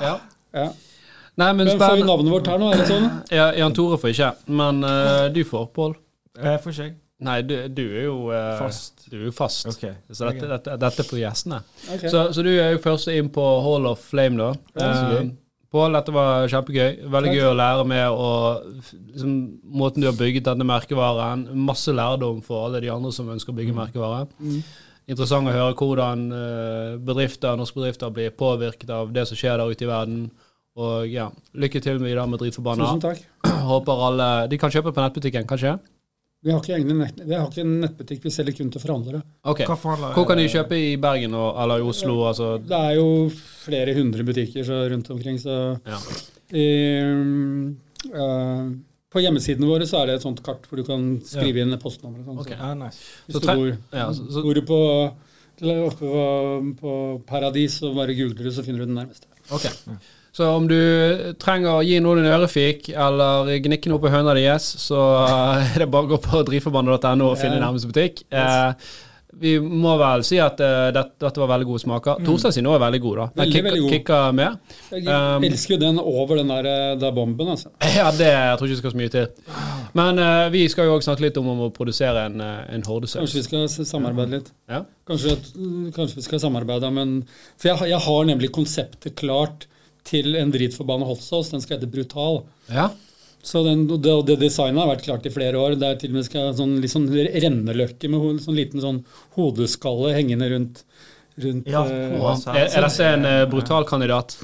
[0.01, 0.19] Ja.
[0.53, 0.69] ja.
[1.37, 2.73] Nei, men Hvem får vi navnet vårt her nå?
[2.73, 3.09] Er det sånn?
[3.31, 5.99] Ja, Jan Tore får ikke, men uh, du får, Pål.
[6.41, 6.95] Jeg får ikke jeg.
[7.27, 9.07] Nei, du, du er jo uh, Fast.
[9.09, 9.69] Du er jo fast.
[9.71, 9.85] Ok.
[10.13, 11.63] Så dette, dette, dette er for gjestene.
[11.95, 12.09] Ok.
[12.13, 14.51] Så, så du er jo først inn på Hall of Flame, da.
[14.77, 14.91] Ja.
[15.21, 15.31] Eh,
[15.73, 16.91] Pål, dette var kjempegøy.
[17.11, 17.39] Veldig Takk.
[17.41, 19.33] gøy å lære med og liksom,
[19.81, 21.47] måten du har bygget denne merkevaren.
[21.67, 24.29] Masse lærdom for alle de andre som ønsker å bygge merkevare.
[24.39, 24.61] Mm.
[25.07, 29.75] Interessant å høre hvordan eh, bedrifter, norske bedrifter blir påvirket av det som skjer der
[29.75, 30.25] ute i verden.
[30.77, 32.87] Og ja, lykke til videre med Dritforbanna.
[32.87, 33.23] Tusen takk.
[33.71, 35.77] Håper alle De kan kjøpe på nettbutikken, kanskje?
[36.45, 39.23] Vi har ikke, egne nett, vi har ikke en nettbutikk, vi selger kun til forhandlere.
[39.51, 39.65] Ok.
[39.67, 42.19] Hva forhandler Hvor kan de kjøpe i Bergen og, eller i Oslo?
[42.29, 43.07] Altså, Det er jo
[43.65, 45.99] flere hundre butikker så rundt omkring, så ja.
[46.55, 46.67] i,
[48.13, 48.69] uh,
[49.11, 52.23] På hjemmesidene våre så er det et sånt kart hvor du kan skrive inn postnummer
[52.23, 52.39] sånn.
[52.45, 52.61] okay.
[52.61, 53.09] Så ah, nice.
[53.27, 54.81] Hvis Så du bor, Ja, så, så, bor du på,
[55.73, 56.27] oppe på,
[56.83, 56.93] på
[57.27, 59.27] Paradis og bare googler så finner du den nærmeste.
[59.51, 59.67] ok.
[60.37, 60.77] Så om du
[61.41, 65.71] trenger å gi noen en ørefik eller gnikke noe på høna di, yes, så eh,
[65.73, 68.27] er det bare å gå på drivforbandet.no og finne nærmeste butikk.
[68.29, 68.89] Eh,
[69.37, 72.23] vi må vel si at uh, dette, dette var veldig gode smaker.
[72.25, 73.27] Torsdag sin òg er veldig god, da.
[73.27, 73.53] Den Mm.
[73.53, 74.35] Veldig, veldig god.
[74.35, 74.59] med.
[74.91, 77.69] Jeg Um, elsker jo den over den der, eh, der bomben, altså.
[77.99, 79.29] Ja, det jeg tror ikke det skal så mye til.
[79.93, 83.21] Men uh, vi skal jo òg snakke litt om, om å produsere en, en hordesaus.
[83.21, 84.53] Kanskje vi skal samarbeide litt.
[84.69, 84.85] Ja.
[85.07, 85.37] Kanskje,
[85.97, 87.19] kanskje vi skal samarbeide men
[87.57, 89.69] For jeg, jeg har nemlig konseptet klart
[90.07, 91.51] til en dritforbanna hotsaus.
[91.53, 92.45] Den skal hete Brutal.
[92.73, 92.91] ja.
[93.47, 95.77] Så den, det, det designet har vært klart i flere år.
[95.79, 98.97] Det er til og med skal sånn, litt sånn renneløkke med sånn liten sånn
[99.37, 100.81] hodeskalle hengende rundt,
[101.45, 104.35] rundt Ja, uh, Er, er dette en uh, brutal kandidat?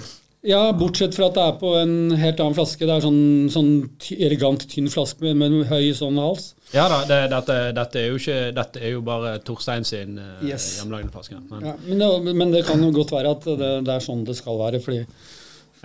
[0.47, 2.87] Ja, bortsett fra at det er på en helt annen flaske.
[2.87, 3.73] Det er sånn, sånn
[4.15, 6.53] elegant, tynn flaske med, med høy sånn hals.
[6.71, 10.41] Ja da, det, dette, dette, er jo ikke, dette er jo bare Torstein sin uh,
[10.47, 10.77] Yes.
[10.79, 11.43] hjemmelagde flaske.
[11.51, 14.23] Men Ja, men, det, men det kan jo godt være at det, det er sånn
[14.31, 15.03] det skal være, fordi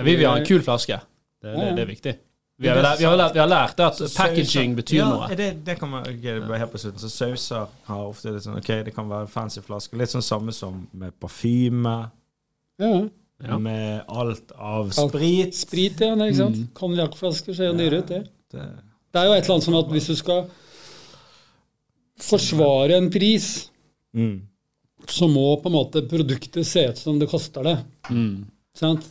[0.06, 1.00] vi vil ha en kul flaske.
[1.42, 2.14] Det, det, det er viktig.
[2.60, 5.28] Vi har, vi, har lært, vi har lært at packaging betyr ja, noe.
[5.38, 7.02] Det, det kan man, okay, bare helt på slutten.
[7.04, 10.00] Så sauser har ofte litt sånn Ok, det kan være fancy flasker.
[10.02, 11.98] Litt sånn samme som med parfyme.
[12.82, 12.92] ja,
[13.46, 13.60] Ja.
[13.62, 14.96] Med alt av Alt.
[14.98, 15.54] sprit.
[15.54, 16.16] Sprit, ja.
[16.18, 16.64] det, Ikke sant?
[16.80, 18.24] Konjakkflasker ser jo dyre ut, det.
[18.50, 18.66] Det,
[19.14, 20.48] Det er jo et eller annet sånn at hvis du skal
[22.18, 23.52] forsvare en pris,
[24.18, 24.34] mm.
[25.06, 27.78] så må på en måte produktet se ut som det koster det.
[28.10, 28.48] Mm.
[28.74, 29.06] Sant?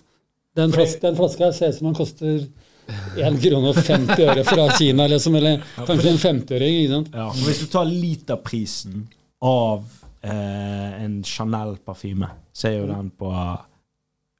[0.56, 2.46] Den, flas den flaska ser ut som den koster
[3.18, 6.76] 1 krone og 50 øre fra Kina, liksom, eller kanskje en 50-øring.
[6.80, 7.08] ikke sant?
[7.14, 9.08] Ja, hvis du tar literprisen
[9.44, 9.84] av
[10.22, 13.32] eh, en Chanel-parfyme, så er jo den på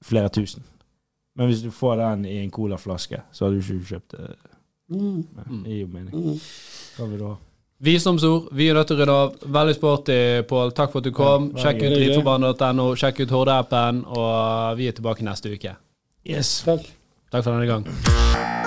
[0.06, 0.64] flere tusen.
[1.36, 4.30] Men hvis du får den i en colaflaske, så har du ikke kjøpt det.
[4.94, 5.26] Mm.
[5.64, 6.38] Det gir jo mening.
[6.97, 7.34] Hva vil du ha?
[7.86, 8.47] Visdomsord.
[8.56, 9.34] Vi er nødt til å rydde av.
[9.52, 10.70] Veldig sporty, Pål.
[10.72, 11.51] Takk for at du kom.
[11.52, 12.06] Ja, sjekk ut hyggelig.
[12.06, 12.86] dritforbanna.no.
[12.97, 15.74] Sjekk ut Horde-appen, og vi er tilbake neste uke.
[16.26, 16.62] Yes.
[16.66, 16.82] Takk.
[17.30, 18.65] Takk for denne gang.